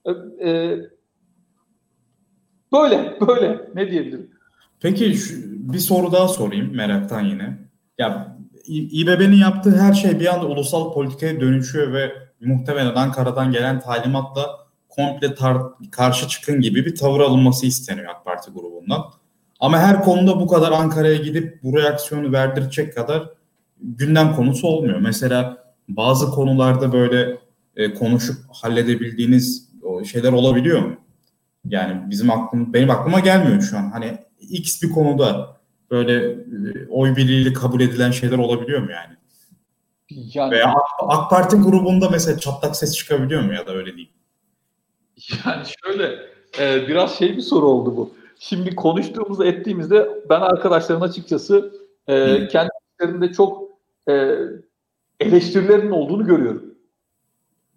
[0.05, 0.11] Ee,
[0.51, 0.79] e,
[2.73, 4.31] böyle böyle ne diyebilirim?
[4.81, 5.35] Peki şu,
[5.73, 7.59] bir soru daha sorayım meraktan yine.
[7.99, 8.37] Ya
[8.67, 14.47] İBB'nin yaptığı her şey bir anda ulusal politikaya dönüşüyor ve muhtemelen Ankara'dan gelen talimatla
[14.89, 19.05] komple tar- karşı çıkın gibi bir tavır alınması isteniyor AK Parti grubundan.
[19.61, 23.29] Ama her konuda bu kadar Ankara'ya gidip bu reaksiyonu verdirecek kadar
[23.81, 24.99] gündem konusu olmuyor.
[24.99, 25.59] Mesela
[25.89, 27.39] bazı konularda böyle
[27.77, 29.69] e, konuşup halledebildiğiniz
[30.13, 30.97] şeyler olabiliyor mu?
[31.65, 33.91] Yani bizim aklım benim aklıma gelmiyor şu an.
[33.91, 35.57] Hani X bir konuda
[35.91, 39.15] böyle e, oy birliğiyle kabul edilen şeyler olabiliyor mu yani?
[40.11, 44.13] Yani Veya AK, AK Parti grubunda mesela çatlak ses çıkabiliyor mu ya da öyle değil?
[45.47, 46.19] Yani şöyle
[46.59, 48.15] e, biraz şey bir soru oldu bu.
[48.39, 51.73] Şimdi konuştuğumuzda ettiğimizde ben arkadaşlarım açıkçası
[52.07, 53.63] e, kendi işlerinde çok
[54.09, 54.39] e,
[55.21, 56.75] eleştirilerin olduğunu görüyorum.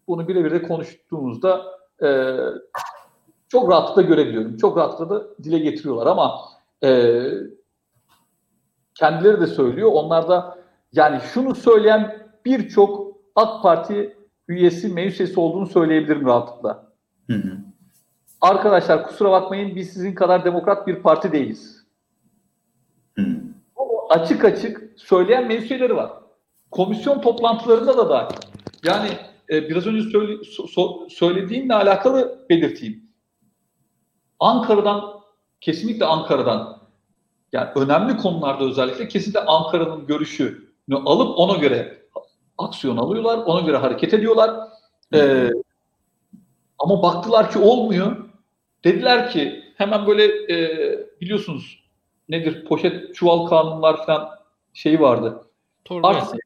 [0.08, 1.66] Bunu birebir de konuştuğumuzda
[2.04, 2.38] e,
[3.50, 4.58] çok rahatlıkla görebiliyorum.
[4.58, 6.40] Çok rahatlıkla da dile getiriyorlar ama
[6.84, 7.22] e,
[8.96, 9.90] kendileri de söylüyor.
[9.94, 10.58] Onlar da
[10.94, 16.92] yani şunu söyleyen birçok AK Parti üyesi, meclis olduğunu söyleyebilirim rahatlıkla.
[17.28, 17.58] Hı hı.
[18.42, 21.82] Arkadaşlar kusura bakmayın biz sizin kadar demokrat bir parti değiliz.
[23.16, 23.26] Hı.
[24.10, 26.12] açık açık söyleyen meclis üyeleri var.
[26.72, 28.36] Komisyon toplantılarında da dahil.
[28.84, 29.10] Yani
[29.50, 33.04] e, biraz önce söyle, so, söylediğimle alakalı belirteyim.
[34.40, 35.22] Ankara'dan
[35.62, 36.82] kesinlikle Ankara'dan
[37.52, 42.02] yani önemli konularda özellikle kesinlikle Ankara'nın görüşünü alıp ona göre
[42.58, 44.68] aksiyon alıyorlar, ona göre hareket ediyorlar.
[45.14, 45.50] Ee,
[46.80, 48.18] ama baktılar ki olmuyor.
[48.84, 50.60] Dediler ki hemen böyle e,
[51.22, 51.84] biliyorsunuz
[52.30, 54.30] nedir poşet çuval kanunlar falan
[54.74, 55.42] şeyi vardı.
[55.86, 56.40] Torba artık,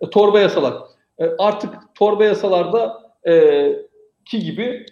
[0.00, 0.10] yasa.
[0.10, 0.74] torba yasalar.
[1.18, 3.72] E, artık torba yasalarda e,
[4.24, 4.86] ki gibi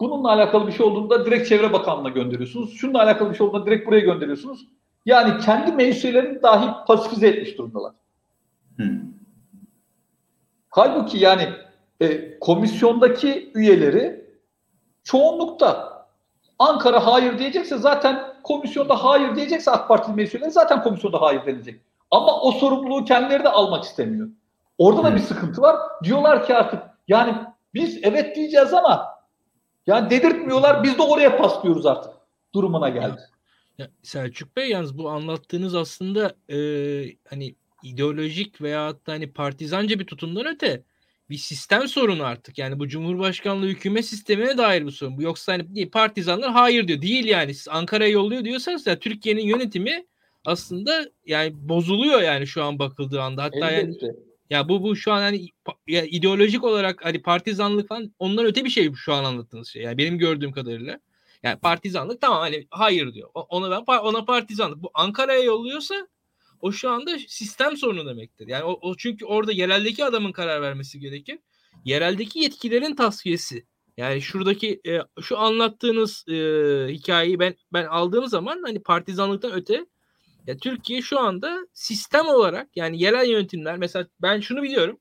[0.00, 2.76] bununla alakalı bir şey olduğunda direkt Çevre Bakanlığı'na gönderiyorsunuz.
[2.76, 4.68] Şununla alakalı bir şey olduğunda direkt buraya gönderiyorsunuz.
[5.06, 7.92] Yani kendi meclislerini dahi pasifize etmiş durumdalar.
[8.76, 9.17] Hmm.
[10.78, 11.48] Halbuki yani
[12.00, 14.24] e, komisyondaki üyeleri
[15.04, 15.98] çoğunlukta
[16.58, 21.80] Ankara hayır diyecekse zaten komisyonda hayır diyecekse AK Parti meclisleri zaten komisyonda hayır denecek.
[22.10, 24.28] Ama o sorumluluğu kendileri de almak istemiyor.
[24.78, 25.76] Orada da bir sıkıntı var.
[26.04, 27.34] Diyorlar ki artık yani
[27.74, 29.06] biz evet diyeceğiz ama
[29.86, 32.12] yani dedirtmiyorlar biz de oraya paslıyoruz artık
[32.54, 33.20] durumuna geldi.
[33.78, 36.58] Ya Selçuk Bey yalnız bu anlattığınız aslında e,
[37.30, 40.82] hani ideolojik veya da hani partizanca bir tutumdan öte
[41.30, 42.58] bir sistem sorunu artık.
[42.58, 45.16] Yani bu Cumhurbaşkanlığı hükümet sistemine dair bir sorun.
[45.16, 47.02] Bu yoksa hani partizanlar hayır diyor.
[47.02, 47.54] Değil yani.
[47.54, 50.06] Siz Ankara'ya yolluyor diyorsanız ya Türkiye'nin yönetimi
[50.44, 53.42] aslında yani bozuluyor yani şu an bakıldığı anda.
[53.42, 54.06] Hatta Elbette.
[54.06, 54.16] yani
[54.50, 55.48] ya bu bu şu an hani
[55.86, 59.82] ya ideolojik olarak hani partizanlık falan ondan öte bir şey şu an anlattığınız şey.
[59.82, 61.00] Yani benim gördüğüm kadarıyla.
[61.42, 63.28] Yani partizanlık tamam hani hayır diyor.
[63.34, 64.82] Ona ben ona partizanlık.
[64.82, 66.08] Bu Ankara'ya yolluyorsa
[66.60, 68.48] o şu anda sistem sorunu demektir.
[68.48, 71.38] Yani o, o çünkü orada yereldeki adamın karar vermesi gerekir.
[71.84, 73.64] Yereldeki yetkilerin tasfiyesi.
[73.96, 76.34] Yani şuradaki e, şu anlattığınız e,
[76.92, 79.86] hikayeyi ben ben aldığım zaman hani partizanlıktan öte
[80.46, 84.98] ya Türkiye şu anda sistem olarak yani yerel yönetimler mesela ben şunu biliyorum.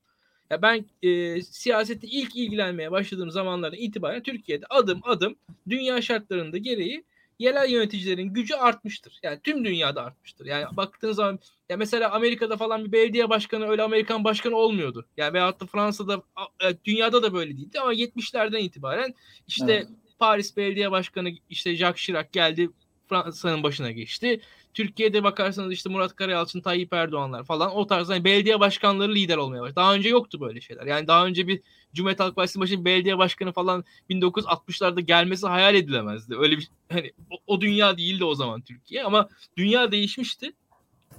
[0.50, 5.36] Ya ben e, siyasette ilk ilgilenmeye başladığım zamanlarda itibaren Türkiye'de adım adım
[5.70, 7.06] dünya şartlarında gereği
[7.40, 9.20] yerel yöneticilerin gücü artmıştır.
[9.24, 10.46] Yani tüm dünyada artmıştır.
[10.46, 11.40] Yani baktığınız zaman
[11.70, 15.06] ya mesela Amerika'da falan bir belediye başkanı öyle Amerikan başkanı olmuyordu.
[15.18, 16.22] Yani veyahut da Fransa'da
[16.64, 19.14] e, dünyada da böyle değildi ama 70'lerden itibaren
[19.48, 19.88] işte evet.
[20.20, 22.70] Paris Belediye Başkanı işte Jacques Chirac geldi
[23.10, 24.42] Fransa'nın başına geçti.
[24.78, 29.62] Türkiye'de bakarsanız işte Murat Karayalçın, Tayyip Erdoğanlar falan o tarz hani belediye başkanları lider olmaya
[29.62, 29.76] başladı.
[29.76, 30.86] Daha önce yoktu böyle şeyler.
[30.86, 31.62] Yani daha önce bir
[31.94, 36.36] Cumhuriyet Halk Partisi başında belediye başkanı falan 1960'larda gelmesi hayal edilemezdi.
[36.38, 40.54] Öyle bir hani o, o dünya değildi o zaman Türkiye ama dünya değişmişti.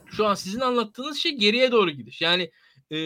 [0.07, 2.21] Şu an sizin anlattığınız şey geriye doğru gidiş.
[2.21, 2.51] Yani
[2.93, 2.97] e,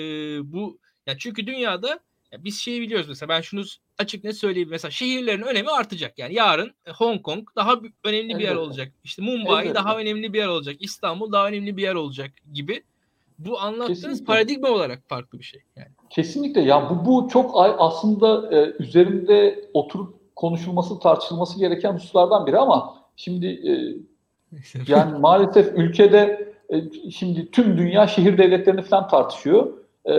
[0.53, 1.89] bu ya çünkü dünyada
[2.33, 3.65] ya biz şeyi biliyoruz mesela ben şunu
[4.03, 4.69] açık net söyleyeyim.
[4.70, 6.19] Mesela şehirlerin önemi artacak.
[6.19, 7.74] Yani yarın e, Hong Kong daha
[8.05, 8.93] önemli bir yer olacak.
[9.05, 9.74] İşte Mumbai evet.
[9.74, 10.77] daha önemli bir yer olacak.
[10.81, 12.83] İstanbul daha önemli bir yer olacak gibi.
[13.39, 14.24] Bu anlattığınız Kesinlikle.
[14.24, 15.61] paradigma olarak farklı bir şey.
[15.77, 15.89] Yani.
[16.11, 16.61] Kesinlikle.
[16.61, 23.47] Ya bu bu çok aslında e, üzerinde oturup konuşulması, tartışılması gereken hususlardan biri ama şimdi
[23.47, 23.73] e,
[24.89, 29.73] yani maalesef ülkede e, şimdi tüm dünya şehir devletlerini falan tartışıyor.
[30.09, 30.15] E,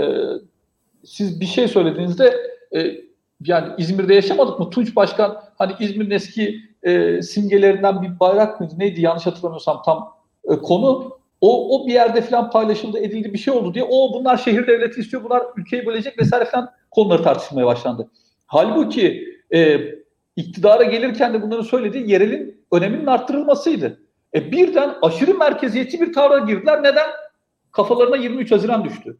[1.04, 2.38] siz bir şey söylediğinizde
[2.76, 3.02] e,
[3.46, 4.70] yani İzmir'de yaşamadık mı?
[4.70, 8.74] Tunç Başkan hani İzmir'in eski e, simgelerinden bir bayrak mıydı?
[8.78, 10.14] Neydi yanlış hatırlamıyorsam tam
[10.50, 11.18] e, konu.
[11.42, 13.86] O, o bir yerde falan paylaşıldı, edildi bir şey oldu diye.
[13.90, 18.10] O bunlar şehir devleti istiyor, bunlar ülkeyi bölecek vesaire falan konuları tartışmaya başlandı.
[18.46, 19.82] Halbuki e,
[20.36, 22.12] iktidara gelirken de bunları söyledi.
[22.12, 24.00] Yerelin öneminin arttırılmasıydı.
[24.36, 26.84] E, birden aşırı merkeziyetçi bir tavra girdiler.
[26.84, 27.08] Neden?
[27.72, 29.18] Kafalarına 23 Haziran düştü.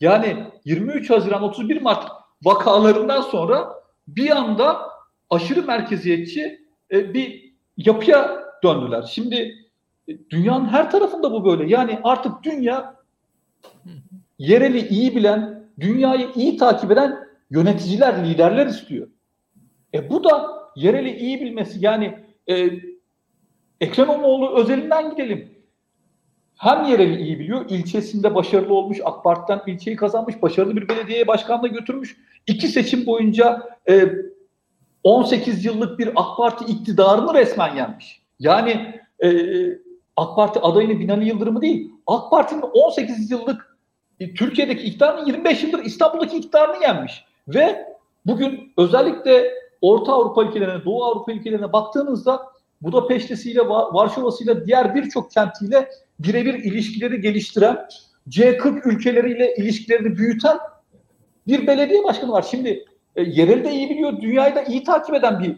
[0.00, 4.90] Yani 23 Haziran 31 Mart vakalarından sonra bir anda
[5.30, 9.02] aşırı merkeziyetçi e, bir yapıya döndüler.
[9.02, 9.54] Şimdi
[10.08, 11.68] e, dünyanın her tarafında bu böyle.
[11.68, 12.94] Yani artık dünya
[14.38, 19.08] yereli iyi bilen, dünyayı iyi takip eden yöneticiler, liderler istiyor.
[19.94, 21.78] E bu da yereli iyi bilmesi.
[21.80, 22.70] Yani e,
[23.80, 25.52] Ekrem İmamoğlu özelinden gidelim.
[26.56, 31.68] Hem yereli iyi biliyor, ilçesinde başarılı olmuş, AK Parti'den ilçeyi kazanmış, başarılı bir belediye başkanlığı
[31.68, 32.16] götürmüş.
[32.46, 34.08] İki seçim boyunca e,
[35.02, 38.22] 18 yıllık bir AK Parti iktidarını resmen yenmiş.
[38.38, 39.28] Yani e,
[40.16, 43.78] AK Parti adayını Binali Yıldırım'ı değil, AK Parti'nin 18 yıllık
[44.20, 47.24] e, Türkiye'deki iktidarını 25 yıldır İstanbul'daki iktidarını yenmiş.
[47.48, 47.86] Ve
[48.26, 49.50] bugün özellikle
[49.80, 52.42] Orta Avrupa ülkelerine, Doğu Avrupa ülkelerine baktığınızda
[52.82, 55.88] Budapeşte'siyle, Varşova'sıyla, diğer birçok kentiyle
[56.18, 57.88] birebir ilişkileri geliştiren,
[58.28, 60.58] C40 ülkeleriyle ilişkilerini büyüten
[61.46, 62.46] bir belediye başkanı var.
[62.50, 62.84] Şimdi
[63.16, 65.56] e, yerel de iyi biliyor, dünyayı da iyi takip eden bir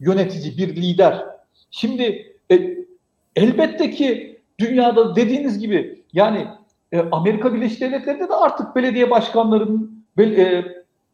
[0.00, 1.26] yönetici, bir lider.
[1.70, 2.76] Şimdi e,
[3.36, 6.46] elbette ki dünyada dediğiniz gibi yani
[6.92, 10.64] e, Amerika Birleşik Devletleri'nde de artık belediye başkanlarının e,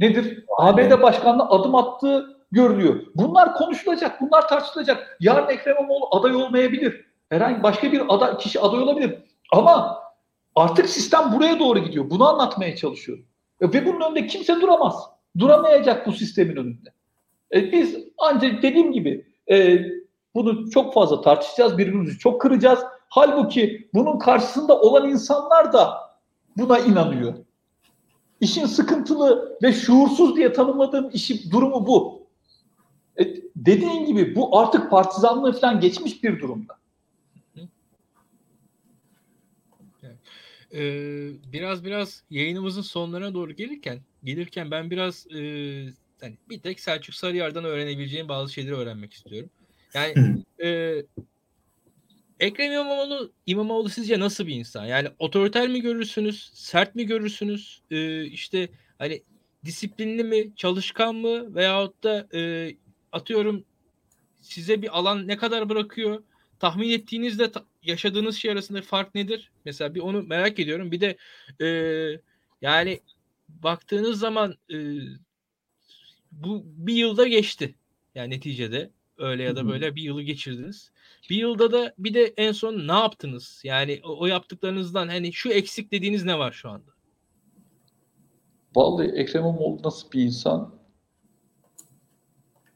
[0.01, 0.45] nedir?
[0.59, 3.03] ABD başkanlığı adım attığı görülüyor.
[3.15, 5.17] Bunlar konuşulacak, bunlar tartışılacak.
[5.21, 7.07] Yarın Ekrem İmamoğlu aday olmayabilir.
[7.31, 9.19] Herhangi başka bir aday, kişi aday olabilir.
[9.53, 10.03] Ama
[10.55, 12.11] artık sistem buraya doğru gidiyor.
[12.11, 13.25] Bunu anlatmaya çalışıyorum.
[13.63, 14.95] E, ve bunun önünde kimse duramaz.
[15.39, 16.93] Duramayacak bu sistemin önünde.
[17.55, 19.85] E, biz ancak dediğim gibi e,
[20.35, 22.81] bunu çok fazla tartışacağız, birbirimizi çok kıracağız.
[23.09, 25.99] Halbuki bunun karşısında olan insanlar da
[26.57, 27.35] buna inanıyor.
[28.41, 32.27] İşin sıkıntılı ve şuursuz diye tanımladığım işi durumu bu.
[33.21, 33.25] E,
[33.57, 36.75] dediğin gibi bu artık partizanlığı falan geçmiş bir durumda.
[40.75, 45.39] Ee, biraz biraz yayınımızın sonlarına doğru gelirken gelirken ben biraz e,
[46.23, 49.51] yani bir tek Selçuk Sarıyar'dan öğrenebileceğim bazı şeyleri öğrenmek istiyorum.
[49.95, 50.15] Yani
[50.63, 51.03] e,
[52.41, 54.85] Ekrem İmamoğlu, İmamoğlu sizce nasıl bir insan?
[54.85, 57.83] Yani otoriter mi görürsünüz, sert mi görürsünüz?
[57.91, 58.69] E, işte
[58.99, 59.23] hani
[59.65, 62.73] disiplinli mi, çalışkan mı veyahut da e,
[63.13, 63.65] atıyorum
[64.41, 66.23] size bir alan ne kadar bırakıyor?
[66.61, 69.51] Tahmin ettiğinizde ta- yaşadığınız şey arasında fark nedir?
[69.65, 70.93] Mesela bir onu merak ediyorum.
[70.93, 71.17] Bir de
[71.61, 71.67] e,
[72.63, 73.01] yani
[73.49, 74.77] baktığınız zaman e,
[76.33, 77.75] bu bir yılda geçti.
[78.15, 80.91] Yani neticede öyle ya da böyle bir yılı geçirdiniz.
[81.31, 83.61] Bir yılda da bir de en son ne yaptınız?
[83.65, 86.91] Yani o, o yaptıklarınızdan hani şu eksik dediğiniz ne var şu anda?
[88.77, 90.75] Vallahi Ekrem İmamoğlu nasıl bir insan?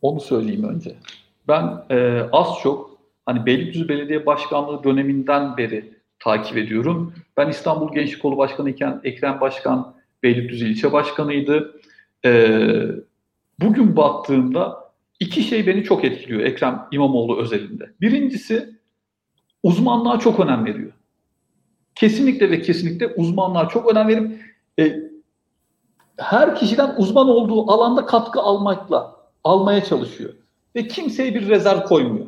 [0.02, 0.96] Onu söyleyeyim önce.
[1.48, 2.95] Ben e, az çok
[3.26, 7.14] hani Beylikdüzü Belediye Başkanlığı döneminden beri takip ediyorum.
[7.36, 11.80] Ben İstanbul Gençlik Kolu Başkanı iken Ekrem Başkan Beylikdüzü İlçe Başkanı'ydı.
[12.24, 12.60] E,
[13.60, 17.90] bugün baktığımda iki şey beni çok etkiliyor Ekrem İmamoğlu özelinde.
[18.00, 18.76] Birincisi
[19.62, 20.92] uzmanlığa çok önem veriyor.
[21.94, 24.40] Kesinlikle ve kesinlikle uzmanlığa çok önem verip
[24.78, 24.96] e,
[26.16, 30.34] her kişiden uzman olduğu alanda katkı almakla almaya çalışıyor.
[30.76, 32.26] Ve kimseye bir rezerv koymuyor.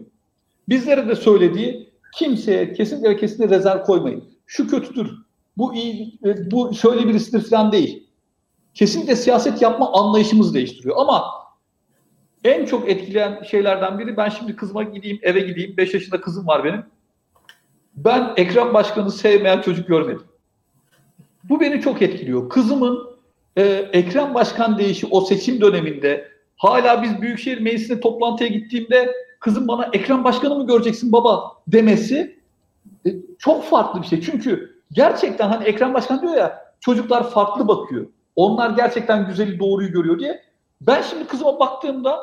[0.69, 4.25] Bizlere de söylediği kimseye kesinlikle kesinlikle rezerv koymayın.
[4.47, 5.11] Şu kötüdür,
[5.57, 6.19] bu iyi,
[6.51, 8.09] bu şöyle birisidir falan değil.
[8.75, 10.97] Kesinlikle siyaset yapma anlayışımız değiştiriyor.
[10.99, 11.25] Ama
[12.45, 15.77] en çok etkileyen şeylerden biri ben şimdi kızıma gideyim, eve gideyim.
[15.77, 16.85] 5 yaşında kızım var benim.
[17.97, 20.23] Ben Ekrem Başkan'ı sevmeyen çocuk görmedim.
[21.45, 22.49] Bu beni çok etkiliyor.
[22.49, 23.17] Kızımın
[23.57, 23.63] e,
[23.93, 30.25] Ekrem Başkan değişi o seçim döneminde hala biz Büyükşehir Meclisi'ne toplantıya gittiğimde kızım bana Ekrem
[30.25, 32.39] Başkan'ı mı göreceksin baba demesi
[33.07, 34.21] e, çok farklı bir şey.
[34.21, 38.07] Çünkü gerçekten hani Ekrem Başkan diyor ya çocuklar farklı bakıyor.
[38.37, 40.43] Onlar gerçekten güzeli doğruyu görüyor diye.
[40.81, 42.19] Ben şimdi kızıma baktığımda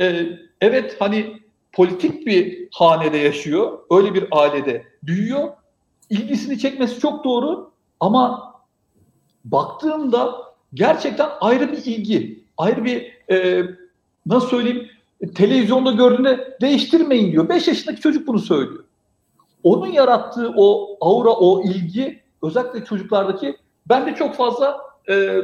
[0.00, 0.26] e,
[0.60, 3.78] evet hani politik bir hanede yaşıyor.
[3.90, 5.48] Öyle bir ailede büyüyor.
[6.10, 7.70] İlgisini çekmesi çok doğru
[8.00, 8.54] ama
[9.44, 10.34] baktığımda
[10.74, 13.66] gerçekten ayrı bir ilgi, ayrı bir e,
[14.26, 14.88] nasıl söyleyeyim
[15.34, 17.48] televizyonda gördüğünde değiştirmeyin diyor.
[17.48, 18.84] 5 yaşındaki çocuk bunu söylüyor.
[19.62, 23.56] Onun yarattığı o aura, o ilgi özellikle çocuklardaki
[23.88, 24.78] ben de çok fazla
[25.10, 25.36] e,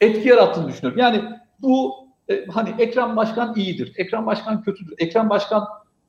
[0.00, 1.00] etki yarattığını düşünüyorum.
[1.00, 1.22] Yani
[1.62, 1.94] bu
[2.28, 5.68] e, hani Ekrem Başkan iyidir, Ekrem Başkan kötüdür, Ekrem Başkan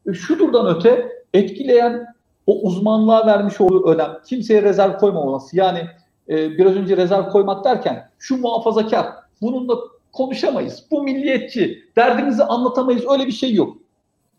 [0.10, 2.06] e, şudurdan öte etkileyen
[2.48, 5.58] o uzmanlığa vermiş olduğu önem, kimseye rezerv koymaması.
[5.58, 5.88] Yani
[6.30, 9.08] e, biraz önce rezerv koymak derken şu muhafazakar,
[9.42, 9.78] bununla
[10.14, 13.78] konuşamayız, bu milliyetçi, derdimizi anlatamayız öyle bir şey yok.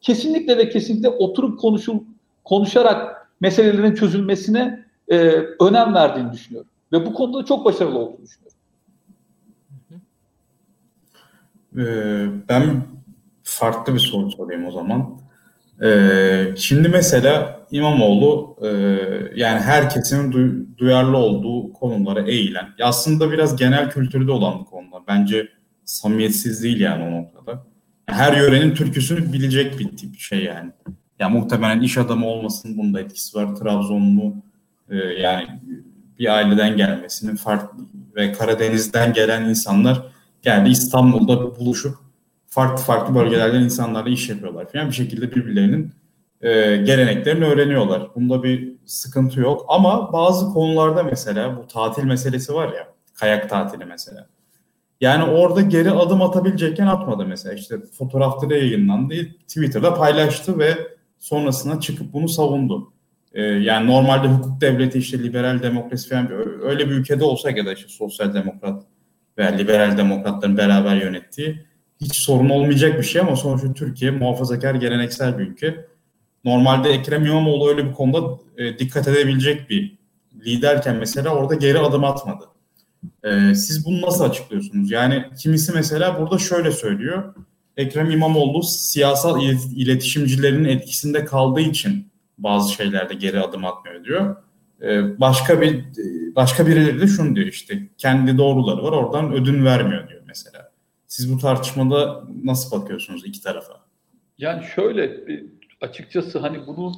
[0.00, 1.98] Kesinlikle ve kesinlikle oturup konuşul,
[2.44, 5.16] konuşarak meselelerin çözülmesine e,
[5.60, 6.70] önem verdiğini düşünüyorum.
[6.92, 8.54] Ve bu konuda çok başarılı olduğunu düşünüyorum.
[11.78, 12.82] Ee, ben
[13.42, 15.20] farklı bir soru sorayım o zaman.
[15.82, 18.68] Ee, şimdi mesela İmamoğlu e,
[19.40, 25.02] yani herkesin du- duyarlı olduğu konulara eğilen, aslında biraz genel kültürde olan bir konular.
[25.08, 25.48] Bence
[25.84, 27.66] samimiyetsiz değil yani o noktada.
[28.06, 30.70] Her yörenin türküsünü bilecek bir tip şey yani.
[31.18, 33.56] Ya muhtemelen iş adamı olmasının bunda etkisi var.
[33.56, 34.34] Trabzonlu
[34.90, 35.48] e, yani
[36.18, 37.84] bir aileden gelmesinin farklı
[38.16, 40.02] ve Karadeniz'den gelen insanlar
[40.42, 41.96] geldi İstanbul'da buluşup
[42.46, 45.92] farklı farklı bölgelerden insanlarla iş yapıyorlar falan bir şekilde birbirlerinin
[46.40, 48.14] e, geleneklerini öğreniyorlar.
[48.14, 53.84] Bunda bir sıkıntı yok ama bazı konularda mesela bu tatil meselesi var ya kayak tatili
[53.84, 54.26] mesela.
[55.00, 57.54] Yani orada geri adım atabilecekken atmadı mesela.
[57.54, 59.14] İşte fotoğrafta da yayınlandı.
[59.48, 60.76] Twitter'da paylaştı ve
[61.18, 62.92] sonrasında çıkıp bunu savundu.
[63.32, 66.30] Ee, yani normalde hukuk devleti işte liberal demokrasi falan
[66.62, 68.82] öyle bir ülkede olsa ya da işte sosyal demokrat
[69.38, 71.64] veya liberal demokratların beraber yönettiği
[72.00, 75.86] hiç sorun olmayacak bir şey ama sonuçta Türkiye muhafazakar geleneksel bir ülke.
[76.44, 79.98] Normalde Ekrem İmamoğlu öyle bir konuda e, dikkat edebilecek bir
[80.46, 82.44] liderken mesela orada geri adım atmadı.
[83.24, 84.90] E, siz bunu nasıl açıklıyorsunuz?
[84.90, 87.34] Yani kimisi mesela burada şöyle söylüyor.
[87.76, 89.42] Ekrem İmamoğlu siyasal
[89.76, 92.08] iletişimcilerin etkisinde kaldığı için
[92.38, 94.36] bazı şeylerde geri adım atmıyor diyor.
[94.82, 95.84] E, başka bir
[96.36, 100.70] başka birileri de şunu diyor işte kendi doğruları var oradan ödün vermiyor diyor mesela.
[101.06, 103.72] Siz bu tartışmada nasıl bakıyorsunuz iki tarafa?
[104.38, 105.20] Yani şöyle
[105.80, 106.92] açıkçası hani bunu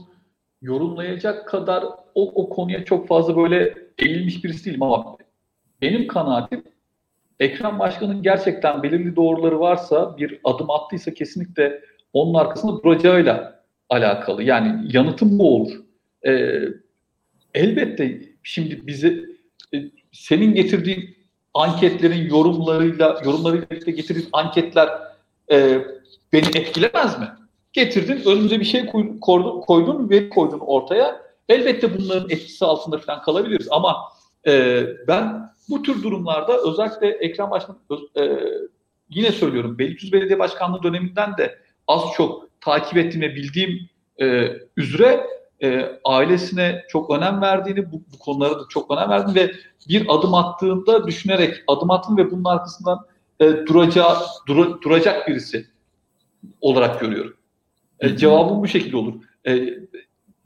[0.62, 1.84] yorumlayacak kadar
[2.14, 5.16] o, o konuya çok fazla böyle eğilmiş birisi değilim ama
[5.82, 6.64] benim kanaatim
[7.40, 11.80] Ekrem Başkan'ın gerçekten belirli doğruları varsa bir adım attıysa kesinlikle
[12.12, 14.42] onun arkasında duracağıyla alakalı.
[14.42, 15.72] Yani yanıtım bu olur.
[16.26, 16.60] Ee,
[17.54, 19.24] elbette şimdi bizi
[19.74, 19.78] e,
[20.12, 21.16] senin getirdiğin
[21.54, 24.88] anketlerin yorumlarıyla yorumlarıyla birlikte getirdiğin anketler
[25.52, 25.78] e,
[26.32, 27.28] beni etkilemez mi?
[27.72, 31.20] Getirdin, önümüze bir şey koydun, koydun veri koydun ortaya.
[31.48, 33.96] Elbette bunların etkisi altında falan kalabiliriz ama
[34.46, 37.78] e, ben bu tür durumlarda özellikle Ekrem Başkan
[38.20, 38.38] e,
[39.08, 43.88] yine söylüyorum Beylikdüzü Belediye Başkanlığı döneminden de az çok takip ettiğim ve bildiğim
[44.20, 45.26] e, üzere
[45.62, 49.52] e, ailesine çok önem verdiğini, bu, bu konulara da çok önem verdiğini ve
[49.88, 53.06] bir adım attığında düşünerek adım attım ve bunun arkasından
[53.40, 54.16] e, duracağı,
[54.48, 55.66] dura, duracak birisi
[56.60, 57.36] olarak görüyorum.
[58.00, 59.14] E, cevabım bu şekilde olur.
[59.46, 59.78] E,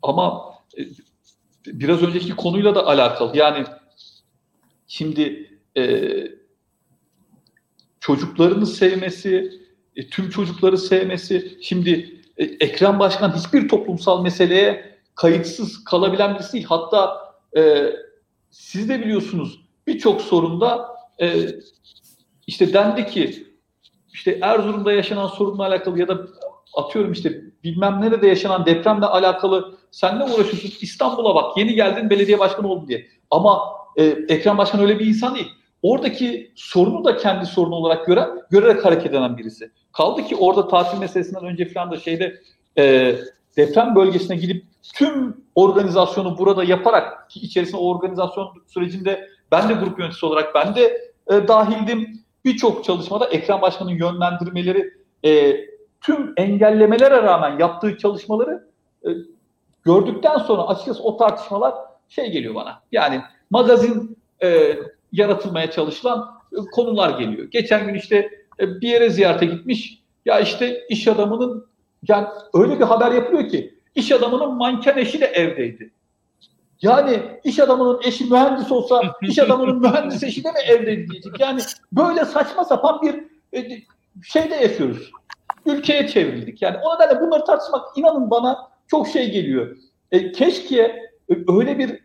[0.02, 0.82] ama e,
[1.66, 3.36] biraz önceki konuyla da alakalı.
[3.36, 3.64] Yani
[4.90, 5.82] şimdi e,
[8.00, 9.52] çocuklarını sevmesi,
[9.96, 11.58] e, tüm çocukları sevmesi.
[11.62, 16.64] Şimdi e, Ekrem Başkan hiçbir toplumsal meseleye kayıtsız kalabilen birisi değil.
[16.68, 17.18] Hatta
[17.56, 17.92] e,
[18.50, 20.88] siz de biliyorsunuz birçok sorunda
[21.22, 21.48] e,
[22.46, 23.46] işte dendi ki
[24.12, 26.26] işte Erzurum'da yaşanan sorunla alakalı ya da
[26.74, 30.72] atıyorum işte bilmem nerede yaşanan depremle alakalı sen ne uğraşıyorsun?
[30.80, 33.06] İstanbul'a bak yeni geldin belediye başkanı oldun diye.
[33.30, 35.52] Ama e, Ekrem Başkan öyle bir insan değil.
[35.82, 39.70] Oradaki sorunu da kendi sorunu olarak gören, görerek hareket eden birisi.
[39.92, 42.40] Kaldı ki orada tatil meselesinden önce falan da şeyde
[42.78, 43.14] e,
[43.56, 44.64] deprem bölgesine gidip
[44.94, 50.74] tüm organizasyonu burada yaparak ki içerisinde o organizasyon sürecinde ben de grup yöneticisi olarak ben
[50.74, 52.20] de e, dahildim.
[52.44, 54.94] Birçok çalışmada Ekrem Başkan'ın yönlendirmeleri
[55.24, 55.56] e,
[56.00, 58.68] tüm engellemelere rağmen yaptığı çalışmaları
[59.04, 59.08] e,
[59.84, 61.74] gördükten sonra açıkçası o tartışmalar
[62.08, 62.82] şey geliyor bana.
[62.92, 64.78] Yani magazin e,
[65.12, 67.48] yaratılmaya çalışılan e, konular geliyor.
[67.50, 70.02] Geçen gün işte e, bir yere ziyarete gitmiş.
[70.24, 71.66] Ya işte iş adamının
[72.08, 75.90] yani öyle bir haber yapılıyor ki iş adamının manken eşi de evdeydi.
[76.82, 81.40] Yani iş adamının eşi mühendis olsa iş adamının mühendis eşi de mi evdeydi diyecek.
[81.40, 81.60] Yani
[81.92, 83.14] böyle saçma sapan bir
[83.58, 83.82] e,
[84.24, 85.10] şeyde yaşıyoruz.
[85.66, 86.62] Ülkeye çevrildik.
[86.62, 89.76] Yani o nedenle bunları tartışmak inanın bana çok şey geliyor.
[90.12, 90.82] E, keşke
[91.30, 92.00] e, öyle bir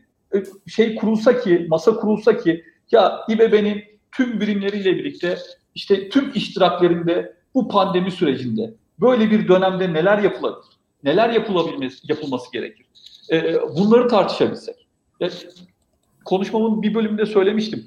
[0.68, 5.38] şey kurulsa ki, masa kurulsa ki ya İBB'nin tüm birimleriyle birlikte
[5.76, 10.72] işte tüm iştiraklerinde bu pandemi sürecinde böyle bir dönemde neler yapılabilir?
[11.04, 12.86] Neler yapılabilmesi, yapılması gerekir?
[13.32, 14.88] E, bunları tartışabilsek.
[15.22, 15.30] E,
[16.26, 17.86] konuşmamın bir bölümünde söylemiştim.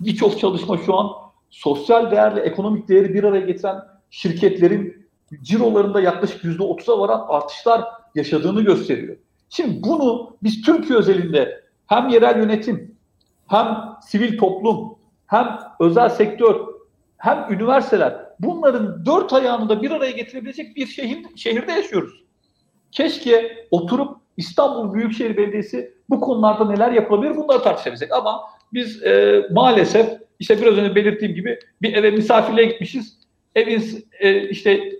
[0.00, 1.12] Birçok çalışma şu an
[1.50, 3.76] sosyal değerle ekonomik değeri bir araya getiren
[4.10, 5.06] şirketlerin
[5.42, 9.16] cirolarında yaklaşık yüzde otuza varan artışlar yaşadığını gösteriyor.
[9.48, 12.96] Şimdi bunu biz Türkiye özelinde hem yerel yönetim,
[13.46, 16.66] hem sivil toplum, hem özel sektör,
[17.16, 22.24] hem üniversiteler bunların dört ayağını da bir araya getirebilecek bir şehir, şehirde yaşıyoruz.
[22.92, 28.12] Keşke oturup İstanbul Büyükşehir Belediyesi bu konularda neler yapabilir bunları tartışabilecek.
[28.12, 28.40] Ama
[28.72, 30.06] biz e, maalesef
[30.38, 33.18] işte biraz önce belirttiğim gibi bir eve misafirliğe gitmişiz.
[33.54, 34.92] Evin e, işte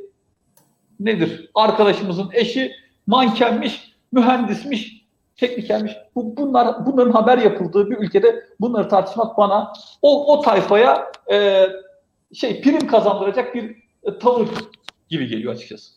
[1.00, 1.50] nedir?
[1.54, 2.72] Arkadaşımızın eşi
[3.06, 5.06] mankenmiş, mühendismiş,
[5.36, 5.92] teknikermiş.
[6.14, 9.72] Bu, bunlar bunların haber yapıldığı bir ülkede bunları tartışmak bana
[10.02, 11.66] o o tayfaya e,
[12.32, 14.48] şey prim kazandıracak bir e, tavır
[15.08, 15.96] gibi geliyor açıkçası.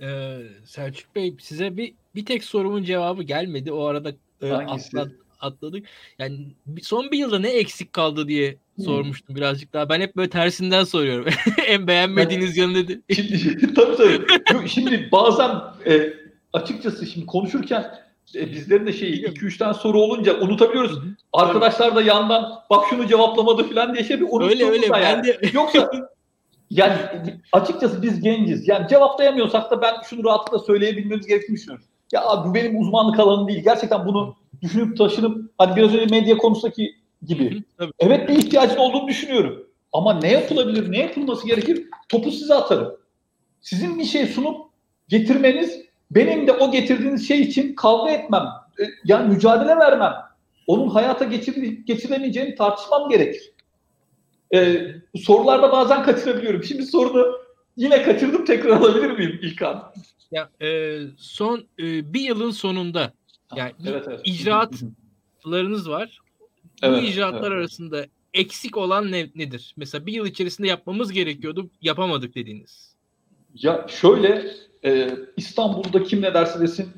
[0.00, 3.72] Ee, Selçuk Bey size bir bir tek sorumun cevabı gelmedi.
[3.72, 4.12] O arada
[4.42, 5.08] e, atla,
[5.40, 5.86] atladık.
[6.18, 6.46] Yani
[6.82, 8.84] son bir yılda ne eksik kaldı diye hmm.
[8.84, 9.88] sormuştum birazcık daha.
[9.88, 11.26] Ben hep böyle tersinden soruyorum.
[11.66, 13.00] en beğenmediğiniz yanı dedi.
[13.14, 13.96] Şimdi, tabii
[14.46, 14.68] tabii.
[14.68, 15.50] Şimdi bazen
[15.86, 16.14] e,
[16.52, 17.84] açıkçası şimdi konuşurken
[18.34, 20.98] e, bizlerin de şey 2-3 tane soru olunca unutabiliyoruz.
[21.32, 25.02] Arkadaşlar da yandan bak şunu cevaplamadı falan diye şey bir unuttuğumuz öyle, öyle, yani.
[25.02, 25.38] Ben de...
[25.52, 25.90] Yoksa
[26.70, 26.96] yani
[27.52, 28.68] açıkçası biz genciz.
[28.68, 31.86] Yani cevaplayamıyorsak da ben şunu rahatlıkla söyleyebilmemiz gerektiğini düşünüyorum.
[32.12, 33.64] Ya abi benim uzmanlık alanım değil.
[33.64, 36.94] Gerçekten bunu düşünüp taşınıp hani biraz önce medya konusundaki
[37.26, 37.62] gibi.
[37.98, 39.66] evet bir ihtiyacın olduğunu düşünüyorum.
[39.92, 41.86] Ama ne yapılabilir, ne yapılması gerekir?
[42.08, 42.96] Topu size atarım.
[43.60, 44.66] Sizin bir şey sunup
[45.08, 48.42] getirmeniz benim de o getirdiğiniz şey için kavga etmem,
[48.80, 50.12] e, yani mücadele vermem.
[50.66, 51.54] Onun hayata geçir,
[51.86, 53.52] geçiremeyeceğini tartışmam gerekir.
[54.54, 54.86] Ee,
[55.24, 56.64] sorularda bazen kaçırabiliyorum.
[56.64, 57.26] Şimdi sorunu
[57.76, 59.92] yine kaçırdım tekrar alabilir miyim İlkan?
[60.32, 63.12] Ya e, son e, bir yılın sonunda
[63.56, 64.20] yani evet, evet.
[64.24, 66.20] icraatlarınız var.
[66.84, 67.60] Evet, Bu icraatlar evet.
[67.60, 69.74] arasında eksik olan ne, nedir?
[69.76, 72.94] Mesela bir yıl içerisinde yapmamız gerekiyordu, yapamadık dediğiniz.
[73.54, 74.50] Ya şöyle
[74.84, 76.88] e, İstanbul'da kim ne derse desin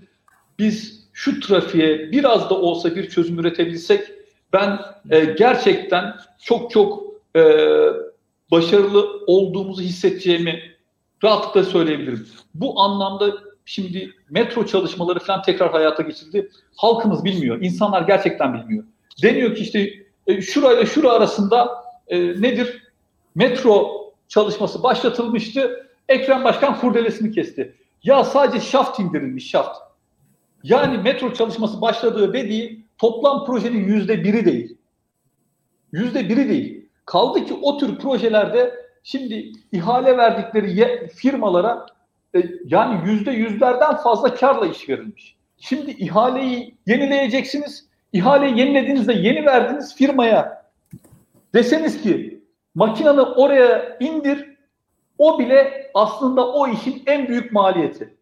[0.58, 4.00] biz şu trafiğe biraz da olsa bir çözüm üretebilsek
[4.52, 4.80] ben
[5.10, 7.02] e, gerçekten çok çok
[7.36, 7.42] e,
[8.50, 10.62] başarılı olduğumuzu hissedeceğimi
[11.24, 12.28] rahatlıkla söyleyebilirim.
[12.54, 13.34] Bu anlamda
[13.64, 16.50] şimdi metro çalışmaları falan tekrar hayata geçildi.
[16.76, 17.62] Halkımız bilmiyor.
[17.62, 18.84] insanlar gerçekten bilmiyor.
[19.22, 19.90] Deniyor ki işte
[20.26, 22.82] e, şurayla şura arasında e, nedir?
[23.34, 25.86] Metro çalışması başlatılmıştı.
[26.08, 27.74] Ekrem Başkan kurdelesini kesti.
[28.02, 29.78] Ya sadece şaft indirilmiş şaft.
[30.62, 34.76] Yani metro çalışması başladığı dediği toplam projenin yüzde biri değil.
[35.92, 36.88] Yüzde biri değil.
[37.04, 41.86] Kaldı ki o tür projelerde şimdi ihale verdikleri firmalara
[42.34, 45.36] e, yani yüzde yüzlerden fazla karla iş verilmiş.
[45.58, 47.85] Şimdi ihaleyi yenileyeceksiniz.
[48.12, 50.66] İhaleyi yenilediğinizde yeni verdiğiniz firmaya
[51.54, 54.56] deseniz ki makinanı oraya indir
[55.18, 58.16] o bile aslında o işin en büyük maliyeti.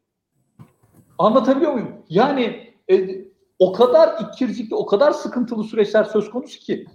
[1.19, 1.93] Anlatabiliyor muyum?
[2.09, 3.25] Yani e,
[3.59, 6.87] o kadar ikircikli, o kadar sıkıntılı süreçler söz konusu ki.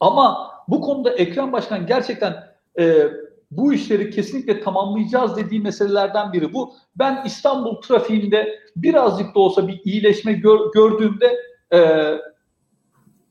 [0.00, 2.34] Ama bu konuda Ekrem Başkan gerçekten
[2.78, 3.06] e,
[3.50, 6.74] bu işleri kesinlikle tamamlayacağız dediği meselelerden biri bu.
[6.96, 11.36] Ben İstanbul trafiğinde birazcık da olsa bir iyileşme gör, gördüğümde
[11.72, 11.80] e,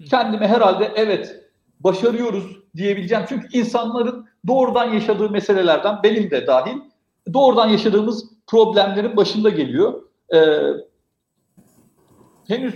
[0.09, 1.41] kendime herhalde evet
[1.80, 3.26] başarıyoruz diyebileceğim.
[3.30, 6.77] Çünkü insanların doğrudan yaşadığı meselelerden benim de dahil
[7.34, 10.01] doğrudan yaşadığımız problemlerin başında geliyor.
[10.34, 10.59] Ee,
[12.47, 12.76] henüz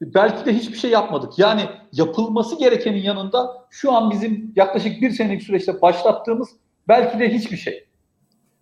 [0.00, 1.38] belki de hiçbir şey yapmadık.
[1.38, 1.62] Yani
[1.92, 6.48] yapılması gerekenin yanında şu an bizim yaklaşık bir senelik süreçte başlattığımız
[6.88, 7.86] belki de hiçbir şey.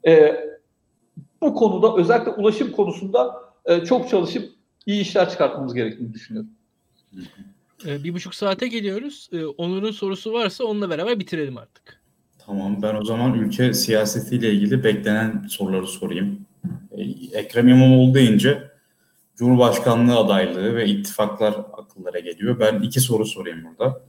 [0.07, 0.37] Ee,
[1.41, 3.35] bu konuda özellikle ulaşım konusunda
[3.65, 4.54] e, çok çalışıp
[4.87, 6.51] iyi işler çıkartmamız gerektiğini düşünüyorum.
[7.87, 9.29] Ee, bir buçuk saate geliyoruz.
[9.33, 12.01] Ee, Onur'un sorusu varsa onunla beraber bitirelim artık.
[12.39, 16.47] Tamam ben o zaman ülke siyasetiyle ilgili beklenen soruları sorayım.
[16.91, 17.03] Ee,
[17.33, 18.71] Ekrem İmamoğlu deyince
[19.37, 22.61] Cumhurbaşkanlığı adaylığı ve ittifaklar akıllara geliyor.
[22.61, 24.01] Ben iki soru sorayım burada.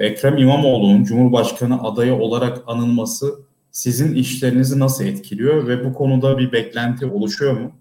[0.00, 3.38] Ekrem İmamoğlu'nun Cumhurbaşkanı adayı olarak anılması
[3.70, 7.72] sizin işlerinizi nasıl etkiliyor ve bu konuda bir beklenti oluşuyor mu?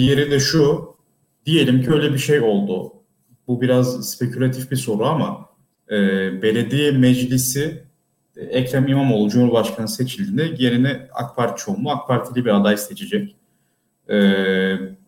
[0.00, 0.90] Diğeri de şu,
[1.46, 2.92] Diyelim ki öyle bir şey oldu.
[3.48, 5.48] Bu biraz spekülatif bir soru ama
[5.90, 5.96] e,
[6.42, 7.84] belediye meclisi
[8.36, 13.36] e, Ekrem İmamoğlu Cumhurbaşkanı seçildiğinde yerine AK Parti çoğunluğu AK Partili bir aday seçecek.
[14.08, 14.16] E,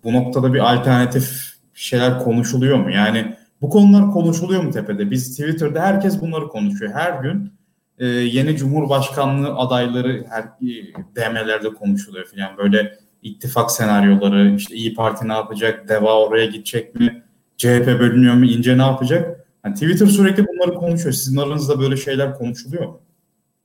[0.04, 2.90] bu noktada bir alternatif şeyler konuşuluyor mu?
[2.90, 5.10] Yani Bu konular konuşuluyor mu tepede?
[5.10, 6.92] Biz Twitter'da herkes bunları konuşuyor.
[6.94, 7.52] Her gün
[7.98, 12.56] e, yeni Cumhurbaşkanlığı adayları her e, DM'lerde konuşuluyor falan.
[12.56, 17.22] Böyle ittifak senaryoları, işte İyi Parti ne yapacak, DEVA oraya gidecek mi,
[17.56, 19.46] CHP bölünüyor mu, İnce ne yapacak?
[19.64, 21.12] Yani Twitter sürekli bunları konuşuyor.
[21.12, 23.00] Sizin aranızda böyle şeyler konuşuluyor mu?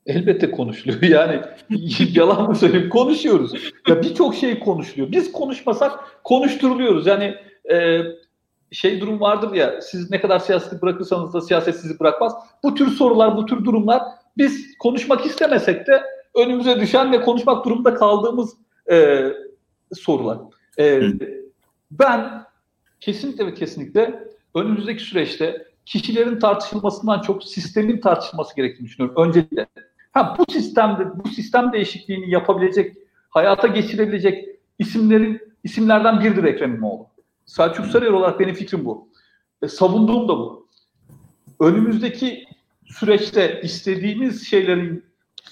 [0.06, 1.02] Elbette konuşuluyor.
[1.10, 1.42] Yani
[2.14, 2.90] yalan mı söyleyeyim?
[2.90, 3.54] Konuşuyoruz.
[3.88, 5.12] Ya birçok şey konuşuluyor.
[5.12, 5.92] Biz konuşmasak
[6.24, 7.08] konuşturuluyoruz.
[7.08, 7.36] Yani
[7.72, 8.02] e,
[8.72, 12.34] şey durum vardır ya siz ne kadar siyaseti bırakırsanız da siyaset sizi bırakmaz.
[12.64, 14.02] Bu tür sorular, bu tür durumlar
[14.38, 16.04] biz konuşmak istemesek de
[16.36, 18.54] önümüze düşen ve konuşmak durumunda kaldığımız
[18.92, 19.28] e,
[19.96, 20.38] sorular.
[20.80, 21.02] E,
[21.92, 22.44] ben
[23.00, 29.24] kesinlikle ve kesinlikle önümüzdeki süreçte kişilerin tartışılmasından çok sistemin tartışılması gerektiğini düşünüyorum.
[29.28, 29.68] Öncelikle
[30.12, 32.98] ha, bu sistemde bu sistem değişikliğini yapabilecek,
[33.30, 34.46] hayata geçirebilecek
[34.80, 37.08] isimlerin isimlerden biridir Ekrem İmamoğlu.
[37.46, 39.10] Selçuk Sarıyer olarak benim fikrim bu.
[39.62, 40.68] E, savunduğum da bu.
[41.60, 42.46] Önümüzdeki
[42.86, 45.06] süreçte istediğimiz şeylerin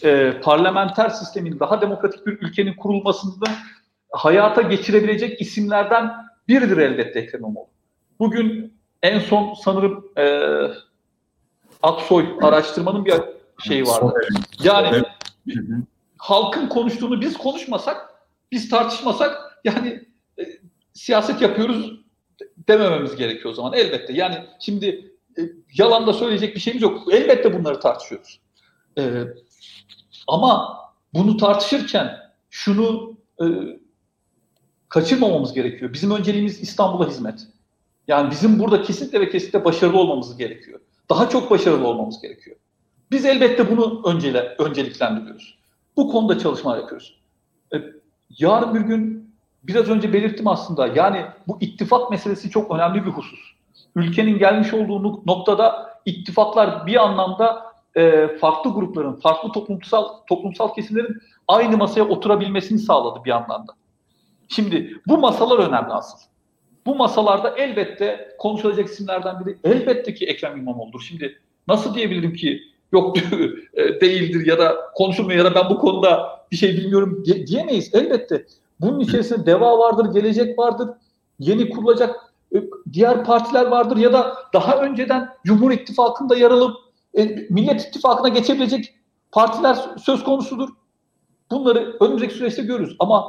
[0.03, 3.45] e, parlamenter sistemin daha demokratik bir ülkenin kurulmasında
[4.16, 6.12] hayata geçirebilecek isimlerden
[6.48, 7.68] biridir elbette Ekrem İmamoğlu.
[8.20, 8.74] Bugün
[9.04, 10.26] en son sanırım e,
[11.84, 13.14] Aksoy araştırmanın bir
[13.68, 14.14] şeyi vardı.
[14.64, 15.04] Yani
[16.18, 18.10] halkın konuştuğunu biz konuşmasak,
[18.52, 20.06] biz tartışmasak yani
[20.40, 20.44] e,
[20.94, 22.00] siyaset yapıyoruz
[22.68, 24.14] demememiz gerekiyor o zaman elbette.
[24.14, 25.42] Yani şimdi e,
[25.74, 27.14] yalan da söyleyecek bir şeyimiz yok.
[27.14, 28.40] Elbette bunları tartışıyoruz.
[28.98, 29.24] E,
[30.28, 30.80] ama
[31.14, 32.18] bunu tartışırken
[32.50, 33.46] şunu e,
[34.96, 35.94] kaçırmamamız gerekiyor.
[35.94, 37.48] Bizim önceliğimiz İstanbul'a hizmet.
[38.08, 40.80] Yani bizim burada kesinlikle ve kesinlikle başarılı olmamız gerekiyor.
[41.10, 42.56] Daha çok başarılı olmamız gerekiyor.
[43.12, 45.58] Biz elbette bunu öncele, önceliklendiriyoruz.
[45.98, 47.20] Bu konuda çalışmalar yapıyoruz.
[47.74, 47.78] E,
[48.40, 49.32] yarın bir gün
[49.64, 50.88] biraz önce belirttim aslında.
[50.88, 53.40] Yani bu ittifak meselesi çok önemli bir husus.
[53.96, 57.66] Ülkenin gelmiş olduğu noktada ittifaklar bir anlamda
[57.96, 63.74] e, farklı grupların, farklı toplumsal toplumsal kesimlerin aynı masaya oturabilmesini sağladı bir anlamda.
[64.48, 66.18] Şimdi bu masalar önemli asıl.
[66.86, 71.02] Bu masalarda elbette konuşulacak isimlerden biri elbette ki Ekrem İmamoğlu'dur.
[71.02, 72.62] Şimdi nasıl diyebilirim ki
[72.92, 73.18] yok
[73.74, 77.96] e, değildir ya da konuşulmuyor ya da ben bu konuda bir şey bilmiyorum diyemeyiz.
[77.96, 78.46] Elbette
[78.82, 80.90] bunun içerisinde DEVA vardır, Gelecek vardır,
[81.40, 82.64] yeni kurulacak e,
[82.94, 86.76] diğer partiler vardır ya da daha önceden Cumhur İttifakı'nda yer alıp
[87.18, 88.96] e, Millet İttifakı'na geçebilecek
[89.32, 90.70] partiler söz konusudur.
[91.52, 93.26] Bunları önümüzdeki süreçte görürüz ama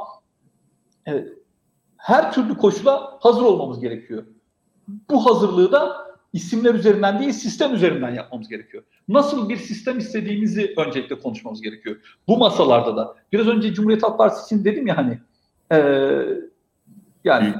[1.97, 4.23] her türlü koşula hazır olmamız gerekiyor.
[5.09, 8.83] Bu hazırlığı da isimler üzerinden değil sistem üzerinden yapmamız gerekiyor.
[9.07, 11.95] Nasıl bir sistem istediğimizi öncelikle konuşmamız gerekiyor.
[12.27, 13.15] Bu masalarda da.
[13.33, 15.19] Biraz önce Cumhuriyet Halk Partisi için dedim ya hani
[15.71, 15.77] e,
[17.23, 17.53] yani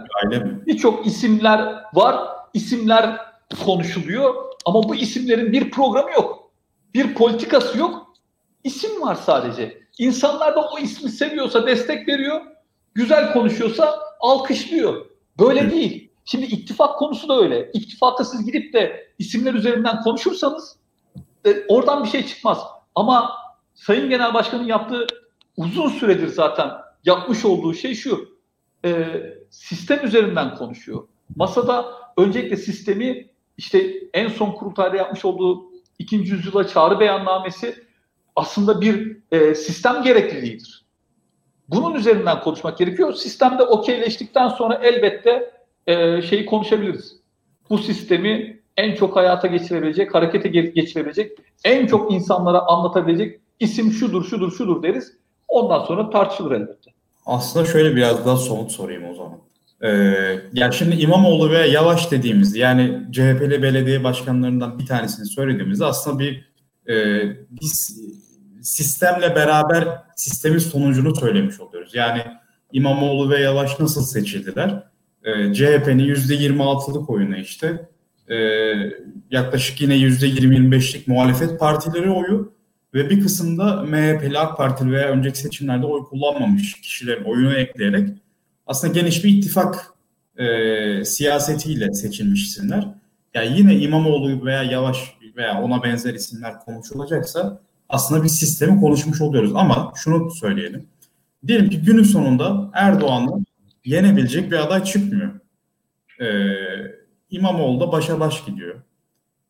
[0.67, 2.27] birçok isimler var.
[2.53, 3.17] isimler
[3.65, 6.51] konuşuluyor ama bu isimlerin bir programı yok.
[6.93, 8.13] Bir politikası yok.
[8.63, 9.77] İsim var sadece.
[9.97, 12.41] İnsanlar da o ismi seviyorsa destek veriyor.
[12.97, 15.05] Güzel konuşuyorsa alkışlıyor.
[15.39, 16.09] Böyle değil.
[16.25, 17.71] Şimdi ittifak konusu da öyle.
[17.73, 20.75] İttifakta siz gidip de isimler üzerinden konuşursanız
[21.45, 22.59] e, oradan bir şey çıkmaz.
[22.95, 23.31] Ama
[23.75, 25.07] Sayın Genel Başkan'ın yaptığı
[25.57, 26.71] uzun süredir zaten
[27.05, 28.29] yapmış olduğu şey şu.
[28.85, 29.05] E,
[29.49, 31.07] sistem üzerinden konuşuyor.
[31.35, 31.85] Masada
[32.17, 37.75] öncelikle sistemi işte en son kurultayda yapmış olduğu ikinci yüzyıla çağrı beyannamesi
[38.35, 40.76] aslında bir e, sistem gerekliliğidir.
[41.69, 43.13] Bunun üzerinden konuşmak gerekiyor.
[43.13, 45.51] Sistemde okeyleştikten sonra elbette
[45.87, 47.15] e, şeyi konuşabiliriz.
[47.69, 51.31] Bu sistemi en çok hayata geçirebilecek, harekete geçirebilecek,
[51.63, 55.13] en çok insanlara anlatabilecek isim şudur, şudur, şudur deriz.
[55.47, 56.91] Ondan sonra tartışılır elbette.
[57.25, 59.39] Aslında şöyle biraz daha somut sorayım o zaman.
[59.81, 59.89] Ee,
[60.53, 66.47] yani şimdi İmamoğlu ve Yavaş dediğimiz yani CHP'li belediye başkanlarından bir tanesini söylediğimizde aslında bir
[66.89, 66.95] e,
[67.49, 68.01] biz
[68.67, 71.95] sistemle beraber sistemin sonucunu söylemiş oluyoruz.
[71.95, 72.21] Yani
[72.71, 74.83] İmamoğlu ve Yavaş nasıl seçildiler?
[75.23, 77.87] Ee, CHP'nin %26'lık oyunu işte
[78.29, 78.37] e,
[79.31, 82.53] yaklaşık yine %20-25'lik muhalefet partileri oyu
[82.93, 88.09] ve bir kısımda MHP'li AK Partili veya önceki seçimlerde oy kullanmamış kişilerin oyunu ekleyerek
[88.67, 89.93] aslında geniş bir ittifak
[90.37, 92.87] e, siyasetiyle seçilmiş isimler.
[93.33, 94.97] Yani yine İmamoğlu veya Yavaş
[95.37, 99.51] veya ona benzer isimler konuşulacaksa aslında bir sistemi konuşmuş oluyoruz.
[99.55, 100.87] Ama şunu söyleyelim.
[101.47, 103.37] Diyelim ki günün sonunda Erdoğan'la
[103.85, 105.39] yenebilecek bir aday çıkmıyor.
[106.21, 106.27] Ee,
[107.29, 108.75] İmamoğlu da başa baş gidiyor.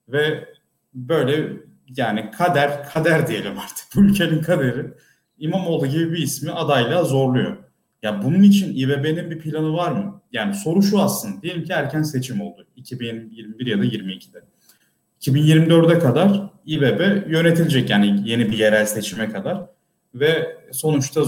[0.10, 0.50] Ve
[0.94, 1.54] böyle
[1.98, 4.86] yani kader, kader diyelim artık bu ülkenin kaderi
[5.38, 7.58] İmamoğlu gibi bir ismi adayla zorluyor.
[8.04, 10.22] Ya bunun için İBB'nin bir planı var mı?
[10.32, 11.42] Yani soru şu aslında.
[11.42, 12.68] Diyelim ki erken seçim oldu.
[12.76, 14.44] 2021 ya da 22'de.
[15.22, 19.66] 2024'e kadar İBB yönetilecek yani yeni bir yerel seçime kadar
[20.16, 21.24] ve sonuçta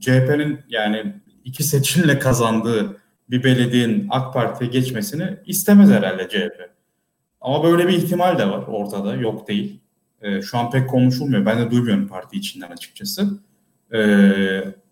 [0.00, 1.14] CHP'nin yani
[1.44, 2.96] iki seçimle kazandığı
[3.30, 6.70] bir belediyenin AK Parti'ye geçmesini istemez herhalde CHP.
[7.40, 9.80] Ama böyle bir ihtimal de var ortada, yok değil.
[10.22, 11.46] E, şu an pek konuşulmuyor.
[11.46, 13.30] Ben de duymuyorum parti içinden açıkçası.
[13.94, 14.00] E,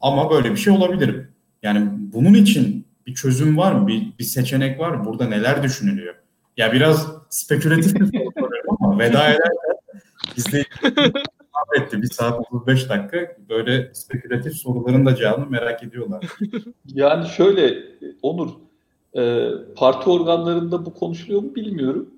[0.00, 1.28] ama böyle bir şey olabilir.
[1.62, 3.86] Yani bunun için bir çözüm var mı?
[3.86, 5.04] Bir, bir seçenek var mı?
[5.04, 6.14] Burada neler düşünülüyor?
[6.56, 8.12] Ya biraz spekülatif bir
[8.96, 9.76] ama veda ederken
[11.76, 12.02] etti.
[12.02, 13.36] Bir saat 35 dakika.
[13.48, 16.24] Böyle spekülatif soruların da cevabını merak ediyorlar.
[16.86, 17.82] Yani şöyle
[18.22, 18.50] Onur,
[19.16, 22.10] e, parti organlarında bu konuşuluyor mu bilmiyorum.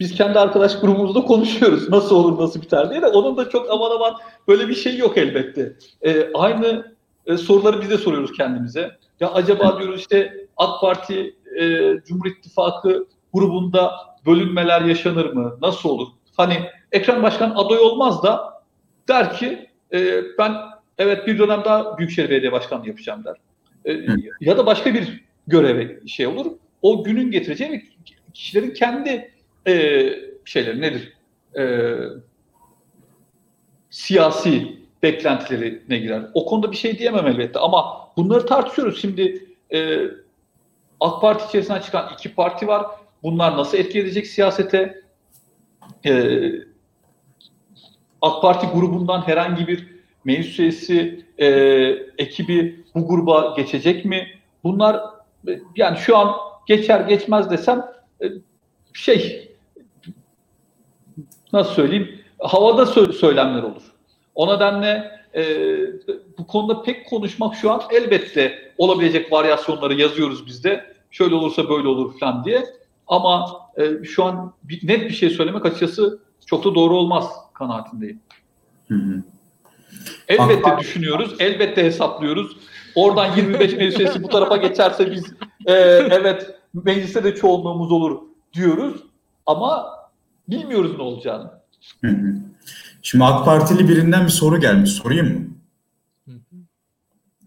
[0.00, 1.88] Biz kendi arkadaş grubumuzda konuşuyoruz.
[1.88, 4.14] Nasıl olur, nasıl biter diye de onun da çok aman aman
[4.48, 5.76] böyle bir şey yok elbette.
[6.02, 6.94] E, aynı
[7.26, 8.90] e, soruları biz de soruyoruz kendimize.
[9.20, 11.64] Ya acaba diyoruz işte AK Parti, e,
[12.06, 13.92] Cumhur İttifakı grubunda
[14.26, 15.58] bölünmeler yaşanır mı?
[15.62, 16.08] Nasıl olur?
[16.36, 16.54] Hani
[16.92, 18.62] Ekrem Başkan aday olmaz da
[19.08, 20.54] der ki e, ben
[20.98, 23.36] evet bir dönem daha Büyükşehir Belediye Başkanlığı yapacağım der.
[23.84, 24.06] E,
[24.40, 26.46] ya da başka bir göreve şey olur.
[26.82, 27.90] O günün getireceği
[28.34, 29.30] kişilerin kendi
[29.66, 30.04] e,
[30.44, 31.12] şeyleri nedir?
[31.58, 31.94] E,
[33.90, 36.22] siyasi beklentilerine girer.
[36.34, 39.00] O konuda bir şey diyemem elbette ama bunları tartışıyoruz.
[39.00, 40.00] Şimdi e,
[41.00, 42.86] AK Parti içerisinden çıkan iki parti var.
[43.22, 45.03] Bunlar nasıl etki edecek siyasete?
[46.06, 46.12] E,
[48.22, 49.94] AK Parti grubundan herhangi bir
[50.24, 51.46] meclis üyesi, e,
[52.18, 54.28] ekibi bu gruba geçecek mi?
[54.64, 55.00] Bunlar
[55.48, 56.36] e, yani şu an
[56.66, 57.86] geçer geçmez desem
[58.22, 58.26] e,
[58.92, 59.50] şey
[61.52, 63.82] nasıl söyleyeyim havada sö- söylemler olur.
[64.34, 65.44] O nedenle e,
[66.38, 70.94] bu konuda pek konuşmak şu an elbette olabilecek varyasyonları yazıyoruz biz de.
[71.10, 72.64] Şöyle olursa böyle olur falan diye.
[73.06, 78.20] Ama e, şu an bir, net bir şey söylemek açıkçası çok da doğru olmaz kanaatindeyim.
[78.88, 79.22] Hı hı.
[80.28, 80.80] Elbette Aha.
[80.80, 82.56] düşünüyoruz, elbette hesaplıyoruz.
[82.94, 85.32] Oradan 25 meclis bu tarafa geçerse biz
[85.66, 85.72] e,
[86.10, 88.20] evet mecliste de çoğunluğumuz olur
[88.54, 89.00] diyoruz.
[89.46, 89.86] Ama
[90.48, 91.50] bilmiyoruz ne olacağını.
[92.04, 92.34] Hı hı.
[93.02, 94.90] Şimdi AK Partili birinden bir soru gelmiş.
[94.90, 95.53] Sorayım mı?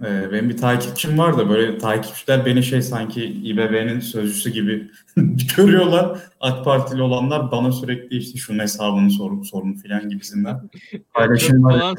[0.05, 4.91] Ee, benim bir takipçim var da böyle takipçiler beni şey sanki İBB'nin sözcüsü gibi
[5.57, 6.19] görüyorlar.
[6.39, 10.69] AK Partili olanlar bana sürekli işte şunun hesabını sorun sorun filan gibisinden
[11.13, 11.95] paylaşımlar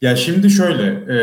[0.00, 1.18] Ya şimdi şöyle, e,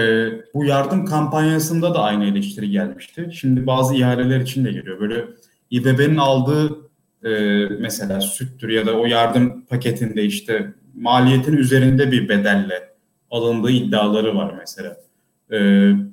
[0.54, 3.30] bu yardım kampanyasında da aynı eleştiri gelmişti.
[3.34, 5.00] Şimdi bazı ihaleler için de geliyor.
[5.00, 5.26] Böyle
[5.72, 6.78] İBB'nin aldığı
[7.24, 7.30] e,
[7.80, 12.91] mesela süttür ya da o yardım paketinde işte maliyetin üzerinde bir bedelle
[13.32, 14.98] alındığı iddiaları var mesela.
[15.52, 15.58] E,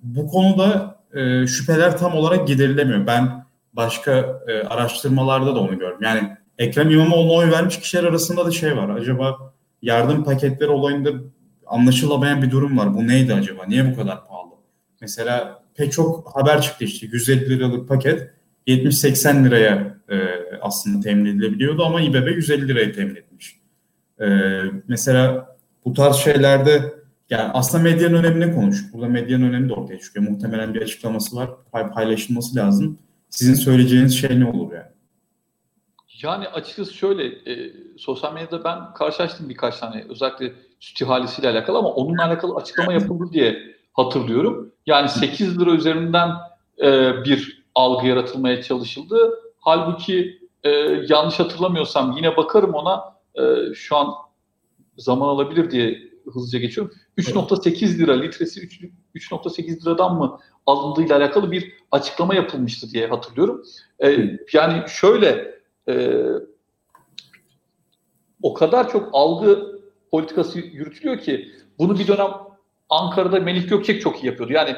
[0.03, 3.07] bu konuda e, şüpheler tam olarak giderilemiyor.
[3.07, 5.99] Ben başka e, araştırmalarda da onu gördüm.
[6.03, 8.89] Yani Ekrem İmamoğlu'na oy vermiş kişiler arasında da şey var.
[8.89, 11.11] Acaba yardım paketleri olayında
[11.67, 12.95] anlaşılamayan bir durum var.
[12.95, 13.67] Bu neydi acaba?
[13.67, 14.51] Niye bu kadar pahalı?
[15.01, 18.31] Mesela pek çok haber çıktı işte 150 liralık paket
[18.67, 20.17] 70-80 liraya e,
[20.61, 23.61] aslında temin edilebiliyordu ama İBB 150 liraya temin etmiş.
[24.21, 24.27] E,
[24.89, 26.98] mesela bu tarz şeylerde
[27.31, 28.93] yani aslında medyanın önemini konuş.
[28.93, 30.29] Burada medyanın önemi de ortaya çıkıyor.
[30.29, 31.51] Muhtemelen bir açıklaması var.
[31.95, 32.99] Paylaşılması lazım.
[33.31, 34.87] Sizin söyleyeceğiniz şey ne olur yani?
[36.23, 41.89] Yani açıkçası şöyle, e, sosyal medyada ben karşılaştım birkaç tane özellikle süt ihalesiyle alakalı ama
[41.89, 43.59] onunla alakalı açıklama yapıldı diye
[43.93, 44.73] hatırlıyorum.
[44.87, 46.31] Yani 8 lira üzerinden
[46.83, 49.31] e, bir algı yaratılmaya çalışıldı.
[49.59, 50.71] Halbuki e,
[51.09, 54.15] yanlış hatırlamıyorsam yine bakarım ona e, şu an
[54.97, 56.95] zaman alabilir diye hızlıca geçiyorum.
[57.19, 58.61] 3.8 lira litresi
[59.15, 63.63] 3.8 liradan mı alındığıyla alakalı bir açıklama yapılmıştı diye hatırlıyorum.
[64.05, 66.25] Ee, yani şöyle e,
[68.43, 69.81] o kadar çok algı
[70.11, 72.31] politikası yürütülüyor ki bunu bir dönem
[72.89, 74.53] Ankara'da Melih Gökçek çok iyi yapıyordu.
[74.53, 74.77] Yani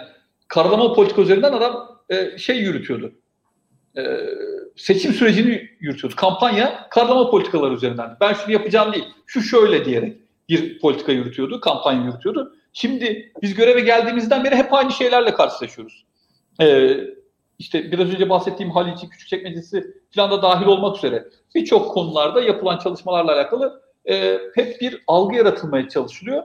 [0.49, 3.13] karalama politika üzerinden adam e, şey yürütüyordu.
[3.97, 4.03] E,
[4.77, 6.17] seçim sürecini yürütüyordu.
[6.17, 8.17] Kampanya karalama politikaları üzerinden.
[8.21, 9.05] Ben şunu yapacağım değil.
[9.27, 10.17] Şu şöyle diyerek
[10.51, 12.57] bir politika yürütüyordu, kampanya yürütüyordu.
[12.73, 16.05] Şimdi biz göreve geldiğimizden beri hep aynı şeylerle karşılaşıyoruz.
[16.61, 16.97] Ee,
[17.59, 23.35] işte biraz önce bahsettiğim Halici Küçükçekmecesi falan da dahil olmak üzere birçok konularda yapılan çalışmalarla
[23.35, 26.43] alakalı e, hep bir algı yaratılmaya çalışılıyor.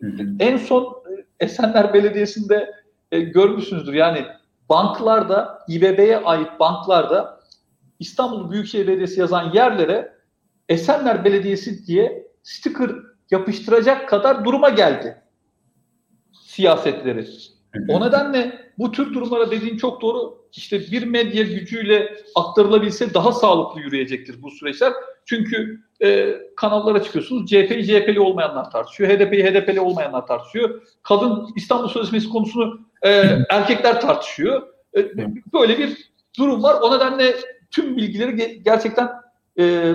[0.00, 0.26] Hı hı.
[0.40, 2.74] En son e, Esenler Belediyesi'nde
[3.12, 3.94] e, görmüşsünüzdür.
[3.94, 4.26] Yani
[4.68, 7.40] banklarda, İBB'ye ait banklarda
[7.98, 10.12] İstanbul Büyükşehir Belediyesi yazan yerlere
[10.68, 12.90] Esenler Belediyesi diye sticker
[13.30, 15.22] yapıştıracak kadar duruma geldi
[16.32, 17.26] siyasetleri.
[17.88, 20.38] O nedenle bu tür durumlara dediğin çok doğru.
[20.52, 24.92] İşte bir medya gücüyle aktarılabilse daha sağlıklı yürüyecektir bu süreçler.
[25.24, 27.50] Çünkü e, kanallara çıkıyorsunuz.
[27.50, 29.10] CHP'yi CHP'li olmayanlar tartışıyor.
[29.10, 30.82] HDP'yi HDP'li olmayanlar tartışıyor.
[31.02, 33.10] Kadın İstanbul Sözleşmesi konusunu e,
[33.50, 34.62] erkekler tartışıyor.
[34.96, 35.10] E,
[35.52, 36.80] böyle bir durum var.
[36.80, 37.34] O nedenle
[37.70, 39.10] tüm bilgileri ge- gerçekten
[39.58, 39.94] e,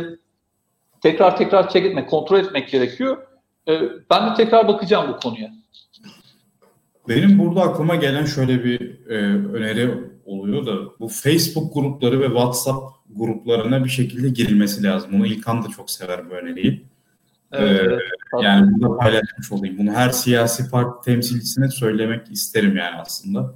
[1.03, 3.17] tekrar tekrar check etmek, kontrol etmek gerekiyor.
[3.67, 5.51] E, ben de tekrar bakacağım bu konuya.
[7.09, 9.15] Benim burada aklıma gelen şöyle bir e,
[9.53, 9.89] öneri
[10.25, 15.11] oluyor da bu Facebook grupları ve WhatsApp gruplarına bir şekilde girilmesi lazım.
[15.13, 16.85] Bunu İlkan da çok sever bu öneriyi.
[17.51, 18.01] Evet, Ee, evet.
[18.43, 19.77] Yani bunu da paylaşmış olayım.
[19.77, 23.53] Bunu her siyasi parti temsilcisine söylemek isterim yani aslında.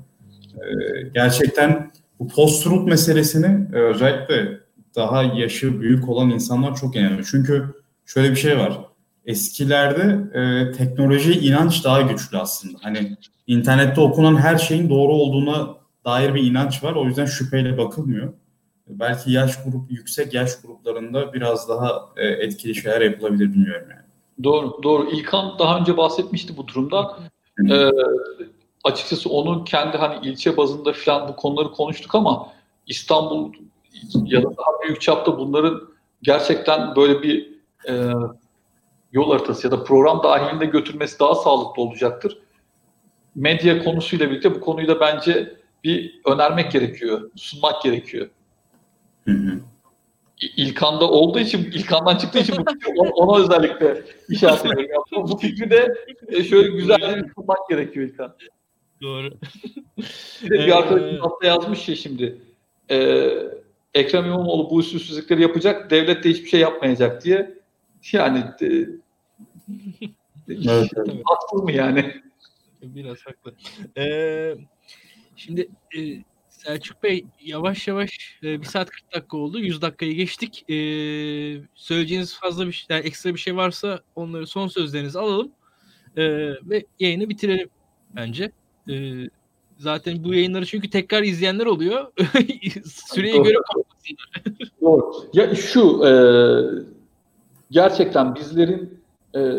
[0.56, 4.60] Ee, gerçekten bu post-truth meselesini e, özellikle
[4.98, 7.28] daha yaşı büyük olan insanlar çok inanıyor.
[7.32, 7.74] Çünkü
[8.06, 8.80] şöyle bir şey var.
[9.26, 12.78] Eskilerde e, teknoloji inanç daha güçlü aslında.
[12.82, 13.18] Hani
[13.48, 15.76] internette okunan her şeyin doğru olduğuna
[16.06, 16.94] dair bir inanç var.
[16.94, 18.34] O yüzden şüpheyle bakılmıyor.
[18.88, 24.08] Belki yaş grup yüksek yaş gruplarında biraz daha e, etkili şeyler yapılabilir bilmiyorum yani.
[24.44, 25.10] Doğru, doğru.
[25.10, 27.06] İlkan daha önce bahsetmişti bu durumdan.
[27.70, 27.90] Ee,
[28.84, 32.48] açıkçası onun kendi hani ilçe bazında falan bu konuları konuştuk ama
[32.88, 33.54] İstanbul
[34.26, 35.82] ya da daha büyük çapta bunların
[36.22, 37.54] gerçekten böyle bir
[37.90, 37.94] e,
[39.12, 42.38] yol haritası ya da program dahilinde götürmesi daha sağlıklı olacaktır.
[43.36, 48.30] Medya konusuyla birlikte bu konuyu da bence bir önermek gerekiyor, sunmak gerekiyor.
[49.26, 49.60] Hı hı.
[50.58, 55.04] İlkan'da olduğu için, İlkan'dan çıktığı için bu ona, özellikle işaret ediyorum.
[55.14, 55.96] Bu- fikri de
[56.28, 58.36] e, şöyle güzel bir sunmak gerekiyor İlkan.
[59.02, 59.32] Doğru.
[60.44, 62.42] Bir, de bir Ee, arkadaşım hafta yazmış ya şimdi.
[62.92, 63.28] E,
[63.98, 67.58] Ekrem İmamoğlu bu usulsüzlükleri yapacak, devlet de hiçbir şey yapmayacak diye.
[68.12, 68.68] Yani e,
[70.50, 71.22] Evet, evet.
[71.26, 72.22] haksız mı yani?
[72.82, 73.54] Biraz haklı.
[73.98, 74.56] Ee,
[75.36, 76.00] şimdi e,
[76.50, 79.60] Selçuk Bey yavaş yavaş e, 1 saat 40 dakika oldu.
[79.60, 80.66] 100 dakikayı geçtik.
[80.70, 80.74] Ee,
[81.76, 85.52] söyleyeceğiniz fazla bir şey, yani ekstra bir şey varsa onları son sözlerinizi alalım.
[86.18, 86.24] Ee,
[86.64, 87.70] ve yayını bitirelim
[88.16, 88.52] bence.
[88.90, 89.30] Ee,
[89.78, 92.12] zaten bu yayınları çünkü tekrar izleyenler oluyor.
[92.86, 93.44] Süreye Doğru.
[93.44, 93.58] göre
[94.82, 95.12] Doğru.
[95.34, 96.12] Ya şu e,
[97.72, 99.00] gerçekten bizlerin
[99.36, 99.52] e,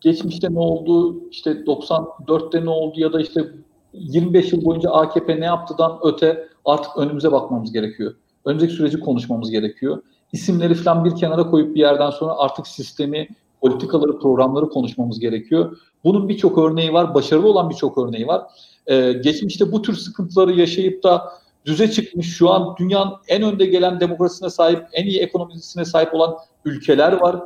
[0.00, 3.44] geçmişte ne oldu, işte 94'te ne oldu ya da işte
[3.92, 8.14] 25 yıl boyunca AKP ne yaptıdan öte artık önümüze bakmamız gerekiyor.
[8.44, 10.02] Önümüzdeki süreci konuşmamız gerekiyor.
[10.32, 13.28] İsimleri falan bir kenara koyup bir yerden sonra artık sistemi,
[13.60, 15.76] politikaları, programları konuşmamız gerekiyor.
[16.04, 18.42] Bunun birçok örneği var, başarılı olan birçok örneği var.
[18.86, 21.32] Ee, geçmişte bu tür sıkıntıları yaşayıp da
[21.66, 26.36] düze çıkmış, şu an dünyanın en önde gelen demokrasisine sahip, en iyi ekonomisine sahip olan
[26.64, 27.36] ülkeler var.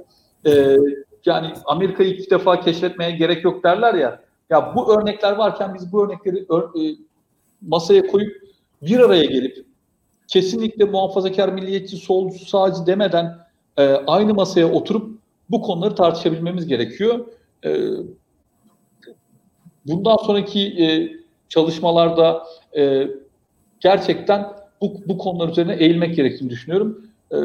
[0.46, 0.76] Ee,
[1.24, 4.20] yani Amerika'yı ilk defa keşfetmeye gerek yok derler ya.
[4.50, 6.96] Ya bu örnekler varken biz bu örnekleri ör- e,
[7.62, 8.32] masaya koyup
[8.82, 9.66] bir araya gelip
[10.28, 13.38] kesinlikle muhafazakar, milliyetçi, solcu, sağcı demeden
[13.76, 15.18] e, aynı masaya oturup
[15.50, 17.26] bu konuları tartışabilmemiz gerekiyor.
[17.64, 17.90] E,
[19.86, 20.86] bundan sonraki e,
[21.48, 22.44] çalışmalarda
[22.76, 23.08] e,
[23.80, 24.46] gerçekten
[24.80, 27.06] bu, bu konular üzerine eğilmek gerektiğini düşünüyorum.
[27.32, 27.36] E,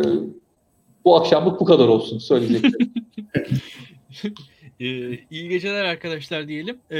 [1.06, 2.94] bu akşamlık bu kadar olsun söyleyeceklerim.
[4.80, 6.78] Ee, iyi geceler arkadaşlar diyelim.
[6.91, 6.98] Ee,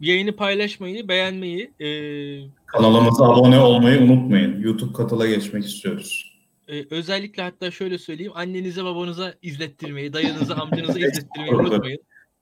[0.00, 1.88] yayını paylaşmayı, beğenmeyi, e,
[2.66, 4.62] Kanalımıza abone olmayı unutmayın.
[4.62, 6.36] YouTube katıla geçmek istiyoruz.
[6.68, 11.98] e, özellikle hatta şöyle söyleyeyim, annenize babanıza izlettirmeyi, dayınıza amcanıza izlettirmeyi unutmayın.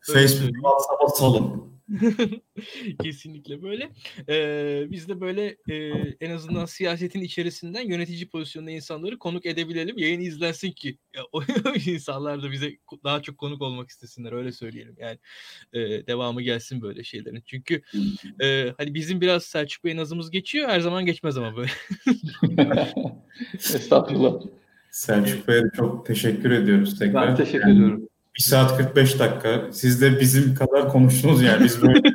[0.09, 0.55] Öyle Facebook, söyleyeyim.
[0.55, 1.78] WhatsApp'a salın.
[3.03, 3.91] Kesinlikle böyle.
[4.29, 5.75] Ee, biz de böyle e,
[6.21, 9.99] en azından siyasetin içerisinden yönetici pozisyonunda insanları konuk edebilelim.
[9.99, 11.43] Yayın izlensin ki ya, o
[11.87, 14.97] insanlar da bize daha çok konuk olmak istesinler öyle söyleyelim.
[14.99, 15.19] Yani
[15.73, 17.43] e, devamı gelsin böyle şeylerin.
[17.47, 17.83] Çünkü
[18.43, 20.69] e, hani bizim biraz Selçuk Bey nazımız geçiyor.
[20.69, 21.71] Her zaman geçmez ama böyle.
[23.55, 24.43] Estağfurullah.
[24.91, 27.29] Selçuk Bey'e çok teşekkür ediyoruz tekrar.
[27.29, 28.08] Ben teşekkür Yani ediyorum.
[28.39, 29.69] 1 saat 45 dakika.
[29.73, 31.65] Siz de bizim kadar konuştunuz yani.
[31.65, 32.03] Biz böyle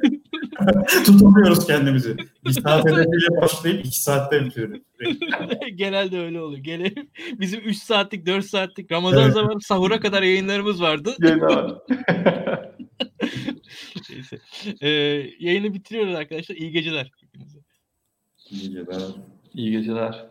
[1.06, 2.18] tutamıyoruz kendimizi.
[2.46, 4.82] 1 saat hedefiyle başlayıp 2 saatte bitiriyoruz.
[5.76, 6.64] Genelde öyle oluyor.
[6.64, 6.94] Gene
[7.40, 9.34] bizim 3 saatlik 4 saatlik Ramazan Evet.
[9.34, 11.16] zamanı sahura kadar yayınlarımız vardı.
[14.10, 14.38] Neyse.
[14.82, 14.90] Ee,
[15.40, 16.56] yayını bitiriyoruz arkadaşlar.
[16.56, 17.12] İyi geceler.
[17.22, 17.60] hepinize.
[18.50, 19.02] İyi geceler.
[19.54, 20.22] İyi geceler.